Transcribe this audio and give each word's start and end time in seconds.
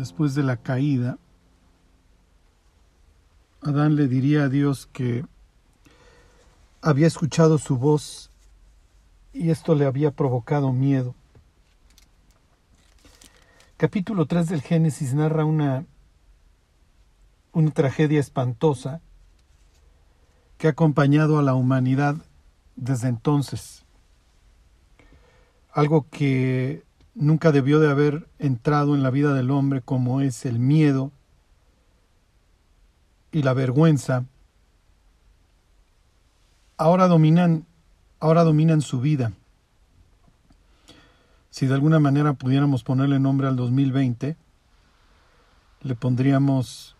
después 0.00 0.34
de 0.34 0.42
la 0.42 0.56
caída, 0.56 1.18
Adán 3.62 3.94
le 3.94 4.08
diría 4.08 4.44
a 4.44 4.48
Dios 4.48 4.86
que 4.86 5.24
había 6.80 7.06
escuchado 7.06 7.58
su 7.58 7.76
voz 7.76 8.30
y 9.32 9.50
esto 9.50 9.74
le 9.74 9.84
había 9.84 10.10
provocado 10.10 10.72
miedo. 10.72 11.14
Capítulo 13.76 14.26
3 14.26 14.48
del 14.48 14.62
Génesis 14.62 15.14
narra 15.14 15.44
una, 15.44 15.84
una 17.52 17.70
tragedia 17.70 18.20
espantosa 18.20 19.02
que 20.56 20.66
ha 20.66 20.70
acompañado 20.70 21.38
a 21.38 21.42
la 21.42 21.54
humanidad 21.54 22.16
desde 22.76 23.08
entonces. 23.08 23.84
Algo 25.72 26.06
que 26.10 26.82
nunca 27.14 27.52
debió 27.52 27.80
de 27.80 27.90
haber 27.90 28.28
entrado 28.38 28.94
en 28.94 29.02
la 29.02 29.10
vida 29.10 29.34
del 29.34 29.50
hombre 29.50 29.82
como 29.82 30.20
es 30.20 30.46
el 30.46 30.58
miedo 30.58 31.12
y 33.32 33.42
la 33.42 33.54
vergüenza. 33.54 34.24
Ahora 36.76 37.08
dominan, 37.08 37.66
ahora 38.18 38.44
dominan 38.44 38.80
su 38.80 39.00
vida. 39.00 39.32
Si 41.50 41.66
de 41.66 41.74
alguna 41.74 41.98
manera 41.98 42.32
pudiéramos 42.34 42.84
ponerle 42.84 43.18
nombre 43.18 43.48
al 43.48 43.56
2020, 43.56 44.36
le 45.82 45.94
pondríamos 45.94 46.96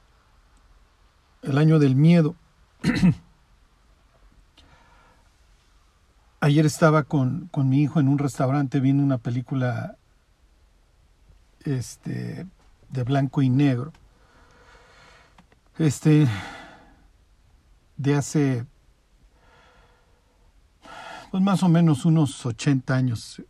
el 1.42 1.56
año 1.58 1.78
del 1.78 1.94
miedo. 1.94 2.34
Ayer 6.40 6.66
estaba 6.66 7.04
con, 7.04 7.48
con, 7.52 7.68
mi 7.68 7.82
hijo 7.82 8.00
en 8.00 8.08
un 8.08 8.18
restaurante 8.18 8.80
viendo 8.80 9.02
una 9.02 9.18
película 9.18 9.98
este, 11.64 12.46
de 12.88 13.02
blanco 13.04 13.42
y 13.42 13.50
negro. 13.50 13.92
Este, 15.78 16.26
de 17.96 18.14
hace, 18.14 18.66
pues 21.30 21.42
más 21.42 21.62
o 21.62 21.68
menos 21.68 22.04
unos 22.04 22.44
80 22.44 22.94
años. 22.94 23.42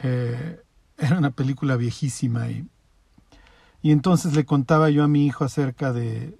Eh, 0.00 0.60
era 0.98 1.18
una 1.18 1.30
película 1.30 1.76
viejísima 1.76 2.48
y, 2.50 2.66
y 3.82 3.90
entonces 3.90 4.34
le 4.34 4.44
contaba 4.44 4.90
yo 4.90 5.04
a 5.04 5.08
mi 5.08 5.26
hijo 5.26 5.44
acerca 5.44 5.92
de, 5.92 6.38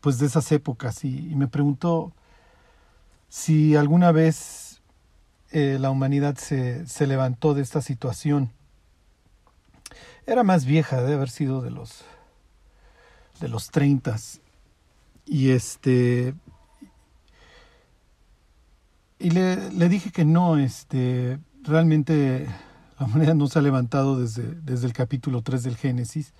pues 0.00 0.18
de 0.18 0.26
esas 0.26 0.50
épocas 0.52 1.04
y, 1.04 1.34
me 1.34 1.48
preguntó 1.48 2.12
si 3.28 3.76
alguna 3.76 4.12
vez 4.12 4.80
eh, 5.50 5.78
la 5.80 5.90
humanidad 5.90 6.36
se, 6.36 6.86
se 6.86 7.06
levantó 7.06 7.54
de 7.54 7.62
esta 7.62 7.80
situación 7.80 8.52
era 10.28 10.44
más 10.44 10.66
vieja, 10.66 11.02
de 11.02 11.14
haber 11.14 11.30
sido 11.30 11.62
de 11.62 11.70
los 11.70 12.04
de 13.40 13.48
los 13.48 13.70
treintas. 13.70 14.40
Y 15.24 15.50
este 15.50 16.34
y 19.18 19.30
le, 19.30 19.72
le, 19.72 19.88
dije 19.88 20.12
que 20.12 20.24
no, 20.24 20.58
este 20.58 21.38
realmente 21.64 22.46
la 22.98 23.06
humanidad 23.06 23.34
no 23.34 23.46
se 23.46 23.58
ha 23.58 23.62
levantado 23.62 24.20
desde, 24.20 24.54
desde 24.62 24.86
el 24.86 24.92
capítulo 24.92 25.42
3 25.42 25.62
del 25.62 25.76
Génesis. 25.76 26.34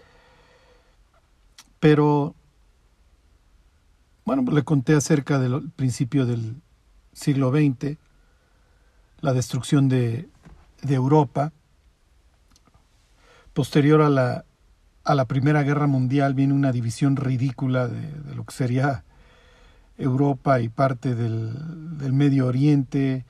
Pero 1.81 2.34
bueno, 4.27 4.44
le 4.53 4.64
conté 4.64 4.94
acerca 4.94 5.39
del 5.39 5.70
principio 5.70 6.27
del 6.27 6.61
siglo 7.14 7.50
XX, 7.50 7.97
la 9.20 9.33
destrucción 9.33 9.89
de, 9.89 10.28
de 10.83 10.94
Europa, 10.94 11.53
posterior 13.58 14.02
a 14.02 14.08
la, 14.08 14.44
a 15.02 15.16
la 15.16 15.24
Primera 15.24 15.64
Guerra 15.64 15.88
Mundial 15.88 16.32
viene 16.32 16.54
una 16.54 16.70
división 16.70 17.16
ridícula 17.16 17.88
de, 17.88 18.36
lo 18.36 18.44
que 18.44 18.54
sería 18.54 19.02
Europa 19.96 20.60
y 20.60 20.69
parte 20.69 21.16
del, 21.16 21.98
del, 21.98 22.12
Medio 22.12 22.47
Oriente, 22.47 23.24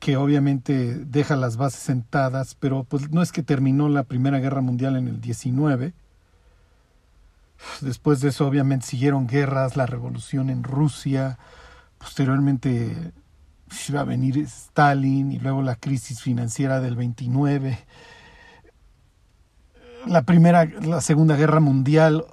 que 0.00 0.18
obviamente 0.18 0.96
deja 0.96 1.34
las 1.36 1.56
bases 1.56 1.80
sentadas, 1.80 2.54
pero 2.60 2.84
pues 2.84 3.10
no 3.10 3.22
es 3.22 3.32
que 3.32 3.42
terminó 3.42 3.88
la 3.88 4.02
Primera 4.02 4.38
Guerra 4.38 4.60
Mundial 4.60 4.96
en 4.96 5.08
el 5.08 5.22
19. 5.22 5.94
Después 7.80 8.20
de 8.20 8.28
eso 8.28 8.46
obviamente 8.46 8.84
siguieron 8.84 9.26
guerras, 9.26 9.78
la 9.78 9.86
revolución 9.86 10.50
en 10.50 10.62
Rusia, 10.62 11.38
posteriormente 11.96 13.12
iba 13.88 14.00
a 14.02 14.04
venir 14.04 14.36
Stalin 14.40 15.32
y 15.32 15.38
luego 15.38 15.62
la 15.62 15.76
crisis 15.76 16.20
financiera 16.20 16.82
del 16.82 16.96
29 16.96 17.78
la 20.06 20.22
primera, 20.22 20.64
la 20.64 21.00
segunda 21.00 21.36
guerra 21.36 21.60
mundial. 21.60 22.24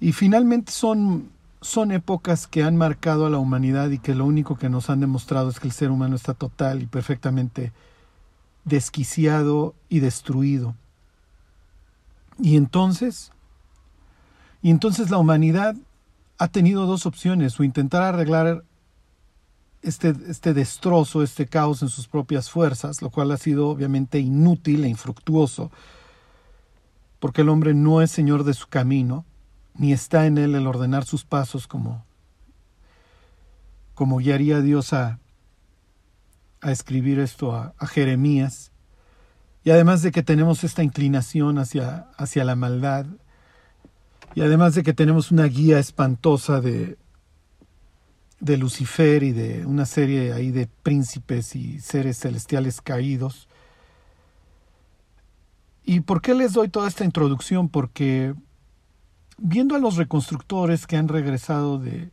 Y 0.00 0.12
finalmente 0.12 0.72
son, 0.72 1.30
son 1.60 1.92
épocas 1.92 2.46
que 2.46 2.62
han 2.62 2.76
marcado 2.76 3.26
a 3.26 3.30
la 3.30 3.38
humanidad 3.38 3.90
y 3.90 3.98
que 3.98 4.14
lo 4.14 4.24
único 4.24 4.56
que 4.56 4.68
nos 4.68 4.90
han 4.90 5.00
demostrado 5.00 5.50
es 5.50 5.60
que 5.60 5.68
el 5.68 5.72
ser 5.72 5.90
humano 5.90 6.16
está 6.16 6.34
total 6.34 6.82
y 6.82 6.86
perfectamente 6.86 7.72
desquiciado 8.64 9.74
y 9.88 10.00
destruido. 10.00 10.74
Y 12.38 12.56
entonces, 12.56 13.32
y 14.62 14.70
entonces 14.70 15.10
la 15.10 15.18
humanidad 15.18 15.76
ha 16.38 16.48
tenido 16.48 16.86
dos 16.86 17.06
opciones, 17.06 17.58
o 17.60 17.64
intentar 17.64 18.02
arreglar 18.02 18.64
este, 19.82 20.14
este 20.28 20.54
destrozo, 20.54 21.22
este 21.22 21.46
caos 21.46 21.82
en 21.82 21.88
sus 21.88 22.06
propias 22.06 22.50
fuerzas, 22.50 23.02
lo 23.02 23.10
cual 23.10 23.32
ha 23.32 23.36
sido 23.36 23.68
obviamente 23.68 24.18
inútil 24.20 24.84
e 24.84 24.88
infructuoso, 24.88 25.70
porque 27.18 27.42
el 27.42 27.48
hombre 27.48 27.74
no 27.74 28.00
es 28.00 28.10
señor 28.10 28.44
de 28.44 28.54
su 28.54 28.68
camino, 28.68 29.24
ni 29.74 29.92
está 29.92 30.26
en 30.26 30.38
él 30.38 30.54
el 30.54 30.66
ordenar 30.66 31.04
sus 31.04 31.24
pasos 31.24 31.66
como, 31.66 32.04
como 33.94 34.18
guiaría 34.18 34.60
Dios 34.60 34.92
a, 34.92 35.18
a 36.60 36.70
escribir 36.70 37.18
esto 37.18 37.54
a, 37.54 37.74
a, 37.78 37.86
Jeremías. 37.86 38.70
Y 39.64 39.70
además 39.70 40.02
de 40.02 40.12
que 40.12 40.22
tenemos 40.22 40.64
esta 40.64 40.82
inclinación 40.82 41.58
hacia, 41.58 42.08
hacia 42.16 42.44
la 42.44 42.56
maldad, 42.56 43.06
y 44.34 44.40
además 44.40 44.74
de 44.74 44.82
que 44.82 44.92
tenemos 44.92 45.30
una 45.30 45.44
guía 45.44 45.78
espantosa 45.78 46.60
de, 46.60 46.98
de 48.42 48.56
Lucifer 48.56 49.22
y 49.22 49.30
de 49.30 49.64
una 49.66 49.86
serie 49.86 50.32
ahí 50.32 50.50
de 50.50 50.66
príncipes 50.66 51.54
y 51.54 51.78
seres 51.78 52.18
celestiales 52.18 52.80
caídos. 52.80 53.48
¿Y 55.84 56.00
por 56.00 56.20
qué 56.20 56.34
les 56.34 56.52
doy 56.52 56.68
toda 56.68 56.88
esta 56.88 57.04
introducción? 57.04 57.68
Porque 57.68 58.34
viendo 59.38 59.76
a 59.76 59.78
los 59.78 59.96
reconstructores 59.96 60.88
que 60.88 60.96
han 60.96 61.06
regresado 61.06 61.78
de, 61.78 62.10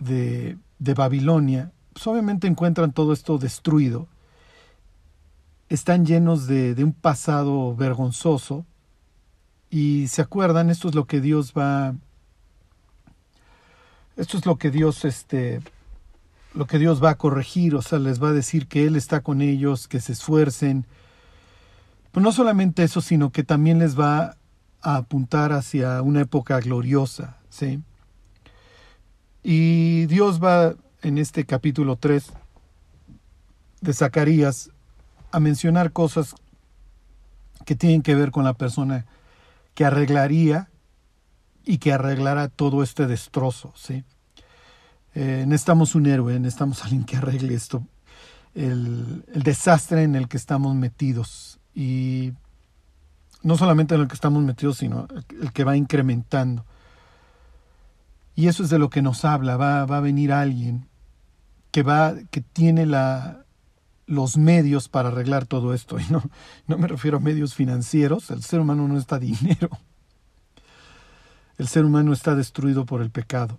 de, 0.00 0.58
de 0.80 0.94
Babilonia, 0.94 1.70
pues 1.92 2.04
obviamente 2.08 2.48
encuentran 2.48 2.90
todo 2.90 3.12
esto 3.12 3.38
destruido. 3.38 4.08
Están 5.68 6.04
llenos 6.04 6.48
de, 6.48 6.74
de 6.74 6.82
un 6.82 6.92
pasado 6.92 7.76
vergonzoso 7.76 8.66
y 9.70 10.08
se 10.08 10.20
acuerdan, 10.20 10.68
esto 10.68 10.88
es 10.88 10.96
lo 10.96 11.04
que 11.04 11.20
Dios 11.20 11.52
va 11.56 11.94
esto 14.16 14.38
es 14.38 14.46
lo 14.46 14.56
que 14.56 14.70
Dios, 14.70 15.04
este, 15.04 15.60
lo 16.54 16.66
que 16.66 16.78
Dios 16.78 17.02
va 17.02 17.10
a 17.10 17.18
corregir, 17.18 17.74
o 17.74 17.82
sea, 17.82 17.98
les 17.98 18.22
va 18.22 18.30
a 18.30 18.32
decir 18.32 18.66
que 18.66 18.86
Él 18.86 18.96
está 18.96 19.20
con 19.20 19.42
ellos, 19.42 19.88
que 19.88 20.00
se 20.00 20.12
esfuercen. 20.12 20.86
Pero 22.12 22.24
no 22.24 22.32
solamente 22.32 22.82
eso, 22.82 23.00
sino 23.00 23.30
que 23.30 23.44
también 23.44 23.78
les 23.78 23.98
va 23.98 24.36
a 24.80 24.96
apuntar 24.96 25.52
hacia 25.52 26.00
una 26.02 26.22
época 26.22 26.58
gloriosa, 26.60 27.36
¿sí? 27.50 27.80
Y 29.42 30.06
Dios 30.06 30.42
va 30.42 30.74
en 31.02 31.18
este 31.18 31.44
capítulo 31.44 31.96
3 31.96 32.32
de 33.82 33.92
Zacarías 33.92 34.70
a 35.30 35.40
mencionar 35.40 35.92
cosas 35.92 36.34
que 37.64 37.76
tienen 37.76 38.02
que 38.02 38.14
ver 38.14 38.30
con 38.30 38.44
la 38.44 38.54
persona 38.54 39.04
que 39.74 39.84
arreglaría 39.84 40.68
y 41.66 41.78
que 41.78 41.92
arreglara 41.92 42.48
todo 42.48 42.82
este 42.82 43.06
destrozo, 43.06 43.72
¿sí? 43.76 44.04
Eh, 45.14 45.44
necesitamos 45.46 45.94
un 45.94 46.06
héroe, 46.06 46.38
necesitamos 46.38 46.82
alguien 46.84 47.04
que 47.04 47.16
arregle 47.16 47.52
esto, 47.52 47.82
el, 48.54 49.24
el, 49.34 49.42
desastre 49.42 50.04
en 50.04 50.14
el 50.14 50.28
que 50.28 50.38
estamos 50.38 50.74
metidos 50.74 51.58
y 51.74 52.32
no 53.42 53.56
solamente 53.58 53.94
en 53.94 54.02
el 54.02 54.08
que 54.08 54.14
estamos 54.14 54.42
metidos, 54.42 54.78
sino 54.78 55.06
el 55.40 55.52
que 55.52 55.64
va 55.64 55.76
incrementando. 55.76 56.64
Y 58.34 58.48
eso 58.48 58.62
es 58.62 58.70
de 58.70 58.78
lo 58.78 58.88
que 58.88 59.02
nos 59.02 59.24
habla, 59.24 59.56
va, 59.56 59.84
va 59.86 59.98
a 59.98 60.00
venir 60.00 60.32
alguien 60.32 60.88
que, 61.70 61.82
va, 61.82 62.14
que 62.30 62.40
tiene 62.40 62.86
la, 62.86 63.44
los 64.06 64.36
medios 64.36 64.88
para 64.88 65.08
arreglar 65.08 65.46
todo 65.46 65.74
esto. 65.74 65.98
Y 66.00 66.04
no, 66.10 66.22
no 66.66 66.78
me 66.78 66.86
refiero 66.86 67.16
a 67.16 67.20
medios 67.20 67.54
financieros, 67.54 68.30
el 68.30 68.42
ser 68.42 68.60
humano 68.60 68.86
no 68.86 68.98
está 68.98 69.18
dinero. 69.18 69.70
El 71.58 71.68
ser 71.68 71.84
humano 71.84 72.12
está 72.12 72.34
destruido 72.34 72.84
por 72.84 73.00
el 73.00 73.10
pecado. 73.10 73.58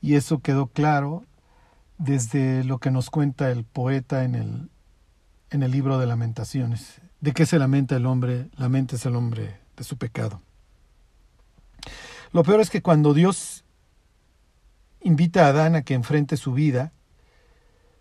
Y 0.00 0.14
eso 0.14 0.40
quedó 0.40 0.66
claro 0.66 1.24
desde 1.98 2.64
lo 2.64 2.78
que 2.78 2.90
nos 2.90 3.10
cuenta 3.10 3.50
el 3.50 3.64
poeta 3.64 4.24
en 4.24 4.34
el, 4.34 4.70
en 5.50 5.62
el 5.62 5.70
libro 5.70 5.98
de 5.98 6.06
lamentaciones. 6.06 7.00
¿De 7.20 7.32
qué 7.32 7.46
se 7.46 7.58
lamenta 7.58 7.96
el 7.96 8.06
hombre? 8.06 8.48
Lamenta 8.56 8.96
es 8.96 9.06
el 9.06 9.16
hombre 9.16 9.58
de 9.76 9.84
su 9.84 9.96
pecado. 9.96 10.40
Lo 12.32 12.42
peor 12.42 12.60
es 12.60 12.70
que 12.70 12.82
cuando 12.82 13.14
Dios 13.14 13.64
invita 15.00 15.46
a 15.46 15.48
Adán 15.48 15.76
a 15.76 15.82
que 15.82 15.94
enfrente 15.94 16.36
su 16.36 16.52
vida, 16.52 16.92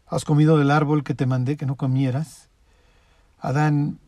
has 0.07 0.25
comido 0.25 0.57
del 0.57 0.71
árbol 0.71 1.03
que 1.03 1.15
te 1.15 1.25
mandé 1.25 1.57
que 1.57 1.65
no 1.65 1.75
comieras, 1.75 2.50
Adán 3.39 4.00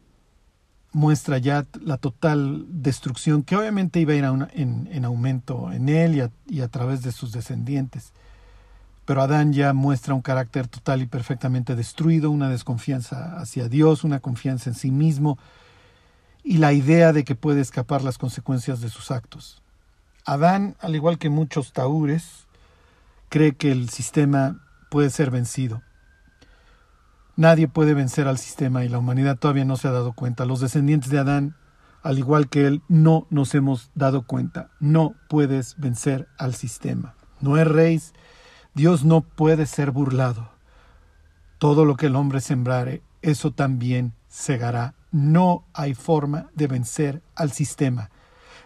muestra 0.98 1.38
ya 1.38 1.64
la 1.80 1.98
total 1.98 2.66
destrucción 2.70 3.44
que 3.44 3.56
obviamente 3.56 4.00
iba 4.00 4.14
a 4.14 4.16
ir 4.16 4.24
en, 4.24 5.06
aumento 5.06 5.72
en 5.72 5.90
él 5.90 6.32
y 6.48 6.62
a 6.62 6.68
través 6.70 7.04
de 7.04 7.12
sus 7.12 7.32
descendientes. 7.32 8.14
Pero 9.06 9.22
Adán 9.22 9.54
ya 9.54 9.74
muestra 9.74 10.16
un 10.16 10.24
carácter 10.24 10.68
total 10.68 11.04
y 11.04 11.06
perfectamente 11.06 11.76
destruido, 11.76 12.32
una 12.32 12.50
desconfianza 12.50 13.40
hacia 13.40 13.70
Dios, 13.70 14.04
una 14.04 14.20
confianza 14.22 14.72
en 14.72 14.76
sí 14.76 14.90
mismo 14.90 15.38
y 16.44 16.58
la 16.58 16.74
idea 16.74 17.14
de 17.14 17.24
que 17.24 17.36
puede 17.36 17.62
escapar 17.62 18.02
las 18.02 18.18
consecuencias 18.18 18.82
de 18.82 18.90
sus 18.90 19.12
actos. 19.12 19.62
Adán, 20.26 20.76
al 20.80 20.96
igual 20.96 21.20
que 21.20 21.30
muchos 21.30 21.74
taúres, 21.74 22.48
cree 23.30 23.54
que 23.54 23.72
el 23.72 23.90
sistema 23.90 24.60
puede 24.90 25.12
ser 25.12 25.30
vencido. 25.30 25.84
Nadie 27.38 27.68
puede 27.68 27.94
vencer 27.94 28.28
al 28.28 28.40
sistema 28.40 28.84
y 28.84 28.90
la 28.90 28.98
humanidad 28.98 29.38
todavía 29.38 29.64
no 29.64 29.78
se 29.78 29.88
ha 29.88 29.92
dado 29.92 30.14
cuenta. 30.14 30.46
Los 30.46 30.60
descendientes 30.60 31.12
de 31.12 31.20
Adán, 31.20 31.56
al 32.02 32.18
igual 32.18 32.50
que 32.50 32.66
él, 32.66 32.82
no 32.88 33.28
nos 33.30 33.54
hemos 33.54 33.92
dado 33.94 34.24
cuenta. 34.24 34.72
No 34.80 35.14
puedes 35.30 35.76
vencer 35.78 36.28
al 36.40 36.56
sistema. 36.56 37.14
No 37.40 37.58
es 37.58 37.68
rey, 37.68 38.02
Dios 38.74 39.06
no 39.06 39.22
puede 39.22 39.68
ser 39.68 39.92
burlado. 39.92 40.50
Todo 41.60 41.86
lo 41.86 41.96
que 41.96 42.08
el 42.08 42.16
hombre 42.16 42.42
sembrare, 42.42 43.04
eso 43.22 43.52
también 43.52 44.14
segará. 44.28 44.96
No 45.12 45.64
hay 45.74 45.94
forma 45.94 46.50
de 46.56 46.66
vencer 46.66 47.22
al 47.36 47.52
sistema. 47.52 48.10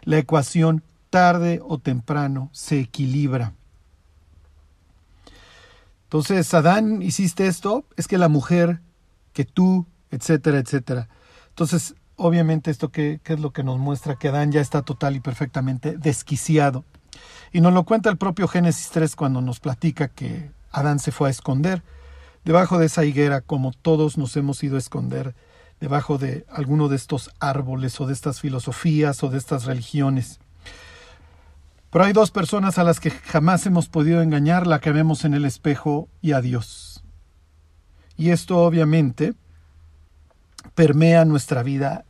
La 0.04 0.18
ecuación 0.18 0.82
tarde 1.10 1.60
o 1.62 1.78
temprano 1.78 2.50
se 2.54 2.80
equilibra. 2.80 3.54
Entonces, 6.12 6.54
Adán, 6.54 7.02
hiciste 7.02 7.48
esto, 7.48 7.86
es 7.96 8.06
que 8.10 8.18
la 8.18 8.28
mujer, 8.28 8.82
que 9.32 9.46
tú, 9.46 9.88
etcétera, 10.10 10.58
etcétera. 10.58 11.08
Entonces, 11.48 11.96
obviamente 12.18 12.70
esto 12.70 12.90
que, 12.90 13.22
es 13.24 13.40
lo 13.40 13.52
que 13.54 13.64
nos 13.64 13.80
muestra 13.80 14.18
que 14.18 14.28
Adán 14.28 14.52
ya 14.52 14.60
está 14.60 14.82
total 14.82 15.16
y 15.16 15.22
perfectamente 15.22 15.98
desquiciado. 15.98 16.84
Y 17.54 17.62
nos 17.62 17.72
lo 17.72 17.86
cuenta 17.86 18.10
el 18.10 18.18
propio 18.18 18.50
Génesis 18.50 18.90
3 18.90 19.16
cuando 19.16 19.40
nos 19.40 19.62
platica 19.62 20.10
que 20.10 20.52
Adán 20.74 21.00
se 21.00 21.14
fue 21.14 21.30
a 21.30 21.32
esconder 21.32 21.82
debajo 22.44 22.78
de 22.78 22.88
esa 22.88 23.06
higuera 23.06 23.40
como 23.40 23.72
todos 23.72 24.18
nos 24.18 24.36
hemos 24.36 24.62
ido 24.66 24.76
a 24.76 24.80
esconder 24.80 25.34
debajo 25.80 26.18
de 26.18 26.46
alguno 26.50 26.90
de 26.90 26.98
estos 26.98 27.32
árboles 27.40 28.02
o 28.02 28.06
de 28.06 28.12
estas 28.12 28.42
filosofías 28.42 29.24
o 29.24 29.30
de 29.30 29.38
estas 29.38 29.64
religiones. 29.64 30.42
Pero 31.92 32.06
hay 32.06 32.14
dos 32.14 32.32
personas 32.32 32.78
a 32.78 32.86
las 32.86 33.02
que 33.02 33.12
jamás 33.12 33.66
hemos 33.66 33.90
podido 33.90 34.22
engañar, 34.22 34.66
la 34.66 34.80
que 34.80 34.94
vemos 34.94 35.26
en 35.26 35.34
el 35.34 35.44
espejo 35.44 36.08
y 36.22 36.32
a 36.32 36.42
Dios. 36.42 37.04
Y 38.16 38.30
esto 38.30 38.60
obviamente 38.60 39.34
permea 40.74 41.26
nuestra 41.26 41.64
vida 41.64 42.06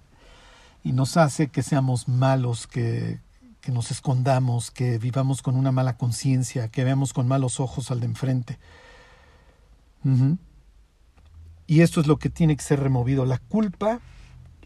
y 0.84 0.92
nos 0.92 1.18
hace 1.18 1.48
que 1.48 1.64
seamos 1.64 2.08
malos, 2.08 2.68
que, 2.68 3.22
que 3.60 3.72
nos 3.72 3.90
escondamos, 3.90 4.70
que 4.70 5.00
vivamos 5.00 5.42
con 5.42 5.56
una 5.56 5.72
mala 5.72 5.98
conciencia, 5.98 6.68
que 6.68 6.84
veamos 6.84 7.12
con 7.12 7.28
malos 7.28 7.60
ojos 7.60 7.90
al 7.90 8.02
de 8.02 8.06
enfrente. 8.06 8.60
Y 11.66 11.82
esto 11.82 12.02
es 12.02 12.08
lo 12.08 12.18
que 12.18 12.30
tiene 12.30 12.56
que 12.56 12.64
ser 12.64 12.82
removido. 12.82 13.26
La 13.26 13.40
culpa 13.40 14.00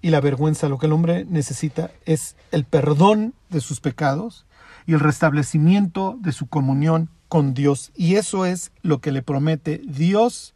y 0.02 0.10
la 0.10 0.20
vergüenza, 0.20 0.68
lo 0.68 0.78
que 0.78 0.88
el 0.88 0.94
hombre 0.94 1.26
necesita 1.26 1.92
es 2.06 2.36
el 2.52 2.66
perdón 2.66 3.34
de 3.50 3.62
sus 3.62 3.80
pecados 3.80 4.44
y 4.86 4.94
el 4.94 5.00
restablecimiento 5.00 6.18
de 6.20 6.32
su 6.32 6.48
comunión 6.48 7.10
con 7.28 7.54
Dios. 7.54 7.92
Y 7.96 8.16
eso 8.16 8.46
es 8.46 8.72
lo 8.82 9.00
que 9.00 9.12
le 9.12 9.22
promete 9.22 9.82
Dios 9.86 10.54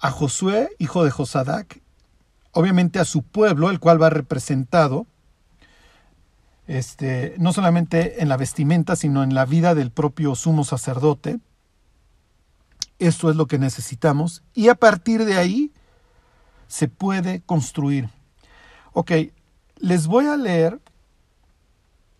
a 0.00 0.10
Josué, 0.10 0.70
hijo 0.78 1.04
de 1.04 1.10
Josadac, 1.10 1.80
obviamente 2.52 2.98
a 2.98 3.04
su 3.04 3.22
pueblo, 3.22 3.70
el 3.70 3.80
cual 3.80 4.00
va 4.00 4.10
representado 4.10 5.06
este, 6.68 7.34
no 7.38 7.54
solamente 7.54 8.22
en 8.22 8.28
la 8.28 8.36
vestimenta, 8.36 8.94
sino 8.94 9.22
en 9.22 9.34
la 9.34 9.46
vida 9.46 9.74
del 9.74 9.90
propio 9.90 10.34
sumo 10.34 10.64
sacerdote. 10.64 11.40
Esto 12.98 13.30
es 13.30 13.36
lo 13.36 13.46
que 13.46 13.58
necesitamos 13.58 14.42
y 14.54 14.68
a 14.68 14.74
partir 14.74 15.24
de 15.24 15.38
ahí 15.38 15.72
se 16.66 16.88
puede 16.88 17.40
construir. 17.40 18.10
Ok, 18.92 19.12
les 19.78 20.06
voy 20.06 20.26
a 20.26 20.36
leer 20.36 20.80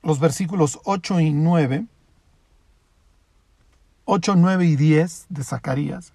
los 0.03 0.21
versículos 0.21 0.79
8 0.85 1.21
y 1.21 1.33
9, 1.33 1.87
8, 4.05 4.35
9 4.37 4.67
y 4.67 4.77
10 4.77 5.27
de 5.29 5.45
Zacarías. 5.45 6.13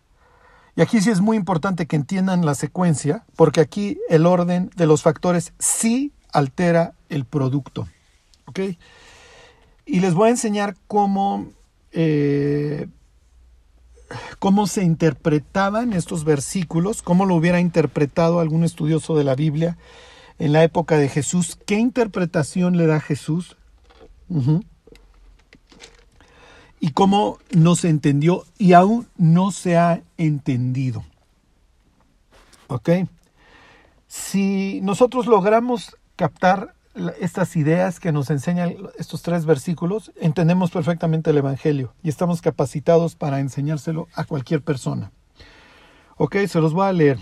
Y 0.76 0.82
aquí 0.82 1.02
sí 1.02 1.12
es 1.12 1.22
muy 1.22 1.38
importante 1.38 1.86
que 1.86 1.96
entiendan 1.96 2.46
la 2.46 2.56
secuencia, 2.56 3.26
porque 3.36 3.62
aquí 3.62 4.00
el 4.10 4.26
orden 4.26 4.72
de 4.76 4.88
los 4.88 5.04
factores 5.04 5.54
sí 5.60 6.12
altera 6.32 6.94
el 7.10 7.26
producto. 7.26 7.88
¿Ok? 8.46 8.60
Y 9.86 10.00
les 10.00 10.16
voy 10.16 10.30
a 10.30 10.32
enseñar 10.32 10.76
cómo, 10.88 11.48
eh, 11.92 12.88
cómo 14.40 14.66
se 14.66 14.84
interpretaban 14.84 15.94
estos 15.94 16.24
versículos, 16.24 17.04
cómo 17.04 17.26
lo 17.26 17.36
hubiera 17.36 17.60
interpretado 17.60 18.40
algún 18.40 18.64
estudioso 18.64 19.16
de 19.16 19.24
la 19.24 19.36
Biblia 19.36 19.78
en 20.40 20.54
la 20.54 20.64
época 20.64 20.98
de 20.98 21.10
Jesús, 21.10 21.60
qué 21.68 21.76
interpretación 21.76 22.78
le 22.78 22.88
da 22.88 23.00
Jesús 23.00 23.58
y 26.80 26.92
cómo 26.92 27.38
no 27.52 27.76
se 27.76 27.90
entendió 27.90 28.44
y 28.58 28.74
aún 28.74 29.08
no 29.18 29.52
se 29.52 29.78
ha 29.78 30.02
entendido. 30.18 31.04
¿Ok? 32.68 32.90
Si 34.08 34.82
nosotros 34.82 35.26
logramos 35.26 35.96
captar 36.16 36.76
estas 37.20 37.56
ideas 37.56 38.00
que 38.00 38.12
nos 38.12 38.30
enseñan 38.30 38.76
estos 38.98 39.22
tres 39.22 39.46
versículos, 39.46 40.12
entendemos 40.20 40.72
perfectamente 40.72 41.32
el 41.32 41.38
Evangelio 41.38 41.94
y 42.04 42.10
estamos 42.10 42.42
capacitados 42.42 43.16
para 43.16 43.40
enseñárselo 43.40 44.08
a 44.14 44.26
cualquier 44.26 44.62
persona. 44.62 45.12
Ok, 46.18 46.36
se 46.48 46.60
los 46.60 46.74
voy 46.74 46.86
a 46.86 46.94
leer. 46.94 47.20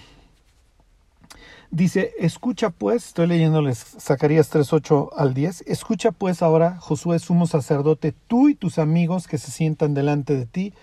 Dice, 1.71 2.13
escucha 2.19 2.69
pues, 2.69 3.07
estoy 3.07 3.27
leyéndoles 3.27 3.79
Zacarías 3.99 4.49
3, 4.49 4.73
8 4.73 5.11
al 5.15 5.33
10, 5.33 5.63
escucha 5.67 6.11
pues 6.11 6.41
ahora, 6.41 6.77
Josué, 6.79 7.17
sumo 7.19 7.47
sacerdote, 7.47 8.13
tú 8.27 8.49
y 8.49 8.55
tus 8.55 8.77
amigos 8.77 9.27
que 9.27 9.37
se 9.37 9.51
sientan 9.51 9.93
delante 9.93 10.35
de 10.35 10.45
ti, 10.45 10.73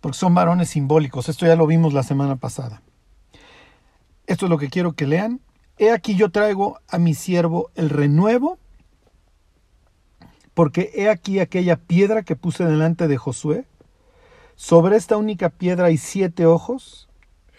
porque 0.00 0.16
son 0.16 0.34
varones 0.34 0.70
simbólicos. 0.70 1.28
Esto 1.28 1.46
ya 1.46 1.56
lo 1.56 1.66
vimos 1.66 1.92
la 1.92 2.04
semana 2.04 2.36
pasada. 2.36 2.80
Esto 4.26 4.46
es 4.46 4.50
lo 4.50 4.58
que 4.58 4.70
quiero 4.70 4.92
que 4.92 5.06
lean 5.06 5.40
He 5.80 5.92
aquí 5.92 6.14
yo 6.14 6.30
traigo 6.30 6.78
a 6.88 6.98
mi 6.98 7.14
siervo 7.14 7.70
el 7.74 7.88
renuevo, 7.88 8.58
porque 10.52 10.90
he 10.94 11.08
aquí 11.08 11.40
aquella 11.40 11.76
piedra 11.76 12.22
que 12.22 12.36
puse 12.36 12.66
delante 12.66 13.08
de 13.08 13.16
Josué. 13.16 13.64
Sobre 14.56 14.98
esta 14.98 15.16
única 15.16 15.48
piedra 15.48 15.86
hay 15.86 15.96
siete 15.96 16.44
ojos. 16.44 17.08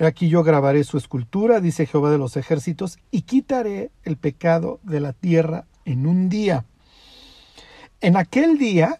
Aquí 0.06 0.30
yo 0.30 0.44
grabaré 0.44 0.84
su 0.84 0.98
escultura, 0.98 1.60
dice 1.60 1.86
Jehová 1.86 2.10
de 2.10 2.18
los 2.18 2.36
ejércitos, 2.36 2.98
y 3.12 3.22
quitaré 3.22 3.92
el 4.04 4.18
pecado 4.18 4.80
de 4.84 5.00
la 5.00 5.14
tierra 5.14 5.66
en 5.86 6.08
un 6.08 6.28
día. 6.28 6.66
En 8.00 8.18
aquel 8.18 8.58
día, 8.58 9.00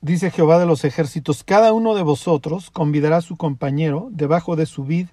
dice 0.00 0.30
Jehová 0.30 0.58
de 0.58 0.66
los 0.66 0.84
ejércitos, 0.84 1.44
cada 1.44 1.72
uno 1.72 1.94
de 1.94 2.02
vosotros 2.02 2.70
convidará 2.70 3.18
a 3.18 3.22
su 3.22 3.36
compañero 3.36 4.08
debajo 4.10 4.56
de 4.56 4.66
su 4.66 4.84
vid 4.84 5.06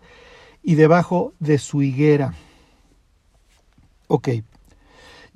y 0.64 0.76
debajo 0.76 1.34
de 1.40 1.60
su 1.60 1.84
higuera. 1.84 2.34
Ok, 4.08 4.30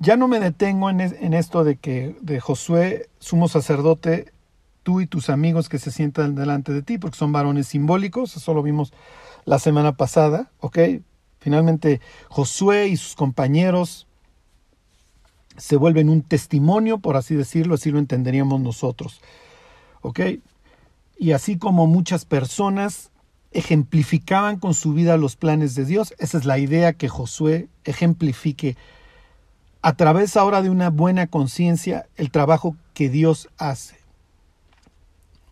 ya 0.00 0.16
no 0.16 0.28
me 0.28 0.40
detengo 0.40 0.90
en, 0.90 1.00
esto 1.34 1.62
de 1.62 1.76
que 1.76 2.16
de 2.20 2.40
Josué, 2.40 3.10
sumo 3.18 3.48
sacerdote, 3.48 4.32
tú 4.82 5.00
y 5.00 5.06
tus 5.06 5.30
amigos 5.30 5.68
que 5.68 5.78
se 5.78 5.90
sientan 5.90 6.34
delante 6.34 6.72
de 6.72 6.82
ti, 6.82 6.98
porque 6.98 7.18
son 7.18 7.32
varones 7.32 7.68
simbólicos, 7.68 8.36
eso 8.36 8.54
lo 8.54 8.62
vimos 8.62 8.92
la 9.44 9.58
semana 9.58 9.96
pasada, 9.96 10.50
ok. 10.60 10.78
Finalmente 11.38 12.00
Josué 12.28 12.88
y 12.88 12.96
sus 12.96 13.14
compañeros 13.14 14.06
se 15.56 15.76
vuelven 15.76 16.08
un 16.08 16.22
testimonio, 16.22 16.98
por 16.98 17.16
así 17.16 17.34
decirlo, 17.34 17.74
así 17.74 17.90
lo 17.90 17.98
entenderíamos 17.98 18.60
nosotros, 18.60 19.20
ok. 20.02 20.20
Y 21.18 21.32
así 21.32 21.58
como 21.58 21.86
muchas 21.86 22.24
personas 22.24 23.10
ejemplificaban 23.52 24.58
con 24.58 24.74
su 24.74 24.94
vida 24.94 25.16
los 25.16 25.36
planes 25.36 25.74
de 25.74 25.84
Dios. 25.84 26.14
Esa 26.18 26.38
es 26.38 26.44
la 26.44 26.58
idea 26.58 26.92
que 26.92 27.08
Josué 27.08 27.68
ejemplifique 27.84 28.76
a 29.82 29.94
través 29.94 30.36
ahora 30.36 30.62
de 30.62 30.70
una 30.70 30.90
buena 30.90 31.26
conciencia 31.26 32.06
el 32.16 32.30
trabajo 32.30 32.76
que 32.94 33.08
Dios 33.08 33.48
hace. 33.58 33.99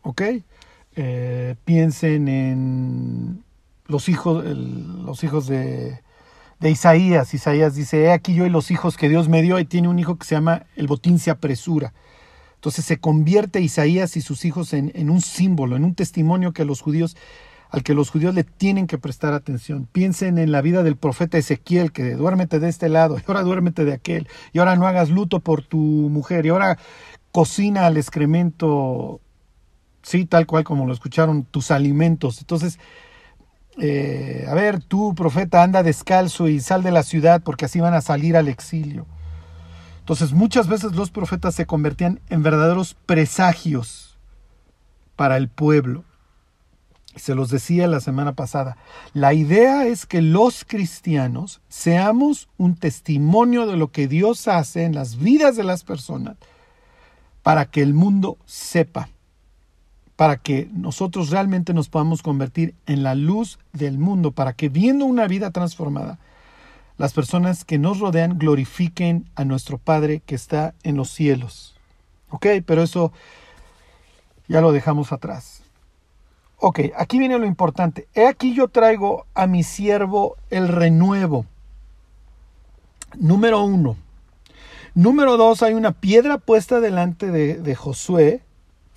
¿Ok? 0.03 0.23
Eh, 0.97 1.55
piensen 1.65 2.29
en 2.29 3.45
los 3.87 4.09
hijos, 4.09 4.45
los 4.45 5.23
hijos 5.25 5.47
de, 5.47 6.01
de 6.61 6.71
Isaías. 6.71 7.33
Isaías 7.35 7.75
dice, 7.75 8.05
he 8.05 8.13
aquí 8.13 8.35
yo 8.35 8.47
y 8.47 8.51
los 8.51 8.71
hijos 8.71 8.97
que 8.97 9.09
Dios 9.09 9.29
me 9.29 9.43
dio, 9.43 9.59
y 9.59 9.65
tiene 9.65 9.89
un 9.89 9.99
hijo 9.99 10.17
que 10.17 10.27
se 10.27 10.35
llama 10.35 10.65
el 10.77 10.87
botín 10.87 11.19
se 11.19 11.31
apresura. 11.31 11.93
Entonces 12.57 12.85
se 12.85 12.99
convierte 12.99 13.61
Isaías 13.61 14.17
y 14.17 14.21
sus 14.21 14.45
hijos 14.45 14.73
en, 14.73 14.91
en, 14.95 15.11
un 15.11 15.21
símbolo, 15.21 15.77
en 15.77 15.85
un 15.85 15.95
testimonio 15.95 16.53
que 16.53 16.65
los 16.65 16.81
judíos, 16.81 17.17
al 17.71 17.85
que 17.85 17.95
los 17.95 18.11
judíos 18.11 18.35
le 18.35 18.43
tienen 18.43 18.89
que 18.89 18.99
prestar 18.99 19.33
atención. 19.33 19.87
Piensen 19.91 20.39
en 20.39 20.51
la 20.51 20.61
vida 20.61 20.83
del 20.83 20.97
profeta 20.97 21.39
Ezequiel, 21.39 21.93
que 21.93 22.15
duérmete 22.15 22.59
de 22.59 22.69
este 22.69 22.89
lado, 22.89 23.17
y 23.17 23.23
ahora 23.29 23.43
duérmete 23.43 23.85
de 23.85 23.93
aquel, 23.93 24.27
y 24.53 24.59
ahora 24.59 24.75
no 24.75 24.89
hagas 24.89 25.11
luto 25.11 25.39
por 25.39 25.63
tu 25.63 25.79
mujer, 25.79 26.47
y 26.47 26.49
ahora 26.49 26.79
cocina 27.31 27.87
al 27.87 27.97
excremento, 27.97 29.21
sí, 30.09 30.25
tal 30.25 30.47
cual 30.47 30.65
como 30.65 30.87
lo 30.87 30.93
escucharon, 30.95 31.45
tus 31.45 31.71
alimentos. 31.71 32.41
Entonces, 32.41 32.79
eh, 33.79 34.47
a 34.49 34.55
ver, 34.55 34.83
tú, 34.83 35.15
profeta, 35.15 35.63
anda 35.63 35.83
descalzo 35.83 36.49
y 36.49 36.61
sal 36.61 36.83
de 36.83 36.91
la 36.91 37.03
ciudad 37.03 37.43
porque 37.43 37.67
así 37.67 37.79
van 37.79 37.95
a 37.95 38.01
salir 38.01 38.37
al 38.37 38.49
exilio. 38.49 39.07
Entonces 40.01 40.33
muchas 40.33 40.67
veces 40.67 40.93
los 40.93 41.11
profetas 41.11 41.55
se 41.55 41.67
convertían 41.67 42.21
en 42.31 42.43
verdaderos 42.43 42.95
presagios 43.05 44.19
para 45.15 45.37
el 45.37 45.49
pueblo. 45.49 46.05
Se 47.15 47.35
los 47.35 47.51
decía 47.51 47.87
la 47.87 48.01
semana 48.01 48.33
pasada. 48.33 48.79
La 49.13 49.35
idea 49.35 49.87
es 49.87 50.07
que 50.07 50.23
los 50.23 50.65
cristianos 50.65 51.61
seamos 51.69 52.49
un 52.57 52.77
testimonio 52.77 53.67
de 53.67 53.77
lo 53.77 53.89
que 53.89 54.09
Dios 54.09 54.49
hace 54.49 54.85
en 54.85 54.95
las 54.95 55.19
vidas 55.19 55.57
de 55.57 55.65
las 55.65 55.85
personas 55.85 56.37
para 57.43 57.67
que 57.67 57.83
el 57.83 57.93
mundo 57.93 58.39
sepa 58.47 59.11
para 60.19 60.37
que 60.37 60.69
nosotros 60.73 61.31
realmente 61.31 61.73
nos 61.73 61.89
podamos 61.89 62.23
convertir 62.23 62.75
en 62.87 63.05
la 63.05 63.15
luz 63.15 63.61
del 63.73 63.99
mundo, 63.99 64.33
para 64.33 64.53
que 64.53 64.69
viendo 64.69 65.05
una 65.05 65.29
vida 65.29 65.53
transformada, 65.53 66.19
las 66.97 67.13
personas 67.13 67.65
que 67.65 67.79
nos 67.79 68.01
rodean 68.01 68.37
glorifiquen 68.37 69.27
a 69.37 69.45
nuestro 69.45 69.79
Padre 69.79 70.21
que 70.27 70.35
está 70.35 70.75
en 70.83 70.97
los 70.97 71.11
cielos. 71.11 71.77
¿Ok? 72.31 72.47
Pero 72.67 72.83
eso 72.83 73.13
ya 74.49 74.61
lo 74.61 74.73
dejamos 74.73 75.13
atrás. 75.13 75.63
Ok, 76.57 76.81
aquí 76.97 77.21
viene 77.21 77.39
lo 77.39 77.47
importante. 77.47 78.09
He 78.13 78.27
aquí 78.27 78.55
yo 78.55 78.67
traigo 78.67 79.25
a 79.35 79.47
mi 79.47 79.63
siervo 79.63 80.37
el 80.51 80.67
renuevo. 80.67 81.47
Número 83.17 83.63
uno. 83.63 83.97
Número 84.95 85.37
dos, 85.37 85.63
hay 85.63 85.75
una 85.75 85.93
piedra 85.93 86.39
puesta 86.39 86.81
delante 86.81 87.31
de, 87.31 87.55
de 87.55 87.75
Josué 87.77 88.43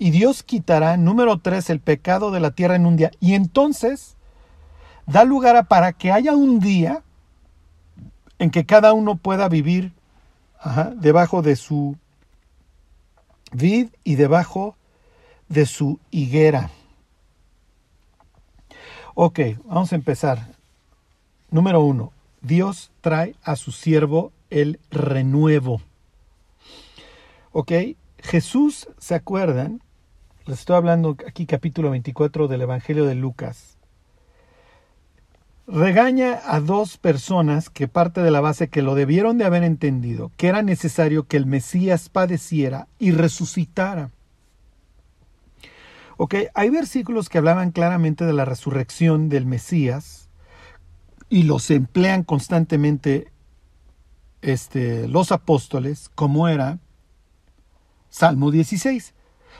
y 0.02 0.10
Dios 0.10 0.42
quitará, 0.42 0.96
número 0.96 1.38
tres, 1.38 1.70
el 1.70 1.78
pecado 1.78 2.32
de 2.32 2.40
la 2.40 2.50
tierra 2.50 2.74
en 2.74 2.86
un 2.86 2.96
día. 2.96 3.12
Y 3.20 3.34
entonces 3.34 4.16
da 5.06 5.22
lugar 5.22 5.54
a 5.54 5.62
para 5.62 5.92
que 5.92 6.10
haya 6.10 6.32
un 6.32 6.58
día 6.58 7.04
en 8.40 8.50
que 8.50 8.66
cada 8.66 8.94
uno 8.94 9.14
pueda 9.14 9.48
vivir 9.48 9.92
debajo 10.96 11.40
de 11.40 11.54
su 11.54 11.96
vid 13.52 13.90
y 14.02 14.16
debajo 14.16 14.74
de 15.48 15.66
su 15.66 16.00
higuera. 16.10 16.70
Ok, 19.14 19.38
vamos 19.66 19.92
a 19.92 19.94
empezar. 19.94 20.48
Número 21.48 21.80
uno, 21.80 22.12
Dios 22.40 22.90
trae 23.02 23.36
a 23.44 23.54
su 23.54 23.70
siervo 23.70 24.32
el 24.50 24.80
renuevo. 24.90 25.80
Ok, 27.52 27.70
Jesús, 28.18 28.88
¿se 28.98 29.14
acuerdan? 29.14 29.80
Les 30.44 30.58
estoy 30.58 30.74
hablando 30.74 31.16
aquí 31.28 31.46
capítulo 31.46 31.90
24 31.90 32.48
del 32.48 32.62
Evangelio 32.62 33.06
de 33.06 33.14
Lucas. 33.14 33.78
Regaña 35.68 36.40
a 36.44 36.58
dos 36.58 36.98
personas 36.98 37.70
que 37.70 37.86
parte 37.86 38.22
de 38.22 38.32
la 38.32 38.40
base 38.40 38.66
que 38.66 38.82
lo 38.82 38.96
debieron 38.96 39.38
de 39.38 39.44
haber 39.44 39.62
entendido, 39.62 40.32
que 40.36 40.48
era 40.48 40.62
necesario 40.62 41.28
que 41.28 41.36
el 41.36 41.46
Mesías 41.46 42.08
padeciera 42.08 42.88
y 42.98 43.12
resucitara. 43.12 44.10
Ok, 46.16 46.34
hay 46.54 46.70
versículos 46.70 47.28
que 47.28 47.38
hablaban 47.38 47.70
claramente 47.70 48.24
de 48.24 48.32
la 48.32 48.44
resurrección 48.44 49.28
del 49.28 49.46
Mesías 49.46 50.28
y 51.28 51.44
los 51.44 51.70
emplean 51.70 52.24
constantemente 52.24 53.30
este, 54.40 55.06
los 55.06 55.30
apóstoles, 55.30 56.10
como 56.16 56.48
era 56.48 56.80
Salmo 58.10 58.50
16 58.50 59.14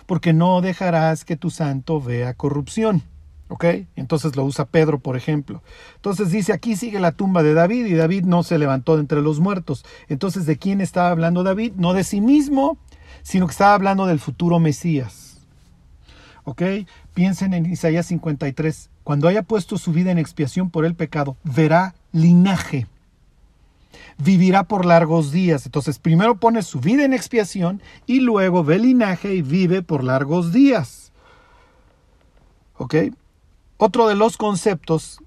porque 0.07 0.33
no 0.33 0.61
dejarás 0.61 1.25
que 1.25 1.37
tu 1.37 1.51
santo 1.51 2.01
vea 2.01 2.35
corrupción. 2.35 3.03
¿Ok? 3.49 3.65
Entonces 3.97 4.35
lo 4.35 4.45
usa 4.45 4.65
Pedro, 4.65 4.99
por 4.99 5.17
ejemplo. 5.17 5.63
Entonces 5.97 6.31
dice, 6.31 6.55
aquí 6.55 6.75
sigue 6.75 7.01
la 7.01 7.13
tumba 7.13 7.43
de 7.43 7.53
David 7.53 7.85
y 7.85 7.95
David 7.95 8.25
no 8.25 8.43
se 8.43 8.59
levantó 8.59 8.95
de 8.95 9.03
entre 9.03 9.21
los 9.21 9.41
muertos. 9.41 9.85
Entonces, 10.09 10.47
¿de 10.47 10.57
quién 10.57 10.81
estaba 10.81 11.11
hablando 11.11 11.43
David? 11.43 11.73
No 11.77 11.93
de 11.93 12.03
sí 12.03 12.23
mismo, 12.23 12.79
sino 13.23 13.47
que 13.47 13.53
estaba 13.53 13.75
hablando 13.75 14.07
del 14.07 14.21
futuro 14.21 14.59
Mesías. 14.59 15.43
¿Ok? 16.45 16.63
Piensen 17.13 17.53
en 17.53 17.67
Isaías 17.67 18.07
53. 18.07 18.89
Cuando 19.05 19.29
haya 19.29 19.43
puesto 19.43 19.77
su 19.77 19.93
vida 19.93 20.11
en 20.11 20.19
expiación 20.19 20.71
por 20.71 20.87
el 20.87 20.95
pecado, 20.95 21.37
verá 21.45 21.95
linaje 22.11 22.87
vivirá 24.19 24.65
por 24.65 24.85
largos 24.85 25.33
días. 25.33 25.67
Entonces 25.67 25.99
primero 25.99 26.37
pone 26.37 26.63
su 26.63 26.81
vida 26.81 27.05
en 27.05 27.13
expiación 27.13 27.83
y 28.07 28.21
luego 28.21 28.65
ve 28.65 28.79
linaje 28.79 29.35
y 29.35 29.43
vive 29.43 29.83
por 29.83 30.05
largos 30.05 30.53
días. 30.53 31.13
¿Ok? 32.77 32.95
Otro 33.77 34.09
de 34.09 34.15
los 34.15 34.37
conceptos 34.37 35.19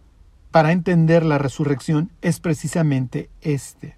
para 0.51 0.71
entender 0.71 1.25
la 1.25 1.37
resurrección 1.37 2.11
es 2.21 2.39
precisamente 2.39 3.29
este. 3.41 3.97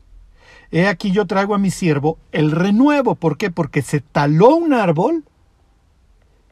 He 0.71 0.87
aquí 0.87 1.11
yo 1.11 1.25
traigo 1.27 1.55
a 1.55 1.59
mi 1.59 1.71
siervo 1.71 2.17
el 2.31 2.51
renuevo. 2.51 3.15
¿Por 3.15 3.37
qué? 3.37 3.51
Porque 3.51 3.81
se 3.81 4.01
taló 4.01 4.55
un 4.55 4.73
árbol. 4.73 5.23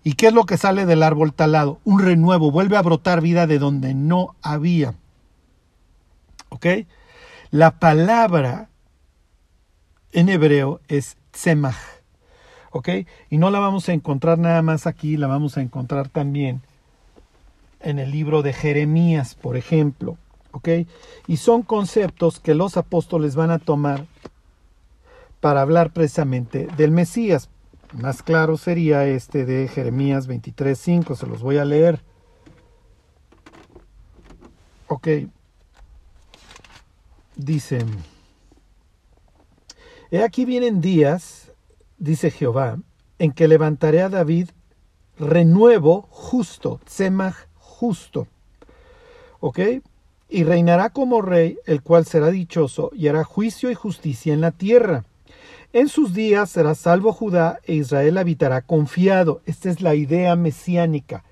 ¿Y 0.03 0.13
qué 0.13 0.27
es 0.27 0.33
lo 0.33 0.45
que 0.45 0.57
sale 0.57 0.85
del 0.85 1.01
árbol 1.01 1.33
talado? 1.33 1.79
Un 1.83 1.99
renuevo. 1.99 2.51
Vuelve 2.51 2.77
a 2.77 2.81
brotar 2.81 3.21
vida 3.21 3.47
de 3.47 3.57
donde 3.57 3.95
no 3.95 4.35
había. 4.41 4.93
¿Ok? 6.49 6.67
La 7.55 7.79
palabra 7.79 8.67
en 10.11 10.27
hebreo 10.27 10.81
es 10.89 11.15
tzemach. 11.31 11.77
¿Ok? 12.71 12.89
Y 13.29 13.37
no 13.37 13.49
la 13.49 13.59
vamos 13.59 13.87
a 13.87 13.93
encontrar 13.93 14.37
nada 14.37 14.61
más 14.61 14.87
aquí, 14.87 15.15
la 15.15 15.27
vamos 15.27 15.55
a 15.55 15.61
encontrar 15.61 16.09
también 16.09 16.63
en 17.79 17.97
el 17.97 18.11
libro 18.11 18.41
de 18.41 18.51
Jeremías, 18.51 19.35
por 19.35 19.55
ejemplo. 19.55 20.17
¿Ok? 20.51 20.67
Y 21.27 21.37
son 21.37 21.61
conceptos 21.61 22.41
que 22.41 22.55
los 22.55 22.75
apóstoles 22.75 23.37
van 23.37 23.51
a 23.51 23.59
tomar 23.59 24.05
para 25.39 25.61
hablar 25.61 25.93
precisamente 25.93 26.67
del 26.75 26.91
Mesías. 26.91 27.47
Más 27.93 28.21
claro 28.21 28.57
sería 28.57 29.05
este 29.05 29.45
de 29.45 29.69
Jeremías 29.69 30.27
23.5, 30.27 31.15
se 31.15 31.25
los 31.25 31.41
voy 31.41 31.55
a 31.57 31.63
leer. 31.63 32.01
Ok, 34.87 35.07
dice, 37.35 37.79
He 40.11 40.23
aquí 40.23 40.45
vienen 40.45 40.81
días, 40.81 41.51
dice 41.97 42.31
Jehová, 42.31 42.79
en 43.19 43.31
que 43.31 43.47
levantaré 43.47 44.01
a 44.01 44.09
David 44.09 44.49
renuevo 45.17 46.07
justo, 46.09 46.79
tzemach 46.85 47.35
justo. 47.55 48.27
¿Ok? 49.39 49.59
Y 50.29 50.43
reinará 50.43 50.89
como 50.89 51.21
rey, 51.21 51.57
el 51.65 51.81
cual 51.81 52.05
será 52.05 52.31
dichoso, 52.31 52.91
y 52.93 53.07
hará 53.07 53.23
juicio 53.23 53.69
y 53.71 53.75
justicia 53.75 54.33
en 54.33 54.41
la 54.41 54.51
tierra. 54.51 55.05
En 55.73 55.89
sus 55.89 56.13
días 56.13 56.49
será 56.49 56.73
salvo 56.73 57.11
Judá 57.11 57.59
e 57.65 57.75
Israel 57.75 58.17
habitará 58.17 58.61
confiado. 58.61 59.41
Esta 59.45 59.69
es 59.69 59.81
la 59.81 59.95
idea 59.95 60.35
mesiánica. 60.35 61.25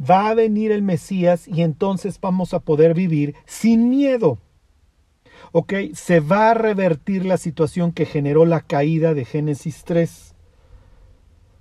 Va 0.00 0.30
a 0.30 0.34
venir 0.34 0.72
el 0.72 0.82
Mesías 0.82 1.46
y 1.46 1.62
entonces 1.62 2.18
vamos 2.18 2.54
a 2.54 2.60
poder 2.60 2.94
vivir 2.94 3.34
sin 3.44 3.90
miedo. 3.90 4.38
¿Ok? 5.52 5.74
Se 5.94 6.20
va 6.20 6.50
a 6.50 6.54
revertir 6.54 7.24
la 7.24 7.36
situación 7.36 7.92
que 7.92 8.06
generó 8.06 8.44
la 8.44 8.60
caída 8.60 9.14
de 9.14 9.24
Génesis 9.24 9.84
3. 9.84 10.34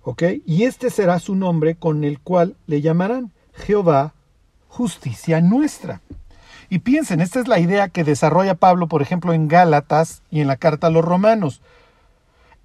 ¿Ok? 0.04 0.24
Y 0.46 0.64
este 0.64 0.90
será 0.90 1.20
su 1.20 1.36
nombre 1.36 1.76
con 1.76 2.04
el 2.04 2.20
cual 2.20 2.56
le 2.66 2.82
llamarán 2.82 3.32
Jehová, 3.54 4.14
justicia 4.68 5.42
nuestra. 5.42 6.02
Y 6.70 6.80
piensen, 6.80 7.20
esta 7.20 7.42
es 7.42 7.48
la 7.48 7.60
idea 7.60 7.90
que 7.90 8.06
desarrolla 8.06 8.56
Pablo, 8.56 8.88
por 8.88 9.02
ejemplo, 9.02 9.34
en 9.34 9.50
Gálatas 9.50 10.24
y 10.32 10.40
en 10.40 10.48
la 10.48 10.56
carta 10.56 10.88
a 10.88 10.90
los 10.90 11.04
romanos. 11.04 11.62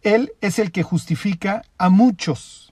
Él 0.03 0.33
es 0.41 0.61
el 0.61 0.71
que 0.71 0.85
justifica 0.85 1.63
a 1.77 1.91
muchos. 1.91 2.66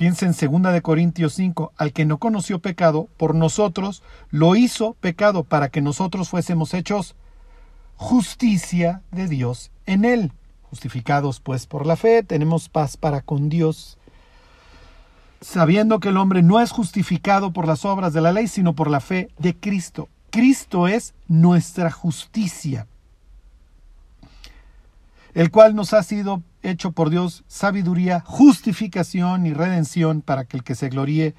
Piensa 0.00 0.24
en 0.24 0.32
2 0.32 0.72
de 0.72 0.80
Corintios 0.80 1.34
5, 1.34 1.74
al 1.76 1.92
que 1.92 2.06
no 2.06 2.16
conoció 2.16 2.58
pecado, 2.58 3.10
por 3.18 3.34
nosotros 3.34 4.02
lo 4.30 4.56
hizo 4.56 4.94
pecado 4.94 5.44
para 5.44 5.68
que 5.68 5.82
nosotros 5.82 6.30
fuésemos 6.30 6.72
hechos 6.72 7.16
justicia 7.96 9.02
de 9.10 9.28
Dios 9.28 9.70
en 9.84 10.06
él. 10.06 10.32
Justificados 10.70 11.40
pues 11.40 11.66
por 11.66 11.84
la 11.84 11.96
fe, 11.96 12.22
tenemos 12.22 12.70
paz 12.70 12.96
para 12.96 13.20
con 13.20 13.50
Dios. 13.50 13.98
sabiendo 15.42 16.00
que 16.00 16.08
el 16.08 16.16
hombre 16.16 16.42
no 16.42 16.60
es 16.60 16.70
justificado 16.70 17.52
por 17.52 17.66
las 17.66 17.84
obras 17.84 18.14
de 18.14 18.22
la 18.22 18.32
ley, 18.32 18.48
sino 18.48 18.72
por 18.72 18.88
la 18.88 19.00
fe 19.00 19.28
de 19.36 19.54
Cristo. 19.54 20.08
Cristo 20.30 20.88
es 20.88 21.12
nuestra 21.28 21.90
justicia, 21.90 22.86
el 25.34 25.50
cual 25.50 25.74
nos 25.74 25.92
ha 25.92 26.02
sido 26.02 26.42
hecho 26.62 26.92
por 26.92 27.10
Dios 27.10 27.44
sabiduría, 27.46 28.20
justificación 28.20 29.46
y 29.46 29.52
redención 29.52 30.22
para 30.22 30.44
que 30.44 30.56
el 30.56 30.64
que 30.64 30.74
se 30.74 30.88
gloríe, 30.88 31.34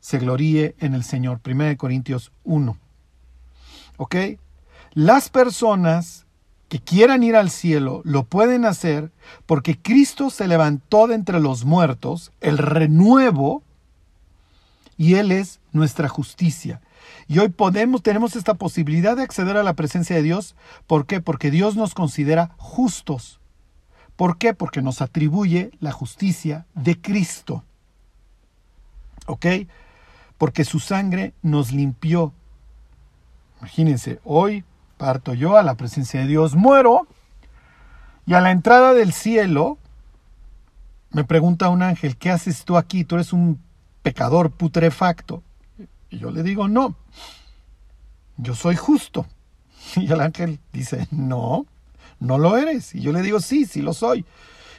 se 0.00 0.18
gloríe 0.18 0.74
en 0.78 0.94
el 0.94 1.04
Señor. 1.04 1.40
1 1.44 1.76
Corintios 1.76 2.32
1. 2.44 2.76
¿Ok? 3.96 4.16
Las 4.92 5.28
personas 5.28 6.26
que 6.68 6.80
quieran 6.80 7.22
ir 7.22 7.36
al 7.36 7.50
cielo 7.50 8.00
lo 8.04 8.24
pueden 8.24 8.64
hacer 8.64 9.10
porque 9.46 9.76
Cristo 9.76 10.30
se 10.30 10.46
levantó 10.46 11.08
de 11.08 11.16
entre 11.16 11.40
los 11.40 11.64
muertos, 11.64 12.32
el 12.40 12.58
renuevo, 12.58 13.62
y 14.96 15.14
Él 15.14 15.32
es 15.32 15.60
nuestra 15.72 16.08
justicia. 16.08 16.80
Y 17.30 17.38
hoy 17.38 17.48
podemos, 17.48 18.02
tenemos 18.02 18.34
esta 18.34 18.54
posibilidad 18.54 19.16
de 19.16 19.22
acceder 19.22 19.56
a 19.56 19.62
la 19.62 19.74
presencia 19.74 20.16
de 20.16 20.22
Dios. 20.22 20.56
¿Por 20.88 21.06
qué? 21.06 21.20
Porque 21.20 21.52
Dios 21.52 21.76
nos 21.76 21.94
considera 21.94 22.50
justos. 22.56 23.38
¿Por 24.16 24.36
qué? 24.36 24.52
Porque 24.52 24.82
nos 24.82 25.00
atribuye 25.00 25.70
la 25.78 25.92
justicia 25.92 26.66
de 26.74 27.00
Cristo. 27.00 27.62
¿Ok? 29.26 29.46
Porque 30.38 30.64
su 30.64 30.80
sangre 30.80 31.32
nos 31.40 31.70
limpió. 31.70 32.32
Imagínense, 33.60 34.18
hoy 34.24 34.64
parto 34.96 35.32
yo 35.32 35.56
a 35.56 35.62
la 35.62 35.76
presencia 35.76 36.22
de 36.22 36.26
Dios, 36.26 36.56
muero, 36.56 37.06
y 38.26 38.34
a 38.34 38.40
la 38.40 38.50
entrada 38.50 38.92
del 38.92 39.12
cielo 39.12 39.78
me 41.12 41.22
pregunta 41.22 41.68
un 41.68 41.82
ángel, 41.84 42.16
¿qué 42.16 42.32
haces 42.32 42.64
tú 42.64 42.76
aquí? 42.76 43.04
Tú 43.04 43.14
eres 43.14 43.32
un 43.32 43.60
pecador 44.02 44.50
putrefacto. 44.50 45.44
Y 46.10 46.18
yo 46.18 46.32
le 46.32 46.42
digo, 46.42 46.66
no, 46.66 46.96
yo 48.42 48.54
soy 48.54 48.76
justo. 48.76 49.26
Y 49.96 50.12
el 50.12 50.20
ángel 50.20 50.60
dice, 50.72 51.08
no, 51.10 51.66
no 52.20 52.38
lo 52.38 52.56
eres. 52.56 52.94
Y 52.94 53.00
yo 53.00 53.12
le 53.12 53.22
digo, 53.22 53.40
sí, 53.40 53.64
sí 53.64 53.80
lo 53.80 53.92
soy. 53.92 54.24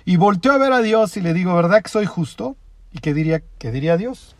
Y 0.06 0.18
volteo 0.18 0.54
a 0.54 0.58
ver 0.58 0.72
a 0.72 0.82
Dios 0.82 1.18
y 1.18 1.22
le 1.22 1.34
digo, 1.34 1.54
¿verdad 1.56 1.82
que 1.82 1.90
soy 1.90 2.06
justo? 2.06 2.56
¿Y 2.92 3.00
qué 3.00 3.14
diría, 3.14 3.42
qué 3.58 3.72
diría 3.72 3.98
Dios? 3.98 4.36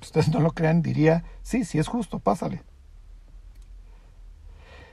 Ustedes 0.00 0.28
no 0.28 0.40
lo 0.40 0.52
crean, 0.52 0.82
diría, 0.82 1.24
sí, 1.42 1.64
sí 1.64 1.78
es 1.78 1.88
justo, 1.88 2.18
pásale. 2.18 2.62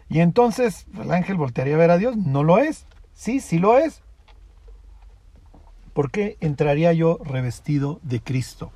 Y 0.10 0.20
entonces 0.20 0.86
el 1.02 1.12
ángel 1.12 1.36
voltearía 1.36 1.76
a 1.76 1.80
ver 1.80 1.92
a 1.92 1.98
Dios. 1.98 2.16
No 2.16 2.44
lo 2.44 2.58
es. 2.60 2.86
Sí, 3.14 3.40
sí 3.40 3.60
lo 3.60 3.78
es. 3.78 4.02
¿Por 5.94 6.12
qué 6.12 6.38
entraría 6.42 6.94
yo 6.94 7.20
revestido 7.24 8.00
de 8.04 8.22
Cristo? 8.22 8.72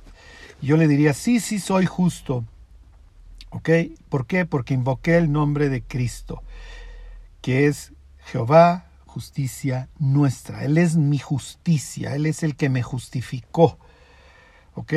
Yo 0.62 0.76
le 0.76 0.88
diría, 0.88 1.14
sí, 1.14 1.40
sí 1.40 1.58
soy 1.58 1.86
justo. 1.86 2.44
¿Ok? 3.50 3.70
¿Por 4.08 4.26
qué? 4.26 4.46
Porque 4.46 4.74
invoqué 4.74 5.16
el 5.16 5.30
nombre 5.30 5.68
de 5.68 5.82
Cristo, 5.82 6.42
que 7.42 7.66
es 7.66 7.92
Jehová, 8.18 8.90
justicia 9.06 9.88
nuestra. 9.98 10.64
Él 10.64 10.78
es 10.78 10.96
mi 10.96 11.18
justicia, 11.18 12.14
Él 12.14 12.26
es 12.26 12.42
el 12.42 12.56
que 12.56 12.68
me 12.68 12.82
justificó. 12.82 13.78
¿Ok? 14.74 14.92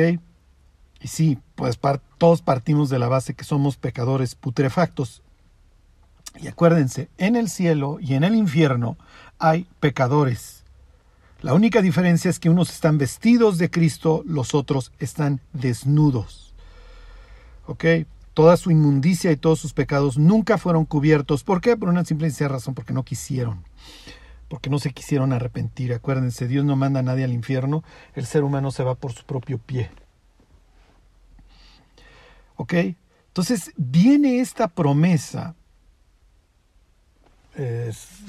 Y 1.00 1.08
sí, 1.08 1.38
pues 1.56 1.78
todos 2.16 2.42
partimos 2.42 2.88
de 2.88 2.98
la 2.98 3.08
base 3.08 3.34
que 3.34 3.44
somos 3.44 3.76
pecadores 3.76 4.34
putrefactos. 4.36 5.22
Y 6.40 6.48
acuérdense, 6.48 7.10
en 7.18 7.36
el 7.36 7.50
cielo 7.50 7.98
y 8.00 8.14
en 8.14 8.24
el 8.24 8.34
infierno 8.34 8.96
hay 9.38 9.68
pecadores. 9.80 10.64
La 11.42 11.52
única 11.52 11.82
diferencia 11.82 12.30
es 12.30 12.38
que 12.38 12.48
unos 12.48 12.70
están 12.70 12.96
vestidos 12.96 13.58
de 13.58 13.70
Cristo, 13.70 14.22
los 14.26 14.54
otros 14.54 14.92
están 14.98 15.40
desnudos. 15.52 16.54
¿Ok? 17.66 17.84
Toda 18.34 18.56
su 18.56 18.70
inmundicia 18.70 19.30
y 19.32 19.36
todos 19.36 19.60
sus 19.60 19.72
pecados 19.72 20.18
nunca 20.18 20.58
fueron 20.58 20.84
cubiertos. 20.84 21.44
¿Por 21.44 21.60
qué? 21.60 21.76
Por 21.76 21.88
una 21.88 22.04
simple 22.04 22.26
y 22.26 22.30
sencilla 22.30 22.48
razón, 22.48 22.74
porque 22.74 22.92
no 22.92 23.04
quisieron. 23.04 23.64
Porque 24.48 24.70
no 24.70 24.78
se 24.78 24.92
quisieron 24.92 25.32
arrepentir. 25.32 25.94
Acuérdense, 25.94 26.48
Dios 26.48 26.64
no 26.64 26.76
manda 26.76 27.00
a 27.00 27.04
nadie 27.04 27.24
al 27.24 27.32
infierno, 27.32 27.84
el 28.14 28.26
ser 28.26 28.44
humano 28.44 28.70
se 28.70 28.84
va 28.84 28.94
por 28.94 29.12
su 29.12 29.24
propio 29.24 29.58
pie. 29.58 29.90
¿Ok? 32.56 32.74
Entonces 33.28 33.72
viene 33.76 34.40
esta 34.40 34.68
promesa 34.68 35.54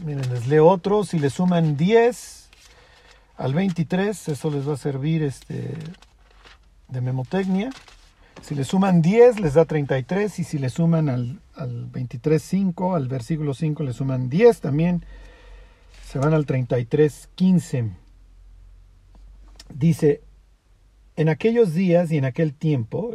miren, 0.03 0.29
les 0.31 0.47
leo 0.47 0.67
otro. 0.67 1.03
Si 1.03 1.19
le 1.19 1.29
suman 1.29 1.77
10 1.77 2.49
al 3.37 3.53
23, 3.53 4.29
eso 4.29 4.49
les 4.49 4.67
va 4.67 4.73
a 4.73 4.77
servir 4.77 5.23
este, 5.23 5.73
de 6.87 7.01
memotecnia. 7.01 7.69
Si 8.41 8.53
le 8.53 8.63
suman 8.63 9.01
10, 9.01 9.39
les 9.39 9.53
da 9.53 9.65
33. 9.65 10.39
Y 10.39 10.43
si 10.43 10.57
le 10.57 10.69
suman 10.69 11.09
al, 11.09 11.39
al 11.55 11.85
23, 11.87 12.41
5, 12.41 12.95
al 12.95 13.07
versículo 13.07 13.53
5, 13.53 13.83
le 13.83 13.93
suman 13.93 14.29
10 14.29 14.61
también. 14.61 15.03
Se 16.07 16.19
van 16.19 16.33
al 16.33 16.45
33, 16.45 17.29
15. 17.35 17.91
Dice, 19.73 20.21
en 21.15 21.29
aquellos 21.29 21.73
días 21.73 22.11
y 22.11 22.17
en 22.17 22.25
aquel 22.25 22.53
tiempo, 22.53 23.11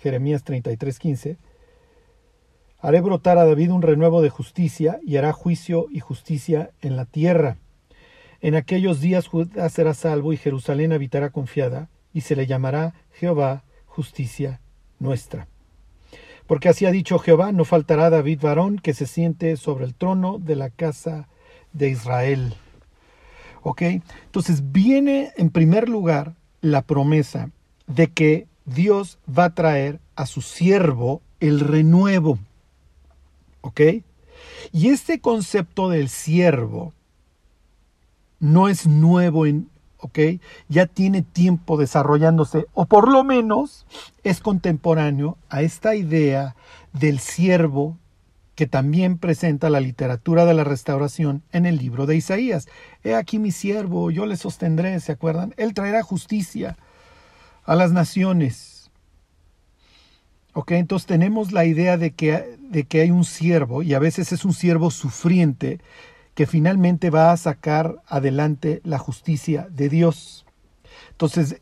Jeremías 0.00 0.44
33, 0.44 0.98
15, 0.98 1.36
Haré 2.84 3.00
brotar 3.00 3.38
a 3.38 3.44
David 3.44 3.70
un 3.70 3.80
renuevo 3.80 4.22
de 4.22 4.28
justicia 4.28 4.98
y 5.06 5.16
hará 5.16 5.32
juicio 5.32 5.86
y 5.88 6.00
justicia 6.00 6.72
en 6.80 6.96
la 6.96 7.04
tierra. 7.04 7.56
En 8.40 8.56
aquellos 8.56 9.00
días 9.00 9.28
Judá 9.28 9.68
será 9.68 9.94
salvo 9.94 10.32
y 10.32 10.36
Jerusalén 10.36 10.92
habitará 10.92 11.30
confiada 11.30 11.88
y 12.12 12.22
se 12.22 12.34
le 12.34 12.48
llamará 12.48 12.92
Jehová 13.12 13.62
justicia 13.92 14.60
nuestra. 14.98 15.48
Porque 16.46 16.68
así 16.68 16.86
ha 16.86 16.90
dicho 16.90 17.18
Jehová, 17.18 17.52
no 17.52 17.64
faltará 17.64 18.10
David 18.10 18.40
varón 18.40 18.78
que 18.78 18.94
se 18.94 19.06
siente 19.06 19.56
sobre 19.56 19.84
el 19.84 19.94
trono 19.94 20.38
de 20.38 20.56
la 20.56 20.70
casa 20.70 21.28
de 21.72 21.90
Israel. 21.90 22.54
¿Ok? 23.62 23.82
Entonces 23.82 24.72
viene 24.72 25.32
en 25.36 25.50
primer 25.50 25.88
lugar 25.88 26.34
la 26.60 26.82
promesa 26.82 27.50
de 27.86 28.08
que 28.08 28.46
Dios 28.64 29.18
va 29.26 29.46
a 29.46 29.54
traer 29.54 30.00
a 30.16 30.26
su 30.26 30.40
siervo 30.40 31.20
el 31.40 31.60
renuevo. 31.60 32.38
¿Ok? 33.60 33.80
Y 34.72 34.88
este 34.88 35.20
concepto 35.20 35.88
del 35.88 36.08
siervo 36.08 36.92
no 38.40 38.68
es 38.68 38.86
nuevo 38.86 39.46
en, 39.46 39.68
Ya 40.68 40.86
tiene 40.86 41.22
tiempo 41.22 41.76
desarrollándose, 41.76 42.66
o 42.74 42.86
por 42.86 43.10
lo 43.10 43.24
menos 43.24 43.86
es 44.24 44.40
contemporáneo 44.40 45.36
a 45.48 45.62
esta 45.62 45.94
idea 45.94 46.56
del 46.92 47.18
siervo 47.18 47.98
que 48.54 48.66
también 48.66 49.16
presenta 49.18 49.70
la 49.70 49.80
literatura 49.80 50.44
de 50.44 50.54
la 50.54 50.64
restauración 50.64 51.42
en 51.52 51.64
el 51.66 51.78
libro 51.78 52.06
de 52.06 52.16
Isaías. 52.16 52.68
He 53.02 53.14
aquí 53.14 53.38
mi 53.38 53.50
siervo, 53.50 54.10
yo 54.10 54.26
le 54.26 54.36
sostendré, 54.36 54.98
¿se 55.00 55.12
acuerdan? 55.12 55.54
Él 55.56 55.72
traerá 55.72 56.02
justicia 56.02 56.76
a 57.64 57.74
las 57.74 57.92
naciones 57.92 58.72
Ok, 60.54 60.72
entonces 60.72 61.06
tenemos 61.06 61.52
la 61.52 61.64
idea 61.64 61.96
de 61.96 62.10
que, 62.10 62.58
de 62.60 62.84
que 62.84 63.00
hay 63.00 63.10
un 63.10 63.24
siervo, 63.24 63.82
y 63.82 63.94
a 63.94 63.98
veces 63.98 64.32
es 64.32 64.44
un 64.44 64.52
siervo 64.52 64.90
sufriente, 64.90 65.80
que 66.34 66.46
finalmente 66.46 67.10
va 67.10 67.32
a 67.32 67.36
sacar 67.36 68.02
adelante 68.06 68.80
la 68.84 68.98
justicia 68.98 69.68
de 69.70 69.88
Dios. 69.88 70.46
Entonces, 71.10 71.60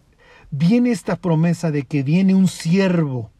viene 0.50 0.90
esta 0.90 1.16
promesa 1.16 1.70
de 1.70 1.84
que 1.84 2.02
viene 2.02 2.34
un 2.34 2.48
siervo. 2.48 3.30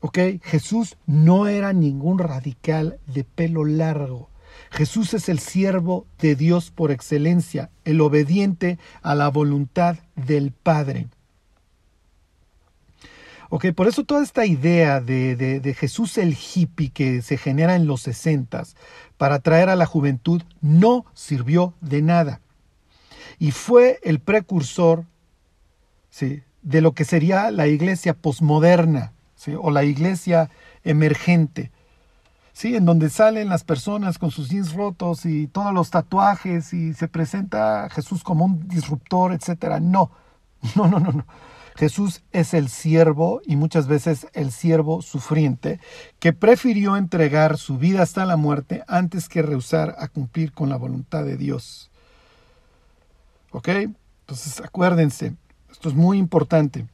¿Ok? 0.00 0.18
Jesús 0.42 0.96
no 1.06 1.46
era 1.46 1.72
ningún 1.72 2.18
radical 2.18 2.98
de 3.06 3.24
pelo 3.24 3.64
largo. 3.64 4.30
Jesús 4.70 5.14
es 5.14 5.28
el 5.28 5.38
siervo 5.38 6.06
de 6.18 6.36
Dios 6.36 6.70
por 6.70 6.90
excelencia, 6.90 7.70
el 7.84 8.00
obediente 8.00 8.78
a 9.02 9.14
la 9.14 9.28
voluntad 9.28 9.98
del 10.16 10.52
Padre. 10.52 11.08
Ok, 13.52 13.72
por 13.74 13.88
eso 13.88 14.04
toda 14.04 14.22
esta 14.22 14.46
idea 14.46 15.00
de, 15.00 15.34
de, 15.34 15.74
Jesús 15.74 16.18
el 16.18 16.36
hippie 16.36 16.90
que 16.90 17.20
se 17.20 17.36
genera 17.36 17.74
en 17.74 17.88
los 17.88 18.02
sesentas 18.02 18.76
para 19.18 19.36
atraer 19.36 19.68
a 19.68 19.74
la 19.74 19.86
juventud 19.86 20.42
no 20.60 21.04
sirvió 21.14 21.74
de 21.80 22.00
nada. 22.00 22.40
Y 23.40 23.50
fue 23.50 23.98
el 24.04 24.20
precursor 24.20 25.04
¿sí? 26.10 26.44
de 26.62 26.80
lo 26.80 26.92
que 26.92 27.04
sería 27.04 27.50
la 27.50 27.66
iglesia 27.66 28.14
posmoderna 28.14 29.14
¿sí? 29.34 29.54
o 29.58 29.72
la 29.72 29.82
iglesia 29.82 30.48
emergente. 30.84 31.72
¿sí? 32.52 32.76
en 32.76 32.84
donde 32.84 33.10
salen 33.10 33.48
las 33.48 33.64
personas 33.64 34.18
con 34.18 34.30
sus 34.30 34.48
jeans 34.48 34.74
rotos 34.74 35.26
y 35.26 35.48
todos 35.48 35.74
los 35.74 35.90
tatuajes 35.90 36.72
y 36.72 36.94
se 36.94 37.08
presenta 37.08 37.88
Jesús 37.90 38.22
como 38.22 38.44
un 38.44 38.68
disruptor, 38.68 39.32
etcétera. 39.32 39.80
No, 39.80 40.12
no, 40.76 40.86
no, 40.86 41.00
no, 41.00 41.10
no. 41.10 41.26
Jesús 41.80 42.20
es 42.30 42.52
el 42.52 42.68
siervo 42.68 43.40
y 43.46 43.56
muchas 43.56 43.86
veces 43.86 44.26
el 44.34 44.52
siervo 44.52 45.00
sufriente 45.00 45.80
que 46.18 46.34
prefirió 46.34 46.98
entregar 46.98 47.56
su 47.56 47.78
vida 47.78 48.02
hasta 48.02 48.26
la 48.26 48.36
muerte 48.36 48.84
antes 48.86 49.30
que 49.30 49.40
rehusar 49.40 49.96
a 49.98 50.08
cumplir 50.08 50.52
con 50.52 50.68
la 50.68 50.76
voluntad 50.76 51.24
de 51.24 51.38
Dios. 51.38 51.90
¿Ok? 53.50 53.68
Entonces 53.68 54.60
acuérdense, 54.60 55.36
Esto 55.70 55.88
es 55.88 55.94
muy 55.94 56.18
importante. 56.18 56.86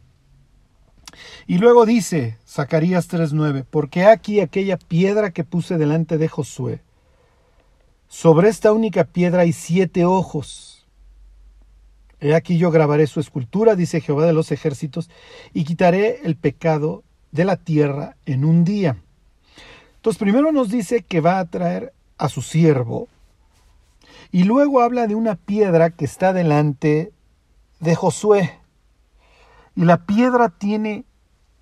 Y 1.49 1.59
luego 1.59 1.85
dice 1.85 2.39
Zacarías 2.47 3.09
3:9, 3.09 3.65
porque 3.69 4.05
aquí 4.05 4.39
aquella 4.39 4.77
piedra 4.77 5.33
que 5.33 5.43
puse 5.43 5.79
delante 5.79 6.17
de 6.17 6.29
Josué. 6.29 6.81
Sobre 8.07 8.51
esta 8.51 8.73
única 8.73 9.03
piedra 9.03 9.43
hay 9.43 9.53
siete 9.53 10.05
ojos. 10.05 10.76
He 12.21 12.35
aquí 12.35 12.59
yo 12.59 12.71
grabaré 12.71 13.07
su 13.07 13.21
escultura, 13.21 13.77
dice 13.77 14.01
Jehová 14.01 14.27
de 14.27 14.33
los 14.33 14.53
ejércitos, 14.53 15.11
y 15.53 15.65
quitaré 15.65 16.21
el 16.25 16.37
pecado 16.37 17.03
de 17.33 17.45
la 17.45 17.57
tierra 17.57 18.17
en 18.25 18.45
un 18.45 18.65
día. 18.65 18.97
Entonces 19.97 20.19
primero 20.19 20.53
nos 20.53 20.71
dice 20.71 21.03
que 21.03 21.21
va 21.21 21.39
a 21.39 21.45
traer 21.45 21.93
a 22.17 22.29
su 22.29 22.43
siervo, 22.43 23.09
y 24.33 24.45
luego 24.45 24.81
habla 24.81 25.07
de 25.07 25.15
una 25.15 25.37
piedra 25.37 25.91
que 25.91 26.05
está 26.05 26.33
delante 26.33 27.13
de 27.81 27.95
Josué. 27.95 28.59
Y 29.75 29.85
la 29.85 30.07
piedra 30.07 30.49
tiene 30.49 31.05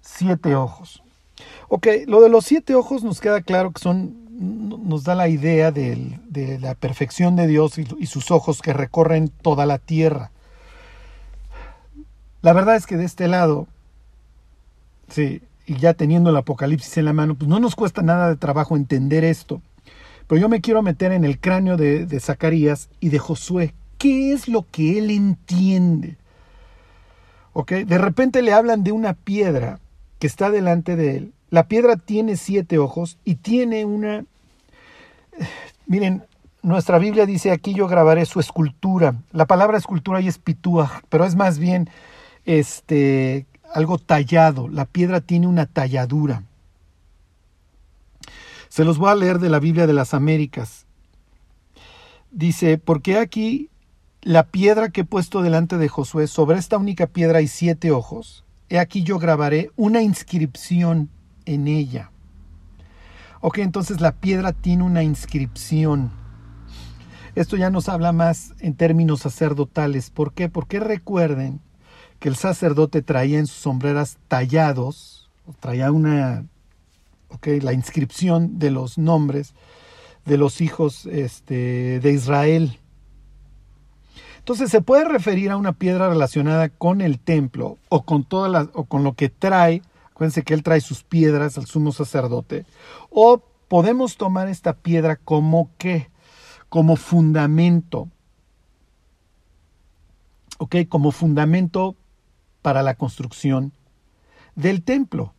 siete 0.01 0.55
ojos. 0.55 1.03
Ok, 1.69 1.89
lo 2.07 2.21
de 2.21 2.29
los 2.29 2.45
siete 2.45 2.75
ojos 2.75 3.03
nos 3.03 3.21
queda 3.21 3.43
claro 3.43 3.73
que 3.73 3.81
son, 3.81 4.27
nos 4.89 5.05
da 5.05 5.15
la 5.15 5.29
idea 5.29 5.73
de, 5.73 6.19
la 6.61 6.75
perfección 6.75 7.37
de 7.37 7.47
Dios 7.47 7.79
y, 7.79 7.87
y 7.99 8.07
sus 8.07 8.31
ojos 8.31 8.63
que 8.63 8.73
recorren 8.73 9.29
toda 9.29 9.67
la 9.67 9.79
tierra. 9.79 10.31
La 12.45 12.53
verdad 12.53 12.77
es 12.77 12.87
que 12.87 12.99
de 12.99 13.07
este 13.07 13.27
lado, 13.27 13.67
sí, 15.09 15.41
y 15.65 15.77
ya 15.79 15.95
teniendo 15.95 16.29
el 16.29 16.37
Apocalipsis 16.37 16.99
en 16.99 17.07
la 17.07 17.15
mano, 17.15 17.37
pues 17.37 17.49
no 17.49 17.59
nos 17.59 17.75
cuesta 17.75 18.03
nada 18.03 18.29
de 18.29 18.37
trabajo 18.37 18.77
entender 18.77 19.25
esto. 19.25 19.63
Pero 20.27 20.43
yo 20.43 20.51
me 20.51 20.61
quiero 20.61 20.83
meter 20.83 21.11
en 21.13 21.25
el 21.25 21.41
cráneo 21.41 21.79
de, 21.79 22.21
Zacarías 22.21 22.91
y 23.01 23.09
de 23.09 23.19
Josué. 23.19 23.73
¿Qué 23.97 24.35
es 24.35 24.47
lo 24.47 24.67
que 24.71 24.99
él 24.99 25.11
entiende? 25.11 26.19
¿Ok? 27.55 27.73
De 27.73 27.97
repente 27.97 28.43
le 28.43 28.53
hablan 28.53 28.85
de 28.85 28.93
una 28.93 29.15
piedra 29.15 29.81
que 30.19 30.27
está 30.27 30.51
delante 30.51 30.97
de 30.97 31.17
él. 31.17 31.33
La 31.49 31.67
piedra 31.67 31.97
tiene 31.97 32.37
siete 32.37 32.77
ojos 32.77 33.17
y 33.25 33.37
tiene 33.37 33.87
una... 33.87 34.27
Miren, 35.87 36.25
nuestra 36.61 36.99
Biblia 36.99 37.25
dice 37.25 37.53
aquí 37.53 37.73
yo 37.73 37.89
grabaré 37.89 38.27
su 38.27 38.39
escultura. 38.39 39.15
La 39.33 39.47
palabra 39.47 39.79
escultura 39.79 40.19
ahí 40.19 40.29
es 40.29 40.37
pitúa, 40.37 41.01
pero 41.09 41.25
es 41.25 41.37
más 41.37 41.59
bien 41.59 41.89
este 42.45 43.47
algo 43.73 43.99
tallado. 43.99 44.69
La 44.69 44.85
piedra 44.85 45.21
tiene 45.21 45.47
una 45.47 45.67
talladura. 45.67 46.45
Se 48.69 48.85
los 48.85 48.99
voy 48.99 49.11
a 49.11 49.15
leer 49.15 49.39
de 49.39 49.51
la 49.51 49.61
Biblia 49.61 49.87
de 49.87 49.93
las 49.93 50.15
Américas. 50.15 50.87
Dice, 52.31 52.79
porque 52.79 53.19
aquí 53.19 53.71
la 54.23 54.47
piedra 54.47 54.89
que 54.89 55.03
he 55.03 55.05
puesto 55.05 55.43
delante 55.43 55.77
de 55.77 55.89
Josué, 55.89 56.27
sobre 56.27 56.59
esta 56.59 56.79
única 56.79 57.07
piedra 57.07 57.39
hay 57.39 57.49
siete 57.49 57.91
ojos. 57.91 58.45
He 58.69 58.79
aquí 58.79 59.03
yo 59.03 59.19
grabaré 59.19 59.71
una 59.77 60.03
inscripción 60.03 61.11
en 61.45 61.69
ella. 61.69 62.11
Ok, 63.41 63.59
entonces 63.59 64.01
la 64.01 64.13
piedra 64.13 64.53
tiene 64.53 64.83
una 64.83 65.03
inscripción. 65.03 66.11
Esto 67.35 67.57
ya 67.57 67.69
nos 67.69 67.89
habla 67.89 68.13
más 68.13 68.55
en 68.61 68.75
términos 68.75 69.21
sacerdotales. 69.21 70.11
¿Por 70.11 70.33
qué? 70.33 70.49
Porque 70.49 70.81
recuerden 70.81 71.61
que 72.25 72.31
el 72.31 72.37
sacerdote 72.37 73.03
traía 73.03 73.39
en 73.39 73.47
sus 73.47 73.59
sombreras 73.59 74.17
tallados, 74.29 75.31
traía 75.61 75.93
una 75.93 76.47
la 77.61 77.75
inscripción 77.75 78.59
de 78.59 78.71
los 78.71 78.97
nombres 78.97 79.53
de 80.25 80.39
los 80.39 80.63
hijos 80.63 81.05
este, 81.05 82.01
de 82.01 82.13
Israel. 82.13 82.81
Entonces 84.39 84.71
se 84.71 84.81
puede 84.81 85.05
referir 85.05 85.51
a 85.51 85.59
una 85.59 85.75
piedra 85.75 86.09
relacionada 86.09 86.71
con 86.71 87.03
el 87.03 87.19
templo 87.19 87.77
o 87.91 88.07
con 88.07 88.25
todas 88.25 88.71
o 88.73 88.85
con 88.85 89.05
lo 89.05 89.13
que 89.13 89.29
trae. 89.29 89.83
Acuérdense 90.11 90.45
que 90.45 90.55
él 90.55 90.63
trae 90.63 90.81
sus 90.81 91.03
piedras 91.03 91.59
al 91.59 91.67
sumo 91.67 91.93
sacerdote. 91.93 92.65
O 93.11 93.43
podemos 93.69 94.17
tomar 94.17 94.49
esta 94.49 94.73
piedra 94.73 95.17
como 95.17 95.73
qué? 95.77 96.09
Como 96.71 96.97
fundamento. 96.97 98.09
¿Ok? 100.57 100.77
Como 100.89 101.13
fundamento 101.13 101.97
para 102.65 102.83
la 102.83 102.95
construcción 102.95 103.73
del 104.55 104.83
templo. 104.83 105.35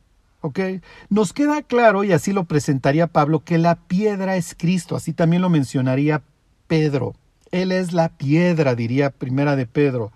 Nos 1.09 1.33
queda 1.33 1.63
claro, 1.63 2.03
y 2.03 2.11
así 2.11 2.33
lo 2.33 2.43
presentaría 2.43 3.07
Pablo, 3.07 3.43
que 3.43 3.57
la 3.57 3.77
piedra 3.77 4.35
es 4.35 4.53
Cristo, 4.53 4.95
así 4.95 5.11
también 5.11 5.41
lo 5.41 5.49
mencionaría 5.49 6.21
Pedro. 6.67 7.15
Él 7.49 7.71
es 7.71 7.93
la 7.93 8.09
piedra, 8.09 8.75
diría 8.75 9.09
Primera 9.09 9.55
de 9.55 9.65
Pedro. 9.65 10.11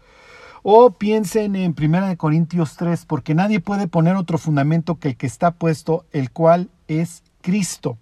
O 0.61 0.91
piensen 0.91 1.55
en 1.55 1.73
Primera 1.73 2.07
de 2.07 2.15
Corintios 2.15 2.75
3, 2.75 3.07
porque 3.07 3.33
nadie 3.33 3.59
puede 3.59 3.87
poner 3.87 4.15
otro 4.15 4.37
fundamento 4.37 4.99
que 4.99 5.07
el 5.07 5.17
que 5.17 5.25
está 5.25 5.49
puesto, 5.49 6.05
el 6.11 6.29
cual 6.29 6.69
es 6.87 7.23
Cristo. 7.41 7.97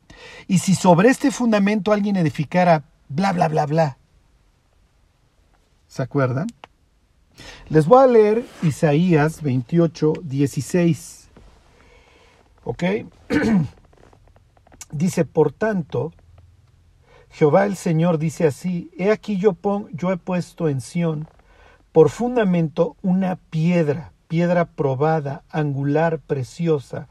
Y 0.50 0.58
si 0.58 0.76
sobre 0.76 1.08
este 1.08 1.32
fundamento 1.32 1.94
alguien 1.94 2.18
edificara 2.18 2.84
bla, 3.08 3.32
bla, 3.32 3.48
bla, 3.48 3.68
bla. 3.68 3.98
¿Se 5.88 6.02
acuerdan? 6.02 6.48
Les 7.70 7.86
voy 7.86 8.04
a 8.04 8.08
leer 8.08 8.46
Isaías 8.64 9.42
28, 9.42 10.14
16. 10.24 11.30
¿Ok? 12.64 12.84
dice, 14.92 15.26
por 15.26 15.52
tanto, 15.52 16.14
Jehová 17.30 17.66
el 17.66 17.76
Señor 17.76 18.18
dice 18.18 18.48
así, 18.48 18.90
he 18.98 19.12
aquí 19.12 19.38
yo, 19.38 19.58
yo 19.94 20.12
he 20.12 20.18
puesto 20.18 20.70
en 20.70 20.82
Sión 20.82 21.28
por 21.92 22.10
fundamento 22.10 22.96
una 23.02 23.36
piedra, 23.36 24.12
piedra 24.28 24.66
probada, 24.66 25.44
angular, 25.50 26.20
preciosa, 26.20 27.08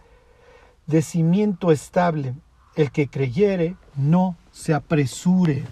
de 0.87 1.03
cimiento 1.03 1.73
estable. 1.73 2.35
El 2.77 2.91
que 2.91 3.09
creyere, 3.09 3.77
no 3.97 4.37
se 4.53 4.75
apresure. 4.75 5.65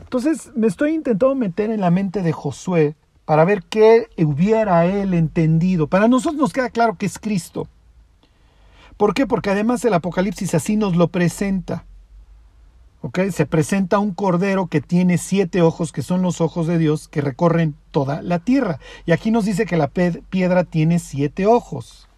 Entonces 0.00 0.50
me 0.56 0.66
estoy 0.66 0.94
intentando 0.94 1.34
meter 1.34 1.70
en 1.70 1.80
la 1.80 1.90
mente 1.90 2.22
de 2.22 2.32
Josué 2.32 2.96
para 3.26 3.44
ver 3.44 3.64
qué 3.64 4.06
hubiera 4.16 4.86
él 4.86 5.12
entendido. 5.12 5.88
Para 5.88 6.08
nosotros 6.08 6.40
nos 6.40 6.52
queda 6.52 6.70
claro 6.70 6.96
que 6.96 7.06
es 7.06 7.18
Cristo. 7.18 7.68
¿Por 8.96 9.12
qué? 9.12 9.26
Porque 9.26 9.50
además 9.50 9.84
el 9.84 9.92
Apocalipsis 9.92 10.54
así 10.54 10.76
nos 10.76 10.96
lo 10.96 11.08
presenta. 11.08 11.84
¿Ok? 13.02 13.18
Se 13.30 13.44
presenta 13.44 13.98
un 13.98 14.14
cordero 14.14 14.68
que 14.68 14.80
tiene 14.80 15.18
siete 15.18 15.60
ojos, 15.60 15.92
que 15.92 16.02
son 16.02 16.22
los 16.22 16.40
ojos 16.40 16.66
de 16.66 16.78
Dios, 16.78 17.08
que 17.08 17.20
recorren 17.20 17.74
toda 17.90 18.22
la 18.22 18.38
tierra. 18.38 18.78
Y 19.04 19.12
aquí 19.12 19.30
nos 19.30 19.44
dice 19.44 19.66
que 19.66 19.76
la 19.76 19.88
piedra 19.88 20.64
tiene 20.64 20.98
siete 20.98 21.46
ojos. 21.46 22.08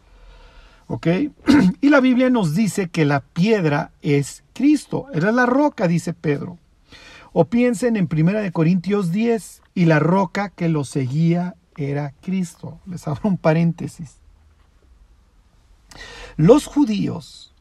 ¿Ok? 0.86 1.06
Y 1.80 1.88
la 1.88 2.00
Biblia 2.00 2.30
nos 2.30 2.54
dice 2.54 2.88
que 2.90 3.04
la 3.04 3.20
piedra 3.20 3.90
es 4.02 4.44
Cristo. 4.52 5.06
Era 5.12 5.32
la 5.32 5.46
roca, 5.46 5.88
dice 5.88 6.12
Pedro. 6.12 6.58
O 7.40 7.44
piensen 7.44 7.94
en 7.94 8.08
1 8.12 8.50
Corintios 8.50 9.12
10, 9.12 9.62
y 9.72 9.84
la 9.84 10.00
roca 10.00 10.48
que 10.48 10.68
lo 10.68 10.82
seguía 10.82 11.54
era 11.76 12.12
Cristo. 12.20 12.80
Les 12.84 13.06
abro 13.06 13.28
un 13.28 13.38
paréntesis. 13.38 14.16
Los 16.36 16.66
judíos 16.66 17.54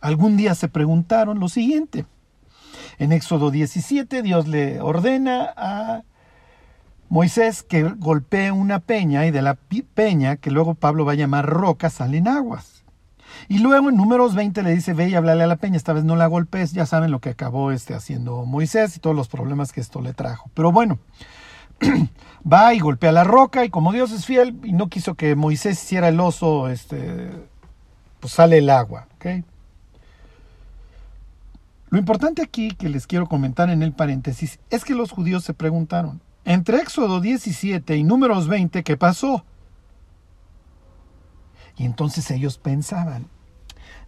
algún 0.00 0.38
día 0.38 0.54
se 0.54 0.68
preguntaron 0.68 1.40
lo 1.40 1.50
siguiente. 1.50 2.06
En 2.98 3.12
Éxodo 3.12 3.50
17 3.50 4.22
Dios 4.22 4.48
le 4.48 4.80
ordena 4.80 5.52
a 5.54 6.02
Moisés 7.10 7.62
que 7.62 7.82
golpee 7.82 8.50
una 8.50 8.78
peña 8.78 9.26
y 9.26 9.30
de 9.30 9.42
la 9.42 9.58
peña, 9.94 10.36
que 10.36 10.50
luego 10.50 10.72
Pablo 10.72 11.04
va 11.04 11.12
a 11.12 11.16
llamar 11.16 11.44
roca, 11.44 11.90
salen 11.90 12.26
aguas. 12.28 12.81
Y 13.48 13.58
luego 13.58 13.88
en 13.88 13.96
números 13.96 14.34
20 14.34 14.62
le 14.62 14.74
dice, 14.74 14.94
ve 14.94 15.08
y 15.08 15.14
háblale 15.14 15.44
a 15.44 15.46
la 15.46 15.56
peña, 15.56 15.76
esta 15.76 15.92
vez 15.92 16.04
no 16.04 16.16
la 16.16 16.26
golpes, 16.26 16.72
ya 16.72 16.86
saben 16.86 17.10
lo 17.10 17.20
que 17.20 17.30
acabó 17.30 17.70
este 17.70 17.94
haciendo 17.94 18.44
Moisés 18.44 18.96
y 18.96 19.00
todos 19.00 19.16
los 19.16 19.28
problemas 19.28 19.72
que 19.72 19.80
esto 19.80 20.00
le 20.00 20.14
trajo. 20.14 20.50
Pero 20.54 20.72
bueno, 20.72 20.98
va 22.52 22.74
y 22.74 22.80
golpea 22.80 23.12
la 23.12 23.24
roca 23.24 23.64
y 23.64 23.70
como 23.70 23.92
Dios 23.92 24.12
es 24.12 24.26
fiel 24.26 24.58
y 24.64 24.72
no 24.72 24.88
quiso 24.88 25.14
que 25.14 25.34
Moisés 25.34 25.82
hiciera 25.82 26.08
el 26.08 26.20
oso, 26.20 26.68
este, 26.68 27.30
pues 28.20 28.32
sale 28.32 28.58
el 28.58 28.70
agua. 28.70 29.08
Lo 31.90 31.98
importante 31.98 32.40
aquí 32.40 32.70
que 32.70 32.88
les 32.88 33.06
quiero 33.06 33.26
comentar 33.26 33.68
en 33.68 33.82
el 33.82 33.92
paréntesis 33.92 34.58
es 34.70 34.82
que 34.82 34.94
los 34.94 35.10
judíos 35.10 35.44
se 35.44 35.52
preguntaron, 35.52 36.22
entre 36.44 36.78
Éxodo 36.78 37.20
17 37.20 37.96
y 37.96 38.02
Números 38.02 38.48
20, 38.48 38.82
¿qué 38.82 38.96
pasó? 38.96 39.44
Y 41.76 41.84
entonces 41.84 42.30
ellos 42.30 42.58
pensaban, 42.58 43.26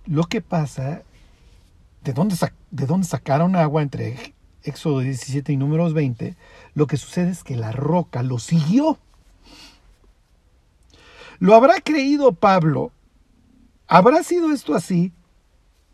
lo 0.07 0.25
que 0.25 0.41
pasa, 0.41 1.03
¿de 2.03 2.13
dónde, 2.13 2.37
de 2.71 2.87
dónde 2.87 3.07
sacaron 3.07 3.57
agua 3.57 3.83
entre 3.83 4.35
Éxodo 4.65 5.01
17 5.01 5.53
y 5.53 5.57
números 5.57 5.93
20, 5.93 6.37
lo 6.75 6.87
que 6.87 6.97
sucede 6.97 7.31
es 7.31 7.45
que 7.45 7.55
la 7.55 7.71
roca 7.71 8.23
lo 8.23 8.39
siguió. 8.39 8.99
¿Lo 11.39 11.55
habrá 11.55 11.81
creído 11.81 12.33
Pablo? 12.33 12.91
¿Habrá 13.87 14.23
sido 14.23 14.53
esto 14.53 14.75
así? 14.75 15.13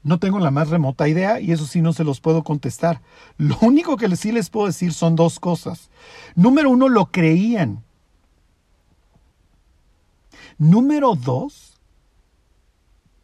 No 0.02 0.18
tengo 0.18 0.38
la 0.38 0.50
más 0.50 0.70
remota 0.70 1.08
idea 1.08 1.40
y 1.40 1.52
eso 1.52 1.66
sí 1.66 1.82
no 1.82 1.92
se 1.92 2.04
los 2.04 2.20
puedo 2.20 2.44
contestar. 2.44 3.02
Lo 3.36 3.58
único 3.60 3.96
que 3.96 4.14
sí 4.16 4.32
les 4.32 4.48
puedo 4.48 4.68
decir 4.68 4.92
son 4.92 5.16
dos 5.16 5.40
cosas. 5.40 5.90
Número 6.36 6.70
uno, 6.70 6.88
lo 6.88 7.06
creían. 7.06 7.82
Número 10.60 11.14
dos, 11.14 11.78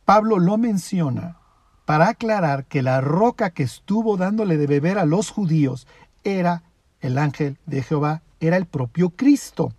Pablo 0.06 0.38
lo 0.38 0.56
menciona 0.56 1.36
para 1.84 2.08
aclarar 2.08 2.64
que 2.64 2.80
la 2.80 3.02
roca 3.02 3.50
que 3.50 3.62
estuvo 3.62 4.16
dándole 4.16 4.56
de 4.56 4.66
beber 4.66 4.96
a 4.98 5.04
los 5.04 5.28
judíos 5.28 5.86
era 6.24 6.62
el 7.02 7.18
ángel 7.18 7.58
de 7.66 7.82
Jehová, 7.82 8.22
era 8.40 8.56
el 8.56 8.64
propio 8.64 9.10
Cristo. 9.10 9.74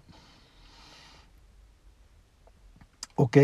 ¿Ok? 3.16 3.38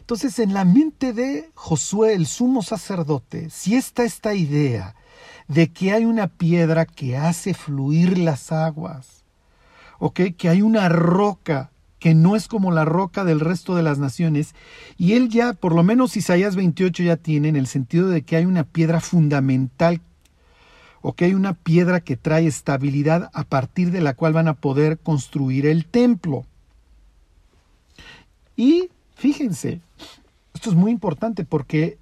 Entonces, 0.00 0.40
en 0.40 0.52
la 0.52 0.64
mente 0.64 1.12
de 1.12 1.48
Josué, 1.54 2.14
el 2.14 2.26
sumo 2.26 2.60
sacerdote, 2.60 3.50
si 3.50 3.76
está 3.76 4.02
esta 4.02 4.34
idea 4.34 4.96
de 5.46 5.72
que 5.72 5.92
hay 5.92 6.06
una 6.06 6.26
piedra 6.26 6.86
que 6.86 7.16
hace 7.16 7.54
fluir 7.54 8.18
las 8.18 8.50
aguas, 8.50 9.22
¿ok? 10.00 10.22
Que 10.36 10.48
hay 10.48 10.62
una 10.62 10.88
roca 10.88 11.71
que 12.02 12.16
no 12.16 12.34
es 12.34 12.48
como 12.48 12.72
la 12.72 12.84
roca 12.84 13.22
del 13.24 13.38
resto 13.38 13.76
de 13.76 13.84
las 13.84 14.00
naciones, 14.00 14.56
y 14.98 15.12
él 15.12 15.28
ya, 15.28 15.52
por 15.52 15.72
lo 15.72 15.84
menos 15.84 16.16
Isaías 16.16 16.56
28 16.56 17.04
ya 17.04 17.16
tiene, 17.16 17.48
en 17.48 17.54
el 17.54 17.68
sentido 17.68 18.08
de 18.08 18.22
que 18.22 18.34
hay 18.34 18.44
una 18.44 18.64
piedra 18.64 19.00
fundamental, 19.00 20.00
o 21.00 21.12
que 21.12 21.26
hay 21.26 21.34
una 21.34 21.54
piedra 21.54 22.00
que 22.00 22.16
trae 22.16 22.48
estabilidad 22.48 23.30
a 23.32 23.44
partir 23.44 23.92
de 23.92 24.00
la 24.00 24.14
cual 24.14 24.32
van 24.32 24.48
a 24.48 24.54
poder 24.54 24.98
construir 24.98 25.64
el 25.64 25.86
templo. 25.86 26.44
Y 28.56 28.88
fíjense, 29.14 29.80
esto 30.54 30.70
es 30.70 30.74
muy 30.74 30.90
importante 30.90 31.44
porque 31.44 31.98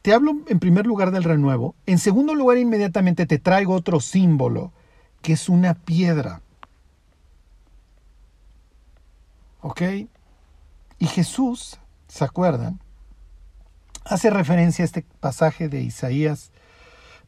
te 0.00 0.14
hablo 0.14 0.32
en 0.48 0.58
primer 0.60 0.86
lugar 0.86 1.10
del 1.10 1.24
renuevo, 1.24 1.74
en 1.84 1.98
segundo 1.98 2.34
lugar 2.34 2.56
inmediatamente 2.56 3.26
te 3.26 3.38
traigo 3.38 3.74
otro 3.74 4.00
símbolo, 4.00 4.72
que 5.20 5.34
es 5.34 5.50
una 5.50 5.74
piedra. 5.74 6.40
¿Ok? 9.62 9.82
Y 10.98 11.06
Jesús, 11.06 11.78
¿se 12.08 12.24
acuerdan? 12.24 12.80
Hace 14.04 14.30
referencia 14.30 14.82
a 14.82 14.86
este 14.86 15.04
pasaje 15.20 15.68
de 15.68 15.82
Isaías 15.82 16.50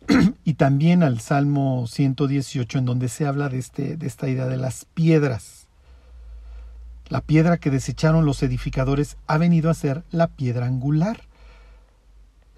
y 0.45 0.55
también 0.55 1.03
al 1.03 1.21
Salmo 1.21 1.87
118 1.87 2.79
en 2.79 2.85
donde 2.85 3.09
se 3.09 3.27
habla 3.27 3.49
de, 3.49 3.59
este, 3.59 3.97
de 3.97 4.07
esta 4.07 4.29
idea 4.29 4.47
de 4.47 4.57
las 4.57 4.85
piedras. 4.87 5.69
La 7.09 7.21
piedra 7.21 7.59
que 7.59 7.71
desecharon 7.71 8.25
los 8.25 8.43
edificadores 8.43 9.17
ha 9.27 9.37
venido 9.39 9.71
a 9.71 9.75
ser 9.75 10.03
la 10.11 10.29
piedra 10.29 10.67
angular. 10.67 11.23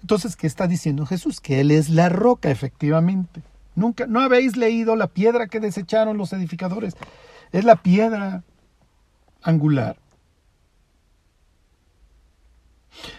Entonces, 0.01 0.35
¿qué 0.35 0.47
está 0.47 0.67
diciendo 0.67 1.05
Jesús? 1.05 1.41
Que 1.41 1.59
Él 1.59 1.71
es 1.71 1.89
la 1.89 2.09
roca, 2.09 2.49
efectivamente. 2.51 3.41
Nunca, 3.75 4.07
no 4.07 4.21
habéis 4.21 4.55
leído 4.55 4.95
la 4.95 5.07
piedra 5.07 5.47
que 5.47 5.59
desecharon 5.59 6.17
los 6.17 6.31
edificadores. 6.31 6.95
Es 7.51 7.65
la 7.65 7.75
piedra 7.75 8.43
angular. 9.45 9.97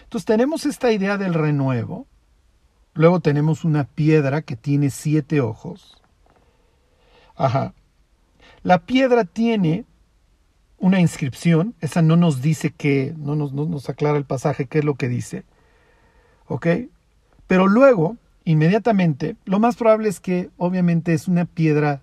Entonces 0.03 0.25
tenemos 0.25 0.65
esta 0.65 0.91
idea 0.91 1.17
del 1.17 1.33
renuevo. 1.33 2.05
Luego 2.93 3.19
tenemos 3.19 3.63
una 3.63 3.85
piedra 3.85 4.41
que 4.41 4.55
tiene 4.55 4.89
siete 4.89 5.41
ojos. 5.41 6.01
Ajá. 7.35 7.73
La 8.63 8.79
piedra 8.79 9.23
tiene 9.23 9.85
una 10.77 10.99
inscripción. 10.99 11.75
Esa 11.79 12.01
no 12.01 12.17
nos 12.17 12.41
dice 12.41 12.71
que, 12.71 13.13
no 13.17 13.35
nos, 13.35 13.53
no 13.53 13.65
nos 13.65 13.89
aclara 13.89 14.17
el 14.17 14.25
pasaje 14.25 14.65
qué 14.65 14.79
es 14.79 14.85
lo 14.85 14.95
que 14.95 15.07
dice. 15.07 15.45
¿Ok? 16.47 16.67
Pero 17.45 17.67
luego, 17.67 18.17
inmediatamente, 18.43 19.37
lo 19.45 19.59
más 19.59 19.75
probable 19.75 20.09
es 20.09 20.19
que 20.19 20.49
obviamente 20.57 21.13
es 21.13 21.27
una 21.27 21.45
piedra 21.45 22.01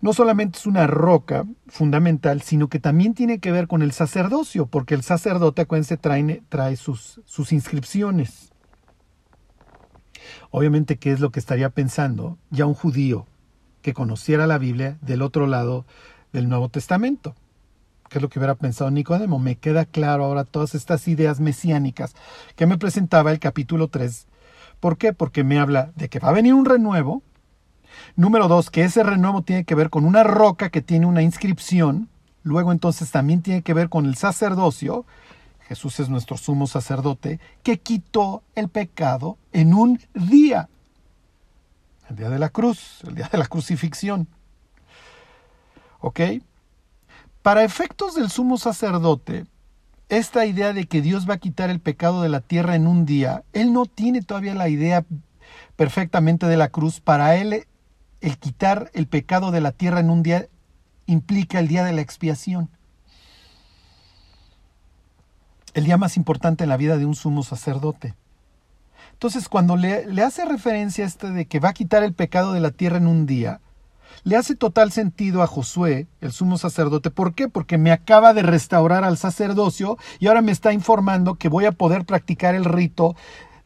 no 0.00 0.12
solamente 0.12 0.58
es 0.58 0.66
una 0.66 0.86
roca 0.86 1.44
fundamental, 1.66 2.42
sino 2.42 2.68
que 2.68 2.78
también 2.78 3.14
tiene 3.14 3.40
que 3.40 3.52
ver 3.52 3.66
con 3.66 3.82
el 3.82 3.92
sacerdocio, 3.92 4.66
porque 4.66 4.94
el 4.94 5.02
sacerdote, 5.02 5.62
acuérdense, 5.62 5.96
trae, 5.96 6.76
sus, 6.76 7.20
sus 7.24 7.52
inscripciones. 7.52 8.52
Obviamente, 10.50 10.96
¿qué 10.96 11.12
es 11.12 11.20
lo 11.20 11.30
que 11.30 11.40
estaría 11.40 11.70
pensando 11.70 12.38
ya 12.50 12.66
un 12.66 12.74
judío 12.74 13.26
que 13.82 13.94
conociera 13.94 14.46
la 14.46 14.58
Biblia 14.58 14.98
del 15.00 15.22
otro 15.22 15.46
lado 15.46 15.84
del 16.32 16.48
Nuevo 16.48 16.68
Testamento? 16.68 17.34
¿Qué 18.08 18.18
es 18.18 18.22
lo 18.22 18.28
que 18.28 18.38
hubiera 18.38 18.54
pensado 18.54 18.90
Nicodemo? 18.90 19.38
Me 19.38 19.56
queda 19.56 19.84
claro 19.84 20.24
ahora 20.24 20.44
todas 20.44 20.74
estas 20.74 21.06
ideas 21.08 21.40
mesiánicas 21.40 22.14
que 22.56 22.66
me 22.66 22.78
presentaba 22.78 23.32
el 23.32 23.38
capítulo 23.38 23.88
3. 23.88 24.26
¿Por 24.80 24.96
qué? 24.96 25.12
Porque 25.12 25.44
me 25.44 25.58
habla 25.58 25.92
de 25.96 26.08
que 26.08 26.20
va 26.20 26.28
a 26.28 26.32
venir 26.32 26.54
un 26.54 26.64
renuevo, 26.64 27.22
Número 28.16 28.48
dos, 28.48 28.70
que 28.70 28.84
ese 28.84 29.02
renuevo 29.02 29.42
tiene 29.42 29.64
que 29.64 29.74
ver 29.74 29.90
con 29.90 30.04
una 30.04 30.24
roca 30.24 30.70
que 30.70 30.82
tiene 30.82 31.06
una 31.06 31.22
inscripción. 31.22 32.08
Luego 32.42 32.72
entonces 32.72 33.10
también 33.10 33.42
tiene 33.42 33.62
que 33.62 33.74
ver 33.74 33.88
con 33.88 34.06
el 34.06 34.16
sacerdocio. 34.16 35.04
Jesús 35.68 36.00
es 36.00 36.08
nuestro 36.08 36.36
sumo 36.36 36.66
sacerdote 36.66 37.40
que 37.62 37.78
quitó 37.78 38.42
el 38.54 38.68
pecado 38.68 39.36
en 39.52 39.74
un 39.74 40.00
día. 40.14 40.68
El 42.08 42.16
día 42.16 42.30
de 42.30 42.38
la 42.38 42.48
cruz, 42.48 43.02
el 43.06 43.14
día 43.14 43.28
de 43.30 43.38
la 43.38 43.46
crucifixión. 43.46 44.28
¿Ok? 46.00 46.20
Para 47.42 47.64
efectos 47.64 48.14
del 48.14 48.30
sumo 48.30 48.56
sacerdote, 48.56 49.46
esta 50.08 50.46
idea 50.46 50.72
de 50.72 50.86
que 50.86 51.02
Dios 51.02 51.28
va 51.28 51.34
a 51.34 51.38
quitar 51.38 51.68
el 51.68 51.80
pecado 51.80 52.22
de 52.22 52.30
la 52.30 52.40
tierra 52.40 52.74
en 52.74 52.86
un 52.86 53.04
día, 53.04 53.44
él 53.52 53.74
no 53.74 53.84
tiene 53.84 54.22
todavía 54.22 54.54
la 54.54 54.70
idea 54.70 55.04
perfectamente 55.76 56.46
de 56.46 56.56
la 56.56 56.68
cruz. 56.70 57.00
Para 57.00 57.36
él 57.36 57.67
el 58.20 58.38
quitar 58.38 58.90
el 58.94 59.06
pecado 59.06 59.50
de 59.50 59.60
la 59.60 59.72
tierra 59.72 60.00
en 60.00 60.10
un 60.10 60.22
día 60.22 60.48
implica 61.06 61.58
el 61.58 61.68
día 61.68 61.84
de 61.84 61.92
la 61.92 62.00
expiación. 62.00 62.70
El 65.74 65.84
día 65.84 65.96
más 65.96 66.16
importante 66.16 66.64
en 66.64 66.70
la 66.70 66.76
vida 66.76 66.96
de 66.96 67.06
un 67.06 67.14
sumo 67.14 67.42
sacerdote. 67.42 68.14
Entonces, 69.12 69.48
cuando 69.48 69.76
le, 69.76 70.06
le 70.06 70.22
hace 70.22 70.44
referencia 70.44 71.04
a 71.04 71.08
este 71.08 71.30
de 71.30 71.46
que 71.46 71.60
va 71.60 71.70
a 71.70 71.74
quitar 71.74 72.02
el 72.02 72.14
pecado 72.14 72.52
de 72.52 72.60
la 72.60 72.70
tierra 72.70 72.98
en 72.98 73.06
un 73.06 73.26
día, 73.26 73.60
le 74.24 74.36
hace 74.36 74.54
total 74.54 74.92
sentido 74.92 75.42
a 75.42 75.46
Josué, 75.46 76.06
el 76.20 76.32
sumo 76.32 76.58
sacerdote. 76.58 77.10
¿Por 77.10 77.34
qué? 77.34 77.48
Porque 77.48 77.78
me 77.78 77.92
acaba 77.92 78.34
de 78.34 78.42
restaurar 78.42 79.04
al 79.04 79.16
sacerdocio 79.16 79.96
y 80.18 80.26
ahora 80.26 80.42
me 80.42 80.52
está 80.52 80.72
informando 80.72 81.34
que 81.34 81.48
voy 81.48 81.64
a 81.64 81.72
poder 81.72 82.04
practicar 82.04 82.54
el 82.54 82.64
rito 82.64 83.14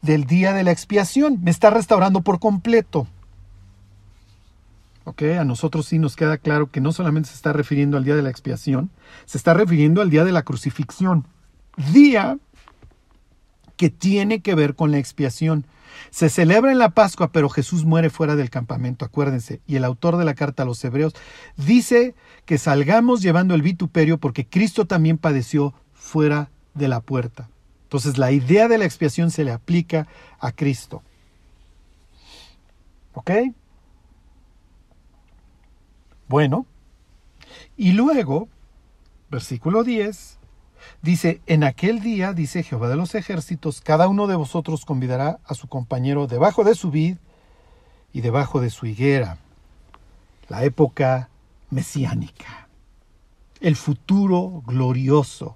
del 0.01 0.25
día 0.25 0.53
de 0.53 0.63
la 0.63 0.71
expiación. 0.71 1.39
Me 1.41 1.51
está 1.51 1.69
restaurando 1.69 2.21
por 2.21 2.39
completo. 2.39 3.07
A 5.05 5.43
nosotros 5.43 5.85
sí 5.85 5.99
nos 5.99 6.15
queda 6.15 6.37
claro 6.37 6.71
que 6.71 6.79
no 6.81 6.93
solamente 6.93 7.29
se 7.29 7.35
está 7.35 7.51
refiriendo 7.51 7.97
al 7.97 8.05
día 8.05 8.15
de 8.15 8.21
la 8.21 8.29
expiación, 8.29 8.89
se 9.25 9.37
está 9.37 9.53
refiriendo 9.53 10.01
al 10.01 10.09
día 10.09 10.23
de 10.23 10.31
la 10.31 10.43
crucifixión. 10.43 11.27
Día 11.91 12.37
que 13.75 13.89
tiene 13.89 14.41
que 14.41 14.55
ver 14.55 14.75
con 14.75 14.91
la 14.91 14.97
expiación. 14.97 15.65
Se 16.09 16.29
celebra 16.29 16.71
en 16.71 16.79
la 16.79 16.91
Pascua, 16.91 17.31
pero 17.31 17.49
Jesús 17.49 17.85
muere 17.85 18.09
fuera 18.09 18.35
del 18.35 18.49
campamento, 18.49 19.03
acuérdense. 19.03 19.61
Y 19.67 19.75
el 19.75 19.83
autor 19.83 20.17
de 20.17 20.25
la 20.25 20.35
carta 20.35 20.63
a 20.63 20.65
los 20.65 20.83
Hebreos 20.83 21.13
dice 21.57 22.15
que 22.45 22.57
salgamos 22.57 23.21
llevando 23.21 23.55
el 23.55 23.61
vituperio 23.61 24.17
porque 24.17 24.47
Cristo 24.47 24.85
también 24.85 25.17
padeció 25.17 25.73
fuera 25.93 26.49
de 26.73 26.87
la 26.87 27.01
puerta. 27.01 27.49
Entonces 27.83 28.17
la 28.17 28.31
idea 28.31 28.67
de 28.67 28.77
la 28.77 28.85
expiación 28.85 29.31
se 29.31 29.43
le 29.43 29.51
aplica 29.51 30.07
a 30.39 30.51
Cristo. 30.51 31.03
¿Ok? 33.13 33.31
Bueno, 36.33 36.65
y 37.77 37.91
luego, 37.91 38.49
versículo 39.29 39.83
10, 39.83 40.39
dice, 41.03 41.41
en 41.45 41.63
aquel 41.63 41.99
día, 41.99 42.33
dice 42.33 42.63
Jehová 42.63 42.89
de 42.89 42.95
los 42.95 43.13
ejércitos, 43.13 43.81
cada 43.81 44.07
uno 44.07 44.25
de 44.25 44.33
vosotros 44.33 44.83
convidará 44.83 45.37
a 45.45 45.53
su 45.53 45.67
compañero 45.67 46.25
debajo 46.25 46.63
de 46.63 46.73
su 46.73 46.89
vid 46.89 47.17
y 48.13 48.21
debajo 48.21 48.61
de 48.61 48.71
su 48.71 48.87
higuera. 48.87 49.37
La 50.49 50.63
época 50.63 51.29
mesiánica, 51.69 52.67
el 53.61 53.75
futuro 53.75 54.63
glorioso, 54.65 55.55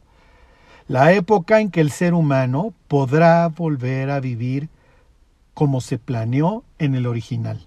la 0.87 1.11
época 1.11 1.59
en 1.59 1.71
que 1.71 1.81
el 1.81 1.89
ser 1.89 2.13
humano 2.13 2.71
podrá 2.87 3.47
volver 3.47 4.11
a 4.11 4.19
vivir 4.19 4.69
como 5.55 5.81
se 5.81 5.97
planeó 5.97 6.63
en 6.77 6.93
el 6.93 7.07
original. 7.07 7.65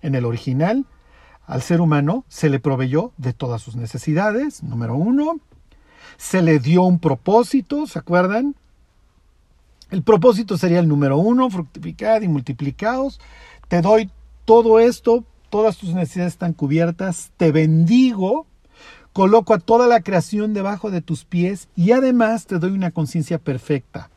En 0.00 0.14
el 0.14 0.24
original, 0.24 0.86
al 1.46 1.62
ser 1.62 1.80
humano 1.80 2.24
se 2.28 2.50
le 2.50 2.58
proveyó 2.58 3.12
de 3.16 3.32
todas 3.32 3.62
sus 3.62 3.76
necesidades, 3.76 4.62
número 4.62 4.96
uno. 4.96 5.38
Se 6.16 6.42
le 6.42 6.58
dio 6.58 6.82
un 6.82 6.98
propósito, 6.98 7.86
¿se 7.86 7.98
acuerdan? 7.98 8.56
El 9.90 10.02
propósito 10.02 10.58
sería 10.58 10.80
el 10.80 10.88
número 10.88 11.18
uno, 11.18 11.48
fructificad 11.48 12.22
y 12.22 12.28
multiplicaos. 12.28 13.20
Te 13.68 13.80
doy 13.80 14.10
todo 14.44 14.80
esto, 14.80 15.24
todas 15.48 15.76
tus 15.76 15.94
necesidades 15.94 16.32
están 16.32 16.52
cubiertas, 16.52 17.30
te 17.36 17.52
bendigo, 17.52 18.46
coloco 19.12 19.54
a 19.54 19.58
toda 19.58 19.86
la 19.86 20.00
creación 20.00 20.52
debajo 20.52 20.90
de 20.90 21.02
tus 21.02 21.24
pies 21.24 21.68
y 21.76 21.92
además 21.92 22.46
te 22.46 22.58
doy 22.58 22.72
una 22.72 22.90
conciencia 22.90 23.38
perfecta. 23.38 24.10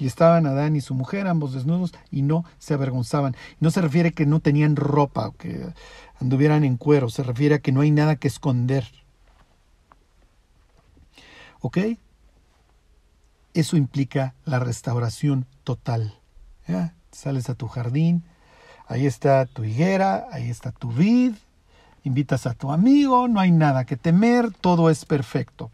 Y 0.00 0.06
estaban 0.06 0.46
Adán 0.46 0.76
y 0.76 0.80
su 0.80 0.94
mujer, 0.94 1.26
ambos 1.26 1.52
desnudos, 1.52 1.92
y 2.10 2.22
no 2.22 2.46
se 2.58 2.72
avergonzaban. 2.72 3.36
No 3.60 3.70
se 3.70 3.82
refiere 3.82 4.12
que 4.12 4.24
no 4.24 4.40
tenían 4.40 4.74
ropa 4.74 5.28
o 5.28 5.32
que 5.32 5.74
anduvieran 6.18 6.64
en 6.64 6.78
cuero, 6.78 7.10
se 7.10 7.22
refiere 7.22 7.56
a 7.56 7.58
que 7.58 7.70
no 7.70 7.82
hay 7.82 7.90
nada 7.90 8.16
que 8.16 8.26
esconder. 8.26 8.90
¿Ok? 11.60 11.78
Eso 13.52 13.76
implica 13.76 14.34
la 14.46 14.58
restauración 14.58 15.44
total. 15.64 16.18
¿Ya? 16.66 16.94
Sales 17.12 17.50
a 17.50 17.54
tu 17.54 17.68
jardín, 17.68 18.24
ahí 18.86 19.04
está 19.04 19.44
tu 19.44 19.64
higuera, 19.64 20.28
ahí 20.32 20.48
está 20.48 20.72
tu 20.72 20.90
vid, 20.90 21.34
invitas 22.04 22.46
a 22.46 22.54
tu 22.54 22.72
amigo, 22.72 23.28
no 23.28 23.38
hay 23.38 23.50
nada 23.50 23.84
que 23.84 23.98
temer, 23.98 24.50
todo 24.50 24.88
es 24.88 25.04
perfecto. 25.04 25.70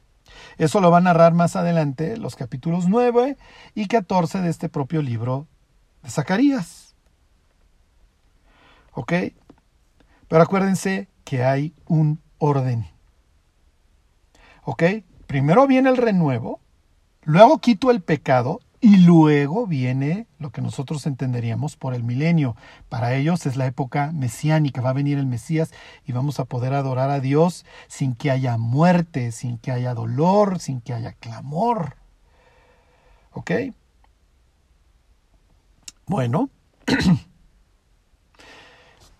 Eso 0.58 0.80
lo 0.80 0.90
va 0.90 0.98
a 0.98 1.02
narrar 1.02 1.34
más 1.34 1.56
adelante 1.56 2.16
los 2.16 2.36
capítulos 2.36 2.86
9 2.88 3.36
y 3.74 3.88
14 3.88 4.40
de 4.40 4.50
este 4.50 4.68
propio 4.68 5.02
libro 5.02 5.46
de 6.02 6.10
Zacarías. 6.10 6.94
¿Ok? 8.92 9.12
Pero 10.28 10.42
acuérdense 10.42 11.08
que 11.24 11.44
hay 11.44 11.74
un 11.86 12.20
orden. 12.38 12.86
¿Ok? 14.64 14.82
Primero 15.26 15.66
viene 15.66 15.90
el 15.90 15.96
renuevo, 15.96 16.60
luego 17.22 17.58
quito 17.58 17.90
el 17.90 18.00
pecado 18.00 18.60
y 18.86 18.98
luego 18.98 19.66
viene 19.66 20.28
lo 20.38 20.52
que 20.52 20.62
nosotros 20.62 21.08
entenderíamos 21.08 21.74
por 21.74 21.92
el 21.92 22.04
milenio. 22.04 22.54
Para 22.88 23.16
ellos 23.16 23.44
es 23.44 23.56
la 23.56 23.66
época 23.66 24.12
mesiánica, 24.12 24.80
va 24.80 24.90
a 24.90 24.92
venir 24.92 25.18
el 25.18 25.26
Mesías 25.26 25.72
y 26.06 26.12
vamos 26.12 26.38
a 26.38 26.44
poder 26.44 26.72
adorar 26.72 27.10
a 27.10 27.18
Dios 27.18 27.66
sin 27.88 28.14
que 28.14 28.30
haya 28.30 28.58
muerte, 28.58 29.32
sin 29.32 29.58
que 29.58 29.72
haya 29.72 29.92
dolor, 29.92 30.60
sin 30.60 30.80
que 30.80 30.92
haya 30.92 31.14
clamor. 31.14 31.96
¿Ok? 33.32 33.50
Bueno, 36.06 36.48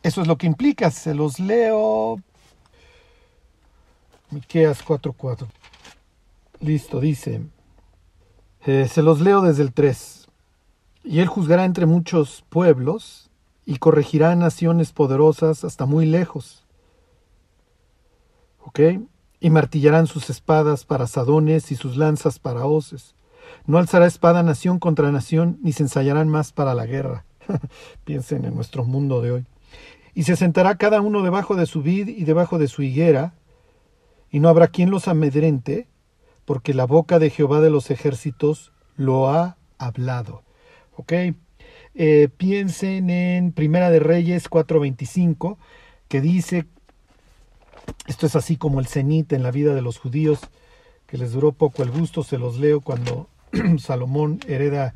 eso 0.05 0.23
es 0.23 0.29
lo 0.29 0.39
que 0.39 0.47
implica. 0.47 0.93
Se 0.93 1.13
los 1.13 1.41
leo. 1.41 2.21
Miqueas 4.31 4.85
4:4. 4.85 5.49
Listo, 6.61 7.01
dice. 7.01 7.56
Eh, 8.67 8.89
se 8.89 9.01
los 9.01 9.21
leo 9.21 9.43
desde 9.43 9.63
el 9.63 9.73
3. 9.73 10.27
Y 11.05 11.21
él 11.21 11.29
juzgará 11.29 11.65
entre 11.65 11.87
muchos 11.87 12.45
pueblos 12.49 13.31
y 13.65 13.77
corregirá 13.77 14.35
naciones 14.35 14.91
poderosas 14.91 15.63
hasta 15.63 15.87
muy 15.87 16.05
lejos. 16.05 16.65
¿Ok? 18.65 18.81
Y 19.39 19.51
martillarán 19.51 20.09
sus 20.09 20.31
espadas 20.31 20.85
para 20.85 21.05
asadones 21.05 21.71
y 21.71 21.77
sus 21.77 21.97
lanzas 21.97 22.41
para 22.41 22.67
hoces. 22.67 23.15
No 23.67 23.79
alzará 23.79 24.07
espada 24.07 24.43
nación 24.43 24.81
contra 24.81 25.13
nación, 25.13 25.61
ni 25.63 25.73
se 25.73 25.85
ensayarán 25.85 26.29
más 26.29 26.53
para 26.53 26.75
la 26.75 26.87
guerra. 26.87 27.25
Piensen 28.05 28.45
en 28.45 28.57
nuestro 28.57 28.85
mundo 28.85 29.21
de 29.21 29.31
hoy. 29.31 29.47
Y 30.13 30.25
se 30.25 30.35
sentará 30.35 30.75
cada 30.75 31.01
uno 31.01 31.23
debajo 31.23 31.55
de 31.55 31.67
su 31.67 31.83
vid 31.83 32.09
y 32.09 32.25
debajo 32.25 32.59
de 32.59 32.67
su 32.67 32.83
higuera, 32.83 33.35
y 34.29 34.41
no 34.41 34.49
habrá 34.49 34.67
quien 34.67 34.91
los 34.91 35.07
amedrente, 35.07 35.87
porque 36.47 36.73
la 36.73 36.87
boca 36.87 37.19
de 37.19 37.29
Jehová 37.29 37.61
de 37.61 37.71
los 37.71 37.91
ejércitos 37.91 38.73
lo 38.97 39.29
ha 39.29 39.59
hablado. 39.77 40.43
¿Ok? 40.97 41.13
Eh, 41.95 42.29
piensen 42.35 43.11
en 43.11 43.53
Primera 43.53 43.91
de 43.91 43.99
Reyes 43.99 44.49
4:25, 44.49 45.59
que 46.09 46.21
dice, 46.21 46.67
esto 48.07 48.27
es 48.27 48.37
así 48.37 48.57
como 48.57 48.81
el 48.81 48.87
cenit 48.87 49.33
en 49.33 49.43
la 49.43 49.51
vida 49.51 49.75
de 49.75 49.83
los 49.83 49.99
judíos, 49.99 50.41
que 51.07 51.19
les 51.19 51.33
duró 51.33 51.53
poco 51.53 51.83
el 51.83 51.91
gusto, 51.91 52.23
se 52.23 52.39
los 52.39 52.59
leo 52.59 52.81
cuando 52.81 53.29
Salomón 53.79 54.41
hereda 54.47 54.95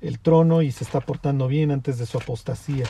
el 0.00 0.18
trono 0.18 0.62
y 0.62 0.72
se 0.72 0.84
está 0.84 1.00
portando 1.00 1.48
bien 1.48 1.70
antes 1.70 1.98
de 1.98 2.06
su 2.06 2.18
apostasía. 2.18 2.86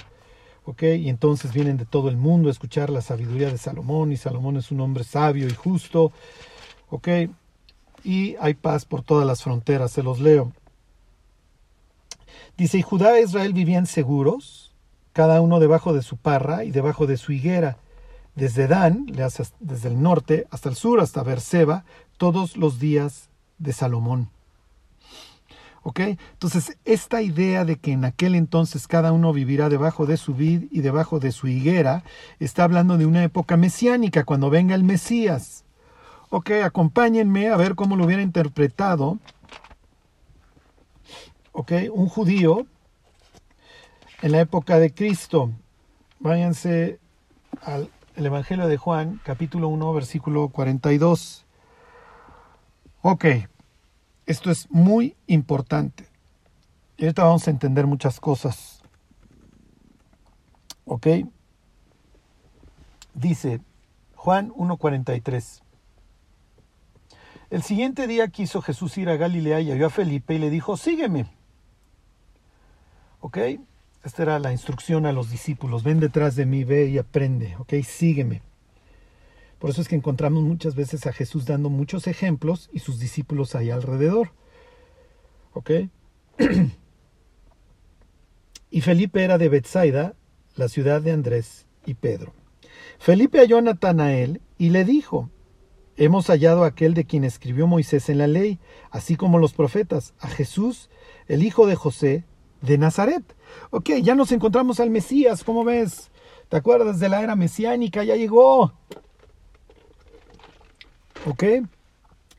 ¿Ok? 0.64 0.82
Y 0.82 1.08
entonces 1.08 1.52
vienen 1.52 1.76
de 1.76 1.84
todo 1.84 2.08
el 2.08 2.16
mundo 2.16 2.48
a 2.48 2.52
escuchar 2.52 2.88
la 2.88 3.00
sabiduría 3.00 3.50
de 3.50 3.58
Salomón 3.58 4.12
y 4.12 4.16
Salomón 4.16 4.56
es 4.56 4.70
un 4.70 4.80
hombre 4.80 5.04
sabio 5.04 5.48
y 5.48 5.54
justo. 5.54 6.12
¿Ok? 6.88 7.08
Y 8.04 8.36
hay 8.40 8.54
paz 8.54 8.84
por 8.84 9.02
todas 9.02 9.26
las 9.26 9.42
fronteras. 9.42 9.92
Se 9.92 10.02
los 10.02 10.20
leo. 10.20 10.52
Dice, 12.56 12.78
y 12.78 12.82
Judá 12.82 13.18
e 13.18 13.22
Israel 13.22 13.52
vivían 13.52 13.86
seguros, 13.86 14.72
cada 15.12 15.40
uno 15.40 15.60
debajo 15.60 15.92
de 15.92 16.02
su 16.02 16.16
parra 16.16 16.64
y 16.64 16.70
debajo 16.70 17.06
de 17.06 17.16
su 17.16 17.32
higuera, 17.32 17.76
desde 18.34 18.66
Dan, 18.66 19.06
desde 19.60 19.88
el 19.88 20.02
norte 20.02 20.46
hasta 20.50 20.68
el 20.68 20.76
sur, 20.76 21.00
hasta 21.00 21.22
Berseba, 21.22 21.84
todos 22.16 22.56
los 22.56 22.78
días 22.78 23.28
de 23.58 23.72
Salomón. 23.72 24.30
¿Ok? 25.82 26.00
Entonces, 26.00 26.78
esta 26.84 27.22
idea 27.22 27.64
de 27.64 27.76
que 27.76 27.92
en 27.92 28.04
aquel 28.04 28.34
entonces 28.36 28.86
cada 28.86 29.12
uno 29.12 29.32
vivirá 29.32 29.68
debajo 29.68 30.06
de 30.06 30.16
su 30.16 30.34
vid 30.34 30.64
y 30.70 30.80
debajo 30.80 31.18
de 31.18 31.32
su 31.32 31.48
higuera, 31.48 32.04
está 32.38 32.64
hablando 32.64 32.96
de 32.98 33.06
una 33.06 33.24
época 33.24 33.56
mesiánica, 33.56 34.24
cuando 34.24 34.48
venga 34.48 34.74
el 34.74 34.84
Mesías. 34.84 35.64
Ok, 36.34 36.50
acompáñenme 36.64 37.50
a 37.50 37.58
ver 37.58 37.74
cómo 37.74 37.94
lo 37.94 38.06
hubiera 38.06 38.22
interpretado. 38.22 39.18
Ok, 41.52 41.72
un 41.92 42.08
judío 42.08 42.66
en 44.22 44.32
la 44.32 44.40
época 44.40 44.78
de 44.78 44.94
Cristo. 44.94 45.50
Váyanse 46.20 46.98
al 47.60 47.90
Evangelio 48.16 48.66
de 48.66 48.78
Juan, 48.78 49.20
capítulo 49.22 49.68
1, 49.68 49.92
versículo 49.92 50.48
42. 50.48 51.44
Ok, 53.02 53.26
esto 54.24 54.50
es 54.50 54.70
muy 54.70 55.14
importante. 55.26 56.08
Y 56.96 57.04
ahorita 57.04 57.24
vamos 57.24 57.46
a 57.46 57.50
entender 57.50 57.86
muchas 57.86 58.18
cosas. 58.18 58.82
Ok. 60.86 61.08
Dice 63.12 63.60
Juan 64.14 64.48
1.43. 64.52 65.61
El 67.52 67.62
siguiente 67.62 68.06
día 68.06 68.28
quiso 68.28 68.62
Jesús 68.62 68.96
ir 68.96 69.10
a 69.10 69.18
Galilea 69.18 69.60
y 69.60 69.74
vio 69.74 69.88
a 69.88 69.90
Felipe 69.90 70.32
y 70.32 70.38
le 70.38 70.48
dijo, 70.48 70.78
sígueme. 70.78 71.26
¿Ok? 73.20 73.36
Esta 74.02 74.22
era 74.22 74.38
la 74.38 74.52
instrucción 74.52 75.04
a 75.04 75.12
los 75.12 75.30
discípulos. 75.30 75.82
Ven 75.82 76.00
detrás 76.00 76.34
de 76.34 76.46
mí, 76.46 76.64
ve 76.64 76.86
y 76.86 76.96
aprende. 76.96 77.56
¿Ok? 77.58 77.74
Sígueme. 77.84 78.40
Por 79.58 79.68
eso 79.68 79.82
es 79.82 79.88
que 79.88 79.96
encontramos 79.96 80.42
muchas 80.42 80.74
veces 80.74 81.06
a 81.06 81.12
Jesús 81.12 81.44
dando 81.44 81.68
muchos 81.68 82.06
ejemplos 82.06 82.70
y 82.72 82.78
sus 82.78 82.98
discípulos 82.98 83.54
ahí 83.54 83.68
alrededor. 83.68 84.32
¿Ok? 85.52 85.72
y 88.70 88.80
Felipe 88.80 89.24
era 89.24 89.36
de 89.36 89.50
Bethsaida, 89.50 90.14
la 90.56 90.68
ciudad 90.68 91.02
de 91.02 91.12
Andrés 91.12 91.66
y 91.84 91.92
Pedro. 91.92 92.32
Felipe 92.98 93.40
halló 93.40 93.58
a 93.58 93.60
Natanael 93.60 94.40
y 94.56 94.70
le 94.70 94.86
dijo, 94.86 95.28
Hemos 95.96 96.26
hallado 96.28 96.64
a 96.64 96.68
aquel 96.68 96.94
de 96.94 97.04
quien 97.04 97.24
escribió 97.24 97.66
Moisés 97.66 98.08
en 98.08 98.18
la 98.18 98.26
ley, 98.26 98.58
así 98.90 99.16
como 99.16 99.38
los 99.38 99.52
profetas, 99.52 100.14
a 100.20 100.28
Jesús, 100.28 100.88
el 101.28 101.42
hijo 101.42 101.66
de 101.66 101.76
José, 101.76 102.24
de 102.62 102.78
Nazaret. 102.78 103.22
Ok, 103.70 103.90
ya 104.02 104.14
nos 104.14 104.32
encontramos 104.32 104.80
al 104.80 104.90
Mesías, 104.90 105.44
¿cómo 105.44 105.64
ves? 105.64 106.10
¿Te 106.48 106.56
acuerdas 106.56 106.98
de 106.98 107.08
la 107.08 107.22
era 107.22 107.36
mesiánica? 107.36 108.04
Ya 108.04 108.16
llegó. 108.16 108.72
Ok, 111.26 111.44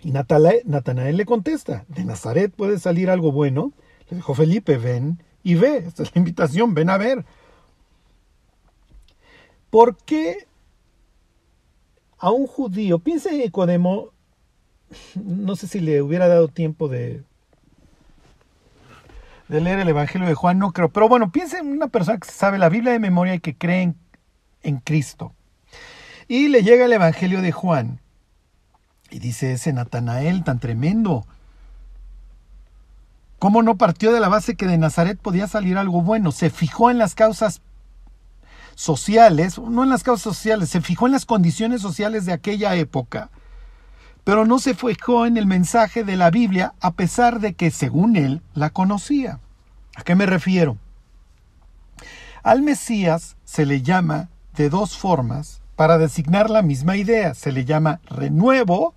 y 0.04 0.12
Natanael 0.12 1.16
le 1.16 1.26
contesta, 1.26 1.86
de 1.88 2.04
Nazaret 2.04 2.54
puede 2.54 2.78
salir 2.78 3.10
algo 3.10 3.32
bueno. 3.32 3.72
Le 4.10 4.18
dijo 4.18 4.34
Felipe, 4.34 4.78
ven 4.78 5.24
y 5.44 5.56
ve, 5.56 5.78
esta 5.78 6.04
es 6.04 6.14
la 6.14 6.20
invitación, 6.20 6.74
ven 6.74 6.90
a 6.90 6.98
ver. 6.98 7.26
¿Por 9.70 9.96
qué 9.98 10.48
a 12.24 12.32
un 12.32 12.48
judío, 12.48 13.00
piensa 13.00 13.32
en 13.32 13.40
Nicodemo, 13.40 14.12
no 15.16 15.58
sé 15.58 15.68
si 15.68 15.82
le 15.82 16.02
hubiera 16.02 16.30
dado 16.30 16.48
tiempo 16.48 16.88
de, 16.88 17.22
de 19.50 19.60
leer 19.60 19.80
el 19.80 19.90
Evangelio 19.90 20.26
de 20.26 20.34
Juan, 20.34 20.58
no 20.58 20.72
creo, 20.72 20.88
pero 20.88 21.10
bueno, 21.10 21.34
piensa 21.34 21.60
en 21.60 21.68
una 21.68 21.90
persona 21.90 22.18
que 22.20 22.32
sabe 22.32 22.58
la 22.58 22.70
Biblia 22.70 22.94
de 22.94 23.00
memoria 23.00 23.36
y 23.36 23.42
que 23.42 23.58
cree 23.58 23.82
en, 23.82 23.98
en 24.62 24.78
Cristo. 24.78 25.34
Y 26.30 26.48
le 26.48 26.64
llega 26.64 26.86
el 26.86 26.94
Evangelio 26.94 27.42
de 27.42 27.52
Juan 27.52 28.00
y 29.10 29.20
dice 29.20 29.52
ese 29.52 29.74
Natanael 29.74 30.46
tan 30.46 30.60
tremendo. 30.60 31.28
¿Cómo 33.38 33.64
no 33.64 33.76
partió 33.76 34.14
de 34.14 34.22
la 34.22 34.30
base 34.30 34.56
que 34.56 34.66
de 34.66 34.78
Nazaret 34.78 35.20
podía 35.20 35.50
salir 35.50 35.78
algo 35.78 36.02
bueno? 36.02 36.32
Se 36.32 36.50
fijó 36.50 36.90
en 36.90 37.00
las 37.00 37.16
causas 37.16 37.62
sociales, 38.76 39.60
no 39.60 39.84
en 39.84 39.90
las 39.90 40.04
causas 40.04 40.24
sociales, 40.24 40.70
se 40.70 40.82
fijó 40.82 41.06
en 41.06 41.14
las 41.14 41.26
condiciones 41.26 41.82
sociales 41.82 42.26
de 42.26 42.34
aquella 42.34 42.76
época, 42.76 43.30
pero 44.24 44.46
no 44.46 44.60
se 44.60 44.74
fijó 44.74 45.26
en 45.26 45.38
el 45.38 45.46
mensaje 45.46 46.04
de 46.04 46.16
la 46.16 46.32
Biblia 46.32 46.74
a 46.80 46.92
pesar 46.92 47.40
de 47.40 47.54
que, 47.54 47.72
según 47.72 48.16
él, 48.16 48.42
la 48.54 48.70
conocía. 48.70 49.40
¿A 49.96 50.04
qué 50.04 50.16
me 50.16 50.26
refiero? 50.26 50.78
Al 52.42 52.62
Mesías 52.62 53.36
se 53.44 53.66
le 53.66 53.82
llama 53.82 54.30
de 54.56 54.70
dos 54.70 54.98
formas 54.98 55.62
para 55.76 55.98
designar 55.98 56.50
la 56.50 56.62
misma 56.62 56.98
idea. 56.98 57.34
Se 57.34 57.52
le 57.52 57.66
llama 57.66 58.00
renuevo, 58.06 58.94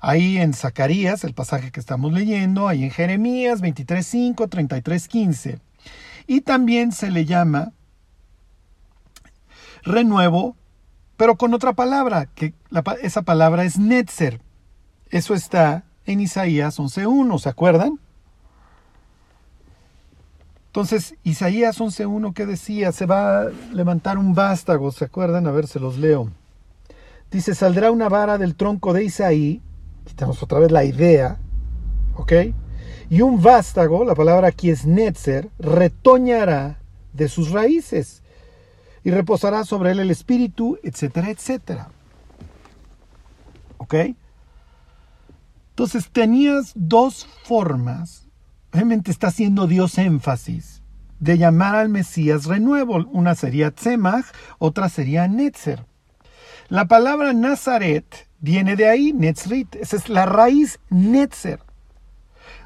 ahí 0.00 0.38
en 0.38 0.54
Zacarías, 0.54 1.24
el 1.24 1.34
pasaje 1.34 1.70
que 1.70 1.80
estamos 1.80 2.12
leyendo, 2.12 2.68
ahí 2.68 2.84
en 2.84 2.90
Jeremías 2.90 3.62
23.5, 3.62 4.34
33.15. 4.48 5.60
Y 6.26 6.40
también 6.40 6.92
se 6.92 7.10
le 7.10 7.26
llama 7.26 7.73
renuevo, 9.84 10.56
pero 11.16 11.36
con 11.36 11.54
otra 11.54 11.74
palabra, 11.74 12.26
que 12.34 12.54
esa 13.02 13.22
palabra 13.22 13.64
es 13.64 13.78
netzer. 13.78 14.40
Eso 15.10 15.34
está 15.34 15.84
en 16.06 16.20
Isaías 16.20 16.78
11.1, 16.78 17.38
¿se 17.38 17.48
acuerdan? 17.48 18.00
Entonces, 20.66 21.14
Isaías 21.22 21.80
11.1, 21.80 22.34
¿qué 22.34 22.46
decía? 22.46 22.90
Se 22.90 23.06
va 23.06 23.42
a 23.42 23.44
levantar 23.72 24.18
un 24.18 24.34
vástago, 24.34 24.90
¿se 24.90 25.04
acuerdan? 25.04 25.46
A 25.46 25.52
ver, 25.52 25.68
se 25.68 25.78
los 25.78 25.98
leo. 25.98 26.30
Dice, 27.30 27.54
saldrá 27.54 27.92
una 27.92 28.08
vara 28.08 28.38
del 28.38 28.56
tronco 28.56 28.92
de 28.92 29.04
Isaí, 29.04 29.62
quitamos 30.04 30.42
otra 30.42 30.58
vez 30.58 30.72
la 30.72 30.84
idea, 30.84 31.38
¿ok? 32.16 32.32
Y 33.08 33.20
un 33.20 33.40
vástago, 33.40 34.04
la 34.04 34.16
palabra 34.16 34.48
aquí 34.48 34.70
es 34.70 34.84
netzer, 34.84 35.48
retoñará 35.60 36.78
de 37.12 37.28
sus 37.28 37.50
raíces 37.52 38.23
y 39.04 39.10
reposará 39.10 39.64
sobre 39.64 39.92
él 39.92 40.00
el 40.00 40.10
espíritu, 40.10 40.78
etcétera, 40.82 41.30
etcétera. 41.30 41.88
¿Ok? 43.76 43.94
Entonces 45.70 46.08
tenías 46.10 46.72
dos 46.74 47.26
formas, 47.44 48.26
realmente 48.72 49.10
está 49.10 49.28
haciendo 49.28 49.66
Dios 49.66 49.98
énfasis, 49.98 50.82
de 51.20 51.36
llamar 51.36 51.74
al 51.74 51.88
Mesías 51.88 52.46
renuevo. 52.46 53.04
Una 53.12 53.34
sería 53.34 53.70
Tzemach, 53.70 54.26
otra 54.58 54.88
sería 54.88 55.28
Netzer. 55.28 55.84
La 56.68 56.86
palabra 56.86 57.32
Nazaret 57.32 58.28
viene 58.40 58.76
de 58.76 58.88
ahí, 58.88 59.12
Netzrit, 59.12 59.74
esa 59.76 59.96
es 59.96 60.08
la 60.08 60.26
raíz 60.26 60.80
Netzer. 60.90 61.60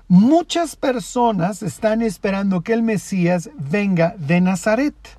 Muchas 0.06 0.76
personas 0.76 1.62
están 1.62 2.00
esperando 2.00 2.62
que 2.62 2.72
el 2.72 2.82
Mesías 2.82 3.50
venga 3.58 4.14
de 4.18 4.40
Nazaret. 4.40 5.17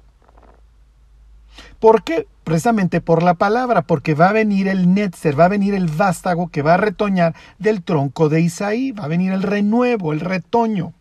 ¿Por 1.80 2.04
qué? 2.04 2.28
Precisamente 2.44 3.00
por 3.00 3.24
la 3.24 3.36
palabra, 3.36 3.84
porque 3.84 4.14
va 4.14 4.30
a 4.30 4.34
venir 4.34 4.68
el 4.68 4.94
Netzer, 4.94 5.40
va 5.40 5.46
a 5.46 5.50
venir 5.50 5.74
el 5.74 5.88
vástago 5.88 6.50
que 6.50 6.62
va 6.62 6.74
a 6.74 6.78
retoñar 6.78 7.36
del 7.58 7.84
tronco 7.84 8.28
de 8.28 8.42
Isaí, 8.42 8.92
va 8.92 9.06
a 9.06 9.08
venir 9.08 9.32
el 9.32 9.44
renuevo, 9.44 10.12
el 10.12 10.20
retoño. 10.20 10.94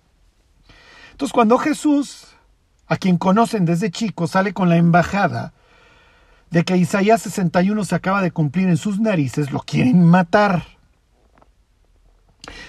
Entonces 1.10 1.32
cuando 1.32 1.58
Jesús, 1.58 2.28
a 2.86 2.96
quien 2.96 3.18
conocen 3.18 3.64
desde 3.64 3.90
chico, 3.90 4.28
sale 4.28 4.52
con 4.52 4.68
la 4.68 4.76
embajada 4.76 5.52
de 6.50 6.64
que 6.64 6.76
Isaías 6.76 7.22
61 7.22 7.84
se 7.84 7.94
acaba 7.94 8.22
de 8.22 8.30
cumplir 8.30 8.68
en 8.68 8.76
sus 8.76 9.00
narices, 9.00 9.50
lo 9.50 9.60
quieren 9.60 10.04
matar. 10.04 10.64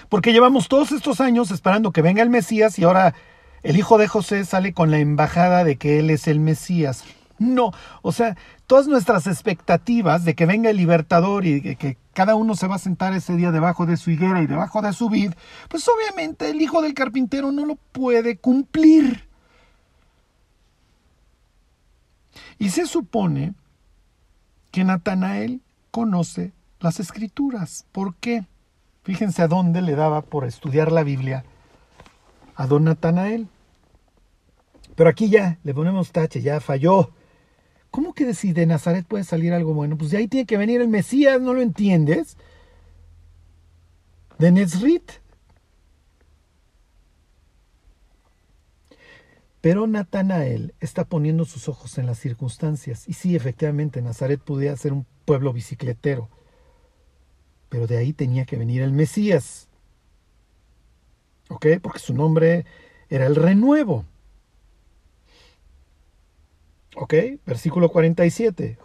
Porque 0.08 0.32
llevamos 0.32 0.68
todos 0.68 0.90
estos 0.90 1.20
años 1.20 1.50
esperando 1.52 1.92
que 1.92 2.02
venga 2.02 2.22
el 2.22 2.28
Mesías 2.28 2.78
y 2.78 2.84
ahora 2.84 3.14
el 3.62 3.78
hijo 3.78 3.98
de 3.98 4.08
José 4.08 4.44
sale 4.44 4.74
con 4.74 4.90
la 4.90 4.98
embajada 4.98 5.64
de 5.64 5.76
que 5.76 6.00
él 6.00 6.10
es 6.10 6.26
el 6.26 6.40
Mesías. 6.40 7.04
No, 7.40 7.72
o 8.02 8.12
sea, 8.12 8.36
todas 8.66 8.86
nuestras 8.86 9.26
expectativas 9.26 10.26
de 10.26 10.34
que 10.34 10.44
venga 10.44 10.68
el 10.68 10.76
libertador 10.76 11.46
y 11.46 11.74
que, 11.74 11.96
cada 12.12 12.34
uno 12.34 12.54
se 12.54 12.66
va 12.66 12.74
a 12.74 12.78
sentar 12.78 13.14
ese 13.14 13.34
día 13.34 13.50
debajo 13.50 13.86
de 13.86 13.96
su 13.96 14.10
higuera 14.10 14.42
y 14.42 14.46
debajo 14.46 14.82
de 14.82 14.92
su 14.92 15.08
vid, 15.08 15.32
pues 15.70 15.88
obviamente 15.88 16.50
el 16.50 16.60
hijo 16.60 16.82
del 16.82 16.92
carpintero 16.92 17.50
no 17.50 17.64
lo 17.64 17.76
puede 17.76 18.36
cumplir. 18.36 19.26
Y 22.58 22.68
se 22.68 22.84
supone 22.84 23.54
que 24.70 24.84
Natanael 24.84 25.62
conoce 25.90 26.52
las 26.78 27.00
escrituras. 27.00 27.86
¿Por 27.90 28.16
qué? 28.16 28.44
Fíjense 29.02 29.40
a 29.40 29.48
dónde 29.48 29.80
le 29.80 29.94
daba 29.94 30.20
por 30.20 30.44
estudiar 30.44 30.92
la 30.92 31.04
Biblia 31.04 31.46
a 32.54 32.66
don 32.66 32.84
Natanael. 32.84 33.48
Pero 34.94 35.08
aquí 35.08 35.30
ya 35.30 35.58
le 35.64 35.72
ponemos 35.72 36.12
tache, 36.12 36.42
ya 36.42 36.60
falló. 36.60 37.14
¿Cómo 37.90 38.14
que 38.14 38.34
si 38.34 38.52
de 38.52 38.66
Nazaret 38.66 39.06
puede 39.06 39.24
salir 39.24 39.52
algo 39.52 39.74
bueno? 39.74 39.96
Pues 39.98 40.10
de 40.10 40.18
ahí 40.18 40.28
tiene 40.28 40.46
que 40.46 40.56
venir 40.56 40.80
el 40.80 40.88
Mesías, 40.88 41.40
¿no 41.40 41.54
lo 41.54 41.60
entiendes? 41.60 42.36
De 44.38 44.50
Nezrit. 44.52 45.12
Pero 49.60 49.86
Natanael 49.86 50.74
está 50.80 51.04
poniendo 51.04 51.44
sus 51.44 51.68
ojos 51.68 51.98
en 51.98 52.06
las 52.06 52.18
circunstancias. 52.18 53.06
Y 53.08 53.12
sí, 53.12 53.36
efectivamente, 53.36 54.00
Nazaret 54.00 54.40
podía 54.40 54.74
ser 54.76 54.92
un 54.92 55.04
pueblo 55.24 55.52
bicicletero 55.52 56.30
pero 57.70 57.86
de 57.86 57.96
ahí 57.96 58.12
tenía 58.12 58.44
que 58.44 58.56
venir 58.56 58.82
el 58.82 58.92
Mesías. 58.92 59.68
¿Ok? 61.48 61.66
Porque 61.80 62.00
su 62.00 62.12
nombre 62.12 62.66
era 63.08 63.26
el 63.26 63.36
renuevo. 63.36 64.04
¿Ok? 66.96 67.14
Versículo 67.46 67.88
47. 67.88 68.78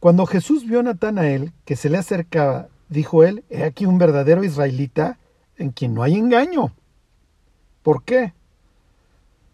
Cuando 0.00 0.26
Jesús 0.26 0.64
vio 0.64 0.80
a 0.80 0.82
Natanael 0.82 1.52
que 1.64 1.76
se 1.76 1.90
le 1.90 1.98
acercaba, 1.98 2.68
dijo 2.88 3.24
él, 3.24 3.44
he 3.50 3.64
aquí 3.64 3.84
un 3.84 3.98
verdadero 3.98 4.44
israelita 4.44 5.18
en 5.56 5.70
quien 5.70 5.94
no 5.94 6.02
hay 6.02 6.14
engaño. 6.14 6.72
¿Por 7.82 8.04
qué? 8.04 8.32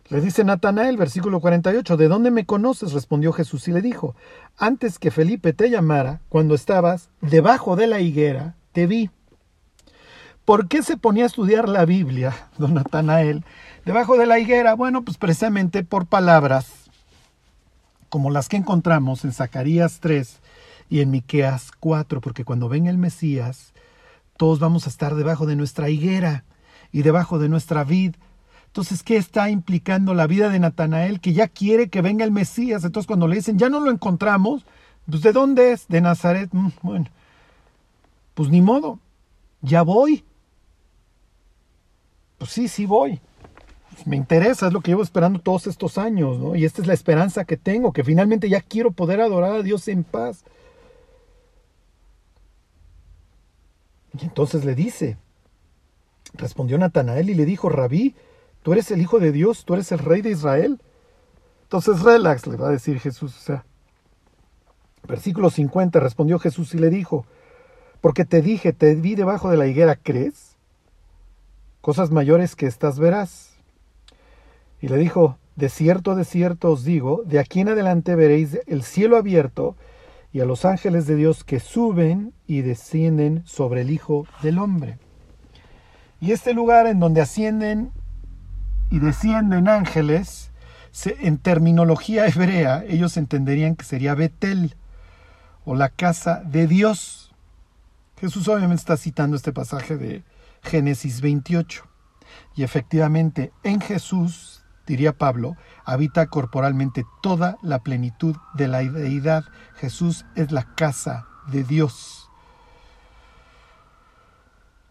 Le 0.09 0.21
dice 0.21 0.45
Natanael, 0.45 0.99
versículo 0.99 1.41
48, 1.41 1.97
¿de 1.97 2.09
dónde 2.09 2.31
me 2.31 2.45
conoces? 2.45 2.93
respondió 2.93 3.33
Jesús 3.33 3.67
y 3.69 3.73
le 3.73 3.81
dijo, 3.81 4.15
antes 4.59 4.99
que 4.99 5.11
Felipe 5.11 5.55
te 5.55 5.71
llamara, 5.71 6.21
cuando 6.29 6.55
estabas 6.55 7.09
debajo 7.23 7.75
de 7.75 7.87
la 7.87 8.01
higuera, 8.01 8.55
te 8.73 8.87
vi. 8.87 9.11
¿Por 10.45 10.69
qué 10.69 10.83
se 10.83 10.97
ponía 10.97 11.25
a 11.25 11.27
estudiar 11.27 11.69
la 11.69 11.85
Biblia, 11.85 12.49
don 12.59 12.75
Natanael, 12.75 13.45
debajo 13.85 14.17
de 14.17 14.27
la 14.27 14.39
higuera? 14.39 14.75
Bueno, 14.75 15.03
pues 15.03 15.17
precisamente 15.17 15.85
por 15.85 16.07
palabras 16.07 16.67
como 18.09 18.31
las 18.31 18.49
que 18.49 18.57
encontramos 18.57 19.25
en 19.25 19.33
Zacarías 19.33 19.99
3 20.01 20.41
y 20.89 21.01
en 21.01 21.11
Miqueas 21.11 21.73
4, 21.81 22.21
porque 22.21 22.45
cuando 22.45 22.69
venga 22.69 22.91
el 22.91 22.99
Mesías, 22.99 23.73
todos 24.37 24.61
vamos 24.61 24.87
a 24.87 24.91
estar 24.91 25.15
debajo 25.15 25.47
de 25.47 25.57
nuestra 25.57 25.89
higuera 25.89 26.45
y 26.93 27.03
debajo 27.03 27.39
de 27.39 27.49
nuestra 27.49 27.83
vid 27.83 28.15
entonces, 28.75 29.05
¿qué 29.05 29.17
está 29.17 29.51
implicando 29.51 30.15
la 30.15 30.27
vida 30.27 30.49
de 30.49 30.59
Natanael? 30.59 31.21
Que 31.21 31.33
ya 31.33 31.47
quiere 31.47 31.91
que 31.91 32.03
venga 32.03 32.25
el 32.25 32.33
Mesías. 32.33 32.83
Entonces, 32.83 33.07
cuando 33.07 33.29
le 33.29 33.37
dicen, 33.37 33.57
ya 33.57 33.69
no 33.69 33.79
lo 33.79 33.89
encontramos, 33.89 34.67
pues 35.09 35.23
¿de 35.23 35.31
dónde 35.31 35.71
es? 35.71 35.87
De 35.87 36.01
Nazaret. 36.01 36.51
Mm, 36.53 36.71
bueno, 36.83 37.07
pues 38.35 38.51
ni 38.51 38.61
modo, 38.61 38.99
ya 39.63 39.83
voy. 39.83 40.25
Pues 42.45 42.53
sí, 42.53 42.69
sí 42.69 42.85
voy. 42.85 43.23
Me 44.05 44.17
interesa, 44.17 44.67
es 44.67 44.75
lo 44.75 44.83
que 44.83 44.91
llevo 44.91 45.03
esperando 45.03 45.39
todos 45.39 45.67
estos 45.67 45.97
años, 45.97 46.39
¿no? 46.39 46.55
Y 46.55 46.67
esta 46.67 46.83
es 46.83 46.87
la 46.87 46.93
esperanza 46.93 47.47
que 47.47 47.57
tengo, 47.57 47.91
que 47.91 48.05
finalmente 48.05 48.51
ya 48.51 48.61
quiero 48.61 48.91
poder 48.91 49.23
adorar 49.23 49.53
a 49.53 49.63
Dios 49.63 49.89
en 49.89 50.05
paz. 50.05 50.45
Y 54.21 54.25
entonces 54.25 54.67
le 54.67 54.75
dice, 54.75 55.17
respondió 56.35 56.77
Natanael 56.77 57.31
y 57.31 57.35
le 57.35 57.47
dijo, 57.47 57.71
Rabí, 57.71 58.15
Tú 58.63 58.75
eres 58.75 58.91
el 58.91 59.01
Hijo 59.01 59.21
de 59.21 59.33
Dios, 59.33 59.65
tú 59.65 59.73
eres 59.73 59.91
el 59.91 60.01
Rey 60.01 60.21
de 60.21 60.33
Israel. 60.33 60.83
Entonces, 61.63 62.03
relax, 62.03 62.47
le 62.47 62.59
va 62.59 62.69
a 62.69 62.73
decir 62.73 63.01
Jesús. 63.01 63.35
O 63.35 63.41
sea, 63.41 63.65
versículo 65.09 65.49
50, 65.49 65.99
respondió 65.99 66.39
Jesús 66.39 66.75
y 66.75 66.79
le 66.79 66.91
dijo, 66.91 67.25
porque 68.03 68.27
te 68.27 68.43
dije, 68.43 68.75
te 68.75 68.95
vi 68.97 69.15
debajo 69.15 69.49
de 69.49 69.57
la 69.57 69.67
higuera, 69.67 69.97
¿crees? 69.97 70.54
Cosas 71.85 72.11
mayores 72.11 72.57
que 72.57 72.65
estas 72.65 72.99
verás. 72.99 73.59
Y 74.81 74.89
le 74.89 74.97
dijo, 74.97 75.37
de 75.55 75.69
cierto, 75.69 76.15
de 76.15 76.25
cierto 76.25 76.71
os 76.71 76.83
digo, 76.83 77.23
de 77.27 77.39
aquí 77.39 77.61
en 77.61 77.69
adelante 77.69 78.15
veréis 78.15 78.59
el 78.67 78.83
cielo 78.83 79.19
abierto 79.19 79.77
y 80.33 80.41
a 80.41 80.47
los 80.47 80.65
ángeles 80.65 81.07
de 81.07 81.17
Dios 81.17 81.45
que 81.45 81.61
suben 81.61 82.33
y 82.47 82.63
descienden 82.63 83.43
sobre 83.45 83.83
el 83.83 83.91
Hijo 83.91 84.27
del 84.43 84.61
Hombre. 84.61 84.99
Y 86.23 86.33
este 86.33 86.55
lugar 86.55 86.87
en 86.87 87.01
donde 87.01 87.21
ascienden 87.21 87.93
y 88.89 88.99
descienden 88.99 89.69
ángeles, 89.69 90.53
en 91.05 91.37
terminología 91.37 92.27
hebrea 92.27 92.83
ellos 92.89 93.19
entenderían 93.19 93.77
que 93.77 93.85
sería 93.85 94.15
Betel 94.15 94.75
o 95.67 95.75
la 95.75 95.91
casa 95.91 96.43
de 96.47 96.67
Dios. 96.67 97.35
Jesús 98.19 98.49
obviamente 98.49 98.81
está 98.81 98.97
citando 98.97 99.37
este 99.37 99.53
pasaje 99.53 99.99
de 99.99 100.23
Génesis 100.65 101.21
28. 101.21 101.85
Y 102.57 102.63
efectivamente 102.63 103.53
en 103.63 103.81
Jesús, 103.81 104.65
diría 104.87 105.17
Pablo, 105.17 105.57
habita 105.85 106.27
corporalmente 106.27 107.05
toda 107.23 107.59
la 107.63 107.81
plenitud 107.83 108.37
de 108.55 108.69
la 108.69 108.79
deidad. 108.79 109.45
Jesús 109.77 110.25
es 110.35 110.51
la 110.51 110.75
casa 110.75 111.27
de 111.49 111.65
Dios. 111.65 112.29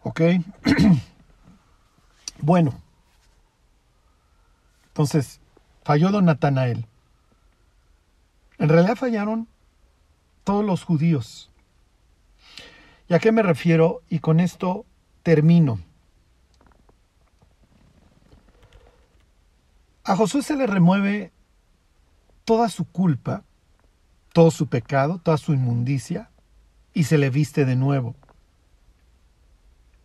¿Ok? 0.02 0.20
bueno, 2.38 2.74
entonces, 4.94 5.40
falló 5.82 6.10
don 6.10 6.26
Natanael. 6.26 6.86
En 8.58 8.68
realidad 8.68 8.94
fallaron 8.94 9.48
todos 10.44 10.64
los 10.64 10.84
judíos. 10.84 11.50
¿Y 13.08 13.14
a 13.14 13.18
qué 13.18 13.32
me 13.32 13.42
refiero? 13.42 14.02
Y 14.08 14.20
con 14.20 14.38
esto 14.38 14.86
termino. 15.24 15.80
A 20.04 20.14
Josué 20.14 20.42
se 20.42 20.54
le 20.54 20.68
remueve 20.68 21.32
toda 22.44 22.68
su 22.68 22.84
culpa, 22.84 23.42
todo 24.32 24.52
su 24.52 24.68
pecado, 24.68 25.18
toda 25.18 25.38
su 25.38 25.54
inmundicia, 25.54 26.30
y 26.92 27.04
se 27.04 27.18
le 27.18 27.30
viste 27.30 27.64
de 27.64 27.74
nuevo. 27.74 28.14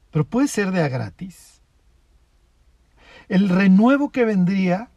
pero 0.09 0.25
puede 0.25 0.47
ser 0.47 0.71
de 0.71 0.81
a 0.81 0.87
gratis. 0.87 1.61
El 3.27 3.47
renuevo 3.47 4.09
que 4.09 4.25
vendría 4.25 4.89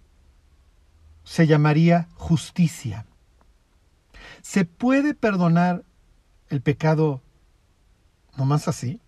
se 1.22 1.46
llamaría 1.46 2.08
justicia. 2.14 3.04
¿Se 4.40 4.64
puede 4.64 5.12
perdonar 5.12 5.84
el 6.48 6.62
pecado 6.62 7.20
nomás 8.38 8.68
así? 8.68 9.01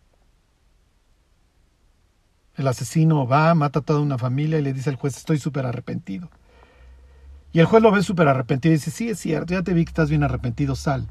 El 2.57 2.68
asesino 2.68 3.26
va, 3.26 3.55
mata 3.55 3.80
a 3.80 3.82
toda 3.82 4.00
una 4.00 4.18
familia 4.18 4.59
y 4.59 4.62
le 4.62 4.72
dice 4.72 4.90
al 4.90 4.96
juez, 4.96 5.16
estoy 5.16 5.38
súper 5.38 5.66
arrepentido. 5.66 6.30
Y 7.52 7.61
el 7.61 7.66
juez 7.66 7.82
lo 7.82 7.90
ve 7.90 8.02
súper 8.02 8.28
arrepentido 8.28 8.72
y 8.72 8.76
dice, 8.76 8.90
sí, 8.90 9.09
es 9.11 9.18
cierto, 9.18 9.55
ya 9.55 9.62
te 9.62 9.74
vi 9.74 9.84
que 9.84 9.90
estás 9.90 10.11
bien 10.11 10.22
arrepentido, 10.22 10.74
sal. 10.74 11.09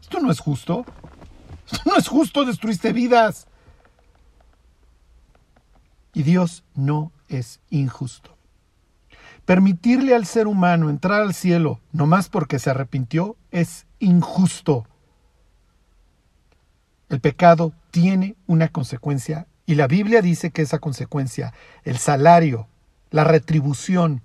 Esto 0.00 0.20
no 0.20 0.30
es 0.30 0.40
justo. 0.40 0.84
Esto 1.70 1.90
no 1.90 1.96
es 1.96 2.08
justo, 2.08 2.44
destruiste 2.44 2.92
vidas. 2.92 3.46
Y 6.12 6.22
Dios 6.22 6.64
no 6.74 7.12
es 7.28 7.60
injusto. 7.70 8.36
Permitirle 9.44 10.14
al 10.14 10.26
ser 10.26 10.46
humano 10.46 10.90
entrar 10.90 11.22
al 11.22 11.34
cielo 11.34 11.80
nomás 11.92 12.28
porque 12.28 12.58
se 12.58 12.70
arrepintió 12.70 13.36
es 13.50 13.86
injusto. 13.98 14.86
El 17.08 17.20
pecado 17.20 17.72
tiene 17.90 18.36
una 18.46 18.68
consecuencia 18.68 19.48
y 19.70 19.76
la 19.76 19.86
Biblia 19.86 20.20
dice 20.20 20.50
que 20.50 20.62
esa 20.62 20.80
consecuencia, 20.80 21.54
el 21.84 21.96
salario, 21.96 22.66
la 23.12 23.22
retribución, 23.22 24.20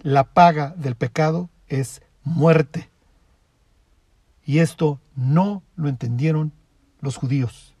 la 0.00 0.24
paga 0.24 0.72
del 0.78 0.96
pecado 0.96 1.50
es 1.68 2.00
muerte. 2.22 2.88
Y 4.42 4.60
esto 4.60 5.02
no 5.16 5.62
lo 5.76 5.90
entendieron 5.90 6.54
los 7.02 7.16
judíos. 7.16 7.74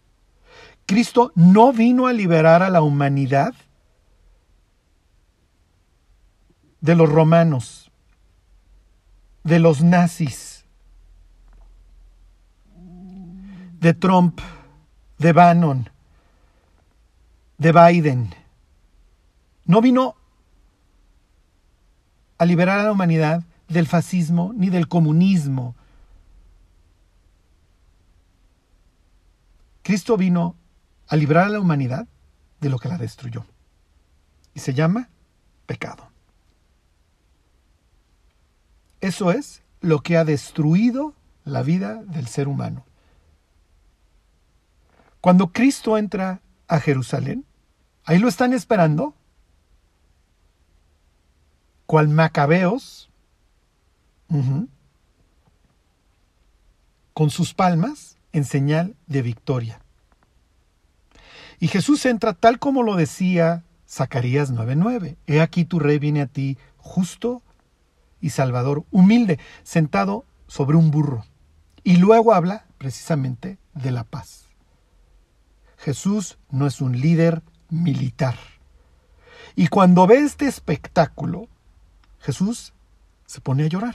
Cristo 0.84 1.32
no 1.34 1.72
vino 1.72 2.06
a 2.06 2.12
liberar 2.12 2.62
a 2.62 2.68
la 2.68 2.82
humanidad 2.82 3.54
de 6.82 6.94
los 6.96 7.10
romanos, 7.10 7.90
de 9.42 9.58
los 9.58 9.82
nazis, 9.82 10.66
de 13.80 13.94
Trump, 13.94 14.38
de 15.16 15.32
Bannon, 15.32 15.93
de 17.58 17.72
Biden. 17.72 18.34
No 19.64 19.80
vino 19.80 20.16
a 22.38 22.44
liberar 22.44 22.80
a 22.80 22.84
la 22.84 22.92
humanidad 22.92 23.42
del 23.68 23.86
fascismo 23.86 24.52
ni 24.54 24.70
del 24.70 24.88
comunismo. 24.88 25.74
Cristo 29.82 30.16
vino 30.16 30.56
a 31.08 31.16
librar 31.16 31.46
a 31.46 31.50
la 31.50 31.60
humanidad 31.60 32.06
de 32.60 32.70
lo 32.70 32.78
que 32.78 32.88
la 32.88 32.98
destruyó. 32.98 33.44
Y 34.54 34.60
se 34.60 34.74
llama 34.74 35.08
pecado. 35.66 36.08
Eso 39.00 39.30
es 39.30 39.62
lo 39.80 40.00
que 40.00 40.16
ha 40.16 40.24
destruido 40.24 41.14
la 41.44 41.62
vida 41.62 42.02
del 42.04 42.26
ser 42.26 42.48
humano. 42.48 42.86
Cuando 45.20 45.48
Cristo 45.48 45.98
entra 45.98 46.40
a 46.74 46.80
Jerusalén, 46.80 47.44
ahí 48.04 48.18
lo 48.18 48.28
están 48.28 48.52
esperando, 48.52 49.14
cual 51.86 52.08
macabeos, 52.08 53.08
con 57.12 57.30
sus 57.30 57.54
palmas 57.54 58.16
en 58.32 58.44
señal 58.44 58.96
de 59.06 59.22
victoria. 59.22 59.80
Y 61.60 61.68
Jesús 61.68 62.04
entra 62.04 62.34
tal 62.34 62.58
como 62.58 62.82
lo 62.82 62.96
decía 62.96 63.62
Zacarías 63.88 64.50
9:9. 64.50 65.16
He 65.28 65.40
aquí 65.40 65.64
tu 65.64 65.78
rey 65.78 66.00
viene 66.00 66.22
a 66.22 66.26
ti 66.26 66.58
justo 66.78 67.42
y 68.20 68.30
Salvador, 68.30 68.84
humilde, 68.90 69.38
sentado 69.62 70.24
sobre 70.48 70.76
un 70.76 70.90
burro. 70.90 71.24
Y 71.84 71.98
luego 71.98 72.34
habla 72.34 72.66
precisamente 72.78 73.58
de 73.74 73.92
la 73.92 74.02
paz. 74.02 74.43
Jesús 75.84 76.38
no 76.50 76.66
es 76.66 76.80
un 76.80 76.98
líder 76.98 77.42
militar. 77.68 78.36
Y 79.54 79.68
cuando 79.68 80.06
ve 80.06 80.20
este 80.20 80.46
espectáculo, 80.46 81.46
Jesús 82.20 82.72
se 83.26 83.42
pone 83.42 83.64
a 83.64 83.68
llorar. 83.68 83.94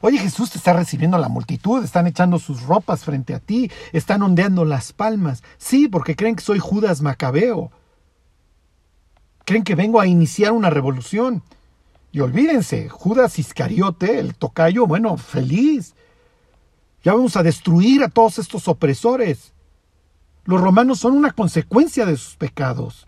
Oye, 0.00 0.18
Jesús 0.18 0.50
te 0.50 0.56
está 0.56 0.72
recibiendo 0.72 1.18
la 1.18 1.28
multitud, 1.28 1.84
están 1.84 2.06
echando 2.06 2.38
sus 2.38 2.62
ropas 2.62 3.04
frente 3.04 3.34
a 3.34 3.40
ti, 3.40 3.70
están 3.92 4.22
ondeando 4.22 4.64
las 4.64 4.94
palmas. 4.94 5.42
Sí, 5.58 5.86
porque 5.86 6.16
creen 6.16 6.36
que 6.36 6.42
soy 6.42 6.58
Judas 6.58 7.02
Macabeo. 7.02 7.70
Creen 9.44 9.64
que 9.64 9.74
vengo 9.74 10.00
a 10.00 10.06
iniciar 10.06 10.52
una 10.52 10.70
revolución. 10.70 11.42
Y 12.10 12.20
olvídense, 12.20 12.88
Judas 12.88 13.38
Iscariote, 13.38 14.18
el 14.18 14.34
tocayo, 14.34 14.86
bueno, 14.86 15.18
feliz. 15.18 15.94
Ya 17.02 17.12
vamos 17.12 17.36
a 17.36 17.42
destruir 17.42 18.02
a 18.02 18.08
todos 18.08 18.38
estos 18.38 18.66
opresores. 18.66 19.53
Los 20.44 20.60
romanos 20.60 20.98
son 20.98 21.16
una 21.16 21.32
consecuencia 21.32 22.04
de 22.06 22.16
sus 22.16 22.36
pecados. 22.36 23.06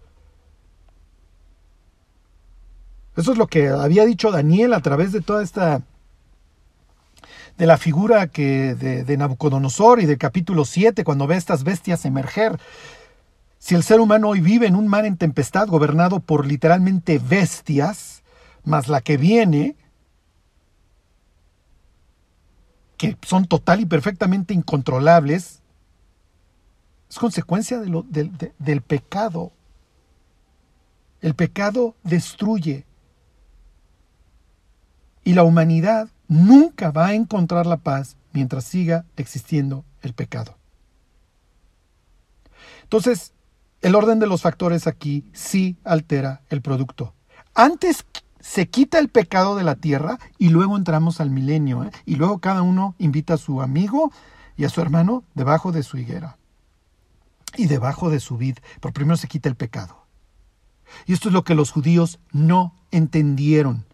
Eso 3.17 3.33
es 3.33 3.39
lo 3.39 3.47
que 3.47 3.69
había 3.69 4.05
dicho 4.05 4.31
Daniel 4.31 4.75
a 4.75 4.81
través 4.81 5.13
de 5.13 5.21
toda 5.21 5.43
esta 5.43 5.83
de 7.57 7.67
la 7.67 7.79
figura 7.79 8.27
que 8.27 8.75
de, 8.75 9.05
de, 9.05 9.17
Nabucodonosor 9.17 10.01
y 10.01 10.07
del 10.07 10.19
capítulo 10.19 10.67
7, 10.67 11.05
cuando 11.05 11.27
ve 11.27 11.37
a 11.37 11.39
estas 11.39 11.65
bestias 11.65 12.05
emerger. 12.05 12.59
Si 13.59 13.75
el 13.75 13.83
ser 13.83 14.01
humano 14.01 14.29
hoy 14.29 14.41
vive 14.41 14.67
en 14.67 14.77
un 14.77 14.89
mar 14.89 15.07
en 15.07 15.17
tempestad 15.17 15.67
gobernado 15.67 16.21
por 16.21 16.47
literalmente 16.47 17.19
bestias, 17.19 18.23
más 18.65 18.89
la 18.89 19.01
que 19.01 19.17
viene, 19.17 19.77
que 22.99 23.17
son 23.23 23.47
total 23.47 23.81
y 23.81 23.87
perfectamente 23.87 24.53
incontrolables, 24.53 25.63
es 27.09 27.19
consecuencia 27.19 27.81
del 27.81 28.83
pecado. 28.83 29.53
El 31.21 31.35
pecado 31.35 31.95
destruye. 32.03 32.85
Y 35.25 35.35
la 35.35 35.43
humanidad 35.43 36.09
nunca 36.29 36.91
va 36.91 37.07
a 37.07 37.15
encontrar 37.15 37.67
la 37.67 37.79
paz 37.79 38.17
mientras 38.33 38.65
siga 38.65 39.05
existiendo 39.17 39.85
el 40.03 40.13
pecado. 40.13 40.57
Entonces, 42.83 43.33
el 43.83 43.95
orden 43.95 44.21
de 44.21 44.27
los 44.27 44.43
factores 44.43 44.87
aquí 44.87 45.25
sí 45.33 45.77
altera 45.85 46.43
el 46.49 46.63
producto. 46.63 47.13
Antes 47.55 48.05
se 48.41 48.69
quita 48.69 48.99
el 49.01 49.09
pecado 49.09 49.57
de 49.57 49.65
la 49.65 49.75
tierra 49.75 50.19
y 50.39 50.51
luego 50.51 50.77
entramos 50.77 51.21
al 51.21 51.31
milenio. 51.31 51.85
¿eh? 51.85 51.91
Y 52.05 52.17
luego 52.17 52.39
cada 52.39 52.63
uno 52.63 52.95
invita 52.99 53.35
a 53.35 53.39
su 53.39 53.63
amigo 53.63 54.13
y 54.57 54.65
a 54.65 54.69
su 54.69 54.81
hermano 54.81 55.25
debajo 55.35 55.73
de 55.73 55.83
su 55.83 55.99
higuera 55.99 56.37
y 57.57 57.67
debajo 57.67 58.11
de 58.11 58.21
su 58.21 58.37
vid. 58.37 58.59
Pero 58.81 58.93
primero 58.93 59.17
se 59.17 59.29
quita 59.29 59.49
el 59.49 59.57
pecado. 59.57 60.07
Y 61.07 61.13
esto 61.13 61.29
es 61.29 61.33
lo 61.33 61.45
que 61.45 61.55
los 61.55 61.71
judíos 61.71 62.19
no 62.33 62.75
entendieron. 62.91 63.87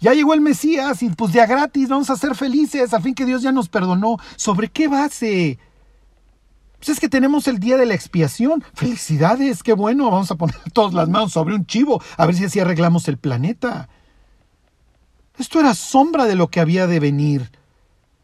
Ya 0.00 0.14
llegó 0.14 0.34
el 0.34 0.40
Mesías 0.40 1.02
y 1.02 1.10
pues 1.10 1.32
ya 1.32 1.46
gratis 1.46 1.88
vamos 1.88 2.10
a 2.10 2.16
ser 2.16 2.34
felices, 2.34 2.94
al 2.94 3.02
fin 3.02 3.14
que 3.14 3.26
Dios 3.26 3.42
ya 3.42 3.52
nos 3.52 3.68
perdonó. 3.68 4.18
¿Sobre 4.36 4.68
qué 4.68 4.88
base? 4.88 5.58
Pues 6.78 6.88
es 6.90 7.00
que 7.00 7.08
tenemos 7.08 7.48
el 7.48 7.58
día 7.58 7.76
de 7.76 7.86
la 7.86 7.94
expiación. 7.94 8.62
Felicidades, 8.74 9.62
qué 9.62 9.72
bueno. 9.72 10.10
Vamos 10.10 10.30
a 10.30 10.36
poner 10.36 10.56
todas 10.72 10.94
las 10.94 11.08
manos 11.08 11.32
sobre 11.32 11.54
un 11.54 11.66
chivo, 11.66 12.02
a 12.16 12.26
ver 12.26 12.34
si 12.34 12.44
así 12.44 12.60
arreglamos 12.60 13.08
el 13.08 13.18
planeta. 13.18 13.88
Esto 15.38 15.60
era 15.60 15.74
sombra 15.74 16.26
de 16.26 16.36
lo 16.36 16.48
que 16.48 16.60
había 16.60 16.86
de 16.86 17.00
venir. 17.00 17.50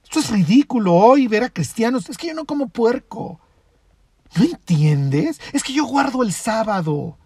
Esto 0.05 0.21
es 0.21 0.31
ridículo 0.31 0.95
hoy 0.95 1.27
ver 1.27 1.45
a 1.45 1.49
cristianos. 1.49 2.09
Es 2.09 2.19
que 2.19 2.29
yo 2.29 2.35
no 2.35 2.45
como 2.45 2.69
puerco. 2.69 3.41
¿No 4.37 4.45
entiendes? 4.45 5.41
Es 5.53 5.63
que 5.63 5.73
yo 5.73 5.85
guardo 5.85 6.23
el 6.23 6.33
sábado. 6.33 7.17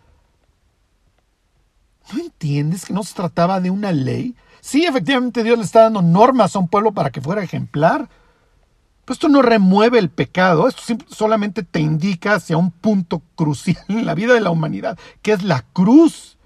¿No 2.13 2.19
entiendes 2.21 2.85
que 2.85 2.93
no 2.93 3.03
se 3.03 3.15
trataba 3.15 3.61
de 3.61 3.71
una 3.71 3.93
ley? 3.93 4.35
Sí, 4.61 4.87
efectivamente 4.87 5.43
Dios 5.43 5.59
le 5.59 5.65
está 5.65 5.83
dando 5.83 6.03
normas 6.03 6.55
a 6.55 6.59
un 6.59 6.69
pueblo 6.69 6.93
para 6.93 7.11
que 7.11 7.21
fuera 7.21 7.43
ejemplar. 7.43 8.09
Pero 9.05 9.13
esto 9.13 9.29
no 9.29 9.43
remueve 9.43 9.99
el 9.99 10.09
pecado, 10.09 10.67
esto 10.67 10.83
solamente 11.09 11.63
te 11.63 11.81
indica 11.81 12.35
hacia 12.35 12.57
un 12.57 12.71
punto 12.71 13.21
crucial 13.35 13.85
en 13.89 14.07
la 14.07 14.15
vida 14.15 14.33
de 14.33 14.41
la 14.41 14.51
humanidad, 14.51 14.99
que 15.21 15.33
es 15.33 15.43
la 15.43 15.63
cruz. 15.73 16.39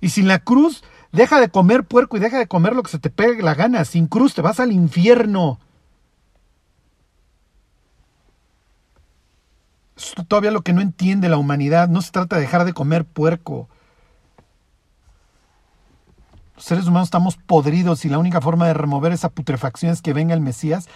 Y 0.00 0.08
sin 0.08 0.26
la 0.26 0.38
cruz, 0.38 0.82
Deja 1.12 1.40
de 1.40 1.48
comer 1.48 1.84
puerco 1.84 2.16
y 2.16 2.20
deja 2.20 2.38
de 2.38 2.48
comer 2.48 2.74
lo 2.74 2.82
que 2.82 2.90
se 2.90 2.98
te 2.98 3.10
pegue 3.10 3.42
la 3.42 3.54
gana. 3.54 3.84
Sin 3.84 4.06
cruz 4.06 4.34
te 4.34 4.42
vas 4.42 4.60
al 4.60 4.72
infierno. 4.72 5.58
Es 9.98 10.14
todavía 10.28 10.52
lo 10.52 10.62
que 10.62 10.72
no 10.72 10.80
entiende 10.80 11.28
la 11.28 11.38
humanidad. 11.38 11.88
No 11.88 12.00
se 12.02 12.12
trata 12.12 12.36
de 12.36 12.42
dejar 12.42 12.64
de 12.64 12.72
comer 12.72 13.04
puerco. 13.04 13.68
Los 16.54 16.64
seres 16.64 16.86
humanos 16.86 17.08
estamos 17.08 17.36
podridos 17.36 18.04
y 18.04 18.08
la 18.08 18.18
única 18.18 18.40
forma 18.40 18.66
de 18.66 18.74
remover 18.74 19.12
esa 19.12 19.28
putrefacción 19.28 19.92
es 19.92 20.00
que 20.00 20.12
venga 20.12 20.34
el 20.34 20.40
Mesías. 20.40 20.88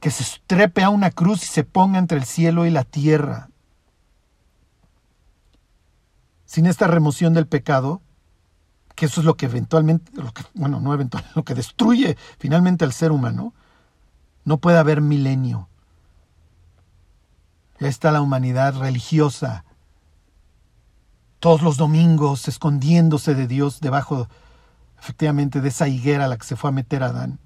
que 0.00 0.10
se 0.10 0.22
estrepe 0.22 0.82
a 0.82 0.88
una 0.88 1.10
cruz 1.10 1.42
y 1.42 1.46
se 1.46 1.62
ponga 1.62 1.98
entre 1.98 2.16
el 2.16 2.24
cielo 2.24 2.64
y 2.64 2.70
la 2.70 2.84
tierra. 2.84 3.50
Sin 6.46 6.64
esta 6.64 6.86
remoción 6.86 7.34
del 7.34 7.46
pecado, 7.46 8.00
que 8.94 9.06
eso 9.06 9.20
es 9.20 9.26
lo 9.26 9.36
que 9.36 9.46
eventualmente, 9.46 10.10
bueno, 10.54 10.80
no 10.80 10.94
eventualmente, 10.94 11.34
lo 11.36 11.44
que 11.44 11.54
destruye 11.54 12.16
finalmente 12.38 12.84
al 12.84 12.92
ser 12.92 13.12
humano, 13.12 13.52
no 14.44 14.58
puede 14.58 14.78
haber 14.78 15.00
milenio. 15.00 15.69
Ya 17.80 17.88
está 17.88 18.12
la 18.12 18.20
humanidad 18.20 18.78
religiosa, 18.78 19.64
todos 21.40 21.62
los 21.62 21.78
domingos 21.78 22.46
escondiéndose 22.46 23.34
de 23.34 23.46
Dios 23.46 23.80
debajo, 23.80 24.28
efectivamente, 24.98 25.62
de 25.62 25.70
esa 25.70 25.88
higuera 25.88 26.26
a 26.26 26.28
la 26.28 26.36
que 26.36 26.44
se 26.44 26.56
fue 26.56 26.68
a 26.68 26.74
meter 26.74 27.02
Adán. 27.02 27.38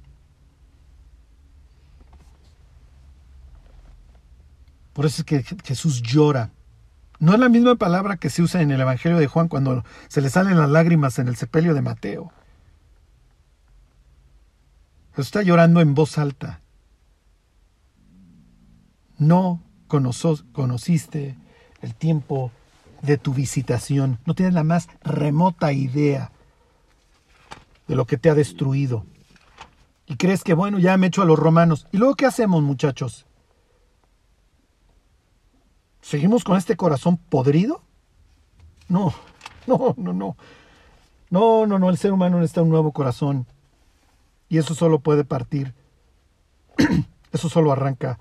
Por 4.92 5.06
eso 5.06 5.22
es 5.22 5.24
que 5.24 5.42
Jesús 5.64 6.02
llora. 6.02 6.50
No 7.20 7.32
es 7.32 7.38
la 7.38 7.48
misma 7.48 7.76
palabra 7.76 8.16
que 8.16 8.30
se 8.30 8.42
usa 8.42 8.60
en 8.60 8.72
el 8.72 8.80
Evangelio 8.80 9.18
de 9.18 9.28
Juan 9.28 9.48
cuando 9.48 9.84
se 10.08 10.20
le 10.20 10.30
salen 10.30 10.58
las 10.58 10.68
lágrimas 10.68 11.18
en 11.20 11.28
el 11.28 11.36
sepelio 11.36 11.74
de 11.74 11.82
Mateo. 11.82 12.32
Está 15.16 15.42
llorando 15.42 15.80
en 15.80 15.94
voz 15.94 16.18
alta. 16.18 16.60
No 19.16 19.63
conociste 20.52 21.36
el 21.82 21.94
tiempo 21.94 22.50
de 23.02 23.18
tu 23.18 23.34
visitación. 23.34 24.18
No 24.26 24.34
tienes 24.34 24.54
la 24.54 24.64
más 24.64 24.88
remota 25.02 25.72
idea 25.72 26.30
de 27.86 27.94
lo 27.94 28.06
que 28.06 28.16
te 28.16 28.30
ha 28.30 28.34
destruido. 28.34 29.04
Y 30.06 30.16
crees 30.16 30.42
que, 30.42 30.54
bueno, 30.54 30.78
ya 30.78 30.96
me 30.96 31.08
echo 31.08 31.22
a 31.22 31.26
los 31.26 31.38
romanos. 31.38 31.86
¿Y 31.92 31.98
luego 31.98 32.14
qué 32.14 32.26
hacemos, 32.26 32.62
muchachos? 32.62 33.26
¿Seguimos 36.00 36.44
con 36.44 36.56
este 36.56 36.76
corazón 36.76 37.16
podrido? 37.16 37.82
No, 38.88 39.14
no, 39.66 39.94
no, 39.96 40.12
no. 40.12 40.36
No, 41.30 41.66
no, 41.66 41.78
no, 41.78 41.90
el 41.90 41.98
ser 41.98 42.12
humano 42.12 42.38
necesita 42.38 42.62
un 42.62 42.68
nuevo 42.68 42.92
corazón. 42.92 43.46
Y 44.48 44.58
eso 44.58 44.74
solo 44.74 45.00
puede 45.00 45.24
partir, 45.24 45.74
eso 47.32 47.48
solo 47.48 47.72
arranca 47.72 48.20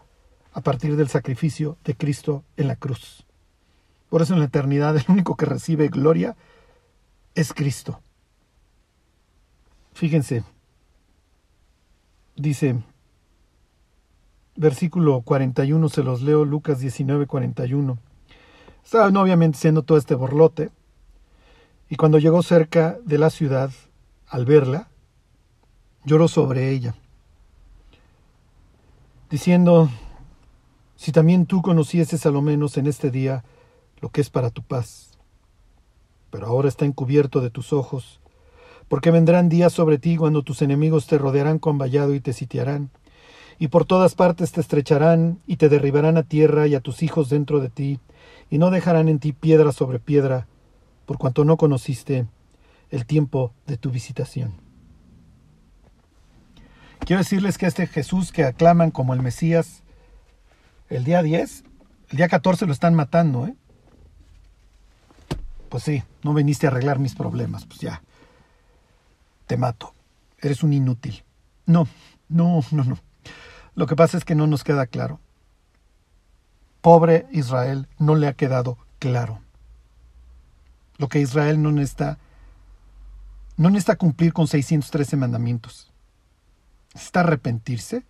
a 0.54 0.62
partir 0.62 0.96
del 0.96 1.10
sacrificio 1.10 1.78
de 1.84 1.96
Cristo 1.96 2.44
en 2.58 2.68
la 2.68 2.76
cruz. 2.76 3.26
Por 4.10 4.22
eso 4.22 4.34
en 4.34 4.40
la 4.40 4.46
eternidad 4.46 4.96
el 4.96 5.06
único 5.08 5.36
que 5.36 5.46
recibe 5.46 5.88
gloria 5.88 6.36
es 7.36 7.54
Cristo. 7.54 8.00
Fíjense, 9.94 10.44
dice 12.36 12.84
versículo 14.56 15.22
41, 15.22 15.90
se 15.90 16.04
los 16.04 16.22
leo, 16.22 16.46
Lucas 16.46 16.80
19, 16.80 17.26
41. 17.28 17.98
Estaba 18.84 19.08
obviamente 19.22 19.58
siendo 19.58 19.84
todo 19.84 19.98
este 19.98 20.16
borlote, 20.16 20.72
y 21.90 21.96
cuando 21.96 22.20
llegó 22.20 22.44
cerca 22.44 22.98
de 23.04 23.18
la 23.18 23.30
ciudad, 23.30 23.72
al 24.28 24.46
verla, 24.46 24.90
lloró 26.06 26.28
sobre 26.28 26.70
ella, 26.72 26.96
diciendo, 29.30 29.90
si 31.04 31.12
también 31.12 31.48
tú 31.48 31.62
conocieses 31.62 32.26
a 32.26 32.32
lo 32.32 32.42
menos 32.42 32.78
en 32.78 32.88
este 32.88 33.12
día 33.12 33.44
lo 34.00 34.08
que 34.08 34.22
es 34.22 34.30
para 34.30 34.52
tu 34.52 34.64
paz. 34.64 35.18
Pero 36.30 36.48
ahora 36.48 36.70
está 36.70 36.86
encubierto 36.86 37.42
de 37.42 37.50
tus 37.50 37.74
ojos, 37.74 38.22
porque 38.88 39.12
vendrán 39.12 39.50
días 39.50 39.74
sobre 39.74 39.98
ti 39.98 40.16
cuando 40.16 40.44
tus 40.44 40.62
enemigos 40.62 41.06
te 41.06 41.18
rodearán 41.18 41.60
con 41.60 41.78
vallado 41.78 42.16
y 42.16 42.22
te 42.22 42.32
sitiarán 42.32 42.90
y 43.60 43.68
por 43.68 43.84
todas 43.84 44.16
partes 44.16 44.54
te 44.54 44.62
estrecharán 44.62 45.42
y 45.46 45.58
te 45.58 45.68
derribarán 45.68 46.16
a 46.16 46.24
tierra 46.24 46.68
y 46.68 46.76
a 46.76 46.80
tus 46.80 47.04
hijos 47.04 47.30
dentro 47.30 47.60
de 47.60 47.70
ti, 47.70 48.00
y 48.50 48.58
no 48.58 48.72
dejarán 48.72 49.10
en 49.10 49.20
ti 49.20 49.34
piedra 49.34 49.74
sobre 49.74 50.00
piedra, 50.00 50.48
por 51.06 51.18
cuanto 51.18 51.44
no 51.44 51.58
conociste 51.58 52.28
el 52.92 53.06
tiempo 53.06 53.52
de 53.68 53.76
tu 53.76 53.92
visitación. 53.92 54.54
Quiero 57.00 57.20
decirles 57.20 57.58
que 57.58 57.66
este 57.66 57.88
Jesús 57.88 58.32
que 58.32 58.46
aclaman 58.46 58.90
como 58.90 59.14
el 59.14 59.22
Mesías, 59.22 59.84
el 60.90 61.04
día 61.04 61.22
10, 61.22 61.64
el 62.10 62.18
día 62.18 62.28
14 62.28 62.66
lo 62.66 62.74
están 62.74 62.94
matando, 62.94 63.48
¿eh? 63.48 63.56
Pues 65.70 65.84
sí, 65.84 66.04
no 66.24 66.34
viniste 66.34 66.68
a 66.68 66.70
arreglar 66.70 67.00
mis 67.00 67.16
problemas, 67.16 67.66
pues 67.66 67.80
ya, 67.80 68.04
te 69.48 69.58
mato, 69.58 69.94
eres 70.40 70.64
un 70.64 70.74
inútil. 70.74 71.24
No, 71.66 71.88
no, 72.30 72.62
no, 72.72 72.84
no. 72.84 73.00
Lo 73.76 73.88
que 73.88 73.96
pasa 73.96 74.18
es 74.18 74.26
que 74.26 74.36
no 74.36 74.46
nos 74.46 74.64
queda 74.64 74.86
claro. 74.86 75.20
Pobre 76.82 77.26
Israel 77.32 77.88
no 77.98 78.16
le 78.16 78.28
ha 78.28 78.34
quedado 78.34 78.78
claro. 79.00 79.42
Lo 80.98 81.08
que 81.08 81.20
Israel 81.20 81.62
no 81.62 81.72
necesita, 81.72 82.20
no 83.58 83.70
necesita 83.70 83.96
cumplir 83.96 84.34
con 84.34 84.48
613 84.48 85.18
mandamientos. 85.18 85.92
Necesita 86.94 87.22
arrepentirse 87.22 88.06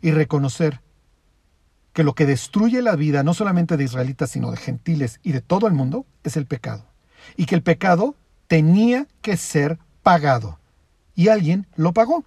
y 0.00 0.10
reconocer 0.10 0.80
que 1.96 2.04
lo 2.04 2.14
que 2.14 2.26
destruye 2.26 2.82
la 2.82 2.94
vida 2.94 3.22
no 3.22 3.32
solamente 3.32 3.78
de 3.78 3.84
israelitas, 3.84 4.28
sino 4.28 4.50
de 4.50 4.58
gentiles 4.58 5.18
y 5.22 5.32
de 5.32 5.40
todo 5.40 5.66
el 5.66 5.72
mundo, 5.72 6.04
es 6.24 6.36
el 6.36 6.44
pecado. 6.44 6.84
Y 7.38 7.46
que 7.46 7.54
el 7.54 7.62
pecado 7.62 8.16
tenía 8.48 9.06
que 9.22 9.38
ser 9.38 9.78
pagado. 10.02 10.58
Y 11.14 11.28
alguien 11.28 11.66
lo 11.74 11.94
pagó. 11.94 12.22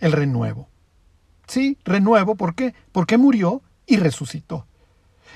El 0.00 0.12
renuevo. 0.12 0.70
Sí, 1.46 1.76
renuevo, 1.84 2.34
¿por 2.34 2.54
qué? 2.54 2.74
Porque 2.90 3.18
murió 3.18 3.60
y 3.84 3.98
resucitó. 3.98 4.66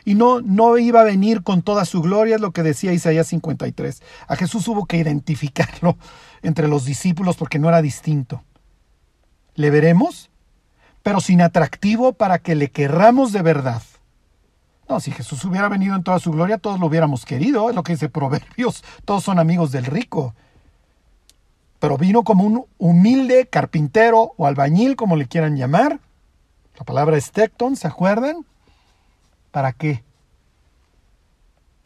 Y 0.07 0.14
no, 0.14 0.40
no 0.40 0.78
iba 0.78 1.03
a 1.03 1.05
venir 1.05 1.42
con 1.42 1.61
toda 1.61 1.84
su 1.84 2.01
gloria, 2.01 2.36
es 2.36 2.40
lo 2.40 2.53
que 2.53 2.62
decía 2.62 2.94
Isaías 2.94 3.26
53. 3.26 4.03
A 4.26 4.36
Jesús 4.36 4.66
hubo 4.68 4.86
que 4.86 4.97
identificarlo 4.97 5.99
entre 6.40 6.66
los 6.66 6.86
discípulos 6.86 7.36
porque 7.36 7.59
no 7.59 7.68
era 7.68 7.82
distinto. 7.82 8.42
Le 9.55 9.68
veremos, 9.68 10.30
pero 11.07 11.20
sin 11.20 11.40
atractivo 11.40 12.14
para 12.14 12.40
que 12.40 12.57
le 12.57 12.72
querramos 12.72 13.30
de 13.30 13.42
verdad. 13.42 13.80
No, 14.88 14.98
si 14.98 15.12
Jesús 15.12 15.44
hubiera 15.44 15.68
venido 15.68 15.94
en 15.94 16.02
toda 16.02 16.18
su 16.18 16.32
gloria, 16.32 16.59
todos 16.59 16.80
lo 16.80 16.86
hubiéramos 16.86 17.24
querido, 17.24 17.70
es 17.70 17.76
lo 17.76 17.84
que 17.84 17.92
dice 17.92 18.09
Proverbios, 18.09 18.82
todos 19.04 19.22
son 19.22 19.38
amigos 19.38 19.70
del 19.70 19.84
rico 19.84 20.34
pero 21.78 21.96
vino 21.96 22.24
como 22.24 22.42
un 22.42 22.66
humilde 22.78 23.46
carpintero 23.46 24.32
o 24.36 24.48
albañil, 24.48 24.96
como 24.96 25.14
le 25.14 25.28
quieran 25.28 25.57
llamar. 25.57 26.00
La 26.76 26.84
palabra 26.84 27.16
es 27.16 27.30
tecton, 27.30 27.76
¿se 27.76 27.86
acuerdan? 27.86 28.44
¿Para 29.52 29.72
qué? 29.72 30.02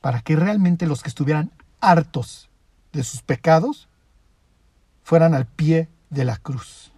Para 0.00 0.22
que 0.22 0.36
realmente 0.36 0.86
los 0.86 1.02
que 1.02 1.10
estuvieran 1.10 1.50
hartos 1.82 2.48
de 2.94 3.02
sus 3.04 3.20
pecados 3.20 3.90
fueran 5.02 5.34
al 5.34 5.44
pie 5.44 5.90
de 6.08 6.24
la 6.24 6.38
cruz. 6.38 6.89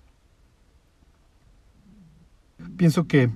Pienso 2.76 3.06
que 3.06 3.30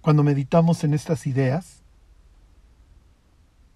cuando 0.00 0.22
meditamos 0.22 0.84
en 0.84 0.94
estas 0.94 1.26
ideas, 1.26 1.82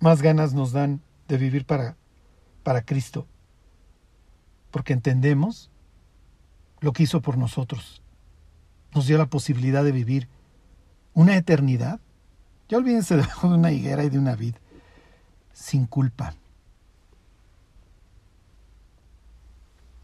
más 0.00 0.22
ganas 0.22 0.54
nos 0.54 0.72
dan 0.72 1.00
de 1.26 1.38
vivir 1.38 1.64
para, 1.64 1.96
para 2.62 2.82
Cristo 2.82 3.26
porque 4.70 4.92
entendemos 4.92 5.70
lo 6.80 6.92
que 6.92 7.02
hizo 7.02 7.20
por 7.20 7.36
nosotros. 7.36 8.02
Nos 8.94 9.06
dio 9.06 9.18
la 9.18 9.26
posibilidad 9.26 9.84
de 9.84 9.92
vivir 9.92 10.28
una 11.14 11.36
eternidad. 11.36 12.00
Ya 12.68 12.78
olvídense 12.78 13.16
de 13.16 13.26
una 13.42 13.72
higuera 13.72 14.04
y 14.04 14.10
de 14.10 14.18
una 14.18 14.36
vid, 14.36 14.54
sin 15.52 15.86
culpa. 15.86 16.34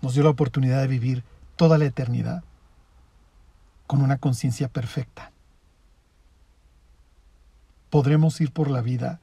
Nos 0.02 0.14
dio 0.14 0.22
la 0.22 0.30
oportunidad 0.30 0.80
de 0.80 0.88
vivir 0.88 1.24
toda 1.57 1.78
la 1.78 1.86
eternidad 1.86 2.42
con 3.87 4.03
una 4.03 4.18
conciencia 4.18 4.68
perfecta. 4.68 5.32
Podremos 7.91 8.41
ir 8.41 8.53
por 8.53 8.70
la 8.70 8.80
vida 8.80 9.20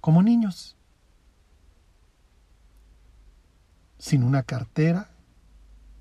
como 0.00 0.22
niños 0.22 0.76
sin 3.98 4.22
una 4.22 4.42
cartera, 4.42 5.10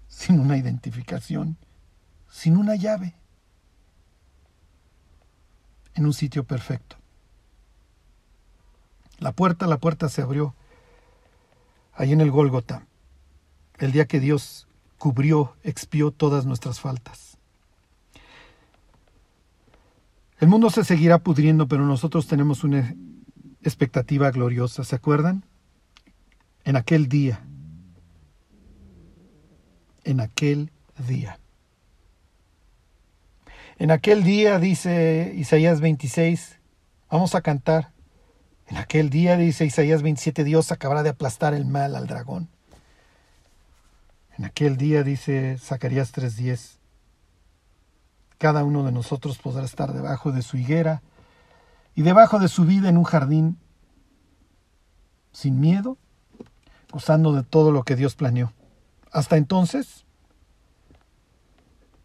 sin 0.08 0.40
una 0.40 0.58
identificación, 0.58 1.58
sin 2.30 2.58
una 2.58 2.76
llave, 2.76 3.16
en 5.94 6.06
un 6.06 6.14
sitio 6.14 6.44
perfecto. 6.44 6.98
La 9.20 9.32
puerta, 9.32 9.66
la 9.66 9.78
puerta 9.78 10.10
se 10.10 10.22
abrió 10.22 10.54
ahí 11.94 12.12
en 12.12 12.22
el 12.22 12.32
Gólgota, 12.32 12.86
el 13.78 13.92
día 13.92 14.06
que 14.06 14.20
Dios 14.20 14.68
cubrió, 14.98 15.56
expió 15.64 16.12
todas 16.12 16.46
nuestras 16.46 16.80
faltas. 16.80 17.35
El 20.46 20.52
mundo 20.52 20.70
se 20.70 20.84
seguirá 20.84 21.18
pudriendo, 21.18 21.68
pero 21.68 21.88
nosotros 21.88 22.28
tenemos 22.28 22.64
una 22.64 22.96
expectativa 23.64 24.30
gloriosa, 24.30 24.84
¿se 24.84 24.96
acuerdan? 24.96 25.44
En 26.64 26.76
aquel 26.76 27.08
día, 27.08 27.44
en 30.04 30.20
aquel 30.20 30.72
día. 31.08 31.40
En 33.80 33.90
aquel 33.90 34.24
día, 34.24 34.60
dice 34.60 35.34
Isaías 35.36 35.82
26, 35.82 36.60
vamos 37.10 37.34
a 37.34 37.42
cantar. 37.42 37.94
En 38.68 38.78
aquel 38.78 39.10
día, 39.10 39.38
dice 39.38 39.66
Isaías 39.66 40.04
27, 40.04 40.44
Dios 40.44 40.72
acabará 40.72 41.02
de 41.02 41.10
aplastar 41.10 41.56
el 41.56 41.66
mal 41.66 41.96
al 41.96 42.06
dragón. 42.06 42.50
En 44.38 44.46
aquel 44.46 44.78
día, 44.78 45.02
dice 45.02 45.58
Zacarías 45.58 46.14
3:10, 46.14 46.75
cada 48.46 48.64
uno 48.64 48.84
de 48.84 48.92
nosotros 48.92 49.40
podrá 49.40 49.66
estar 49.66 49.92
debajo 49.92 50.32
de 50.32 50.44
su 50.44 50.56
higuera 50.56 51.02
y 51.96 52.04
debajo 52.04 52.38
de 52.38 52.48
su 52.48 52.64
vida 52.64 52.90
en 52.90 52.98
un 53.00 53.04
jardín, 53.04 53.58
sin 55.32 55.60
miedo, 55.60 55.98
gozando 56.92 57.34
de 57.34 57.42
todo 57.42 57.72
lo 57.72 57.82
que 57.82 57.96
Dios 57.96 58.14
planeó. 58.14 58.54
Hasta 59.12 59.38
entonces, 59.38 60.06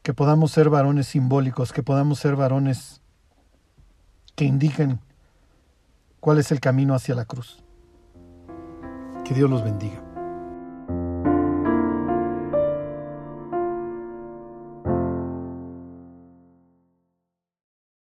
que 0.02 0.14
podamos 0.14 0.50
ser 0.50 0.70
varones 0.70 1.08
simbólicos, 1.08 1.74
que 1.74 1.82
podamos 1.82 2.18
ser 2.18 2.36
varones 2.36 3.02
que 4.34 4.46
indiquen 4.46 4.98
cuál 6.20 6.38
es 6.38 6.50
el 6.52 6.60
camino 6.60 6.94
hacia 6.94 7.14
la 7.14 7.26
cruz. 7.26 7.62
Que 9.26 9.34
Dios 9.34 9.50
los 9.50 9.62
bendiga. 9.62 10.09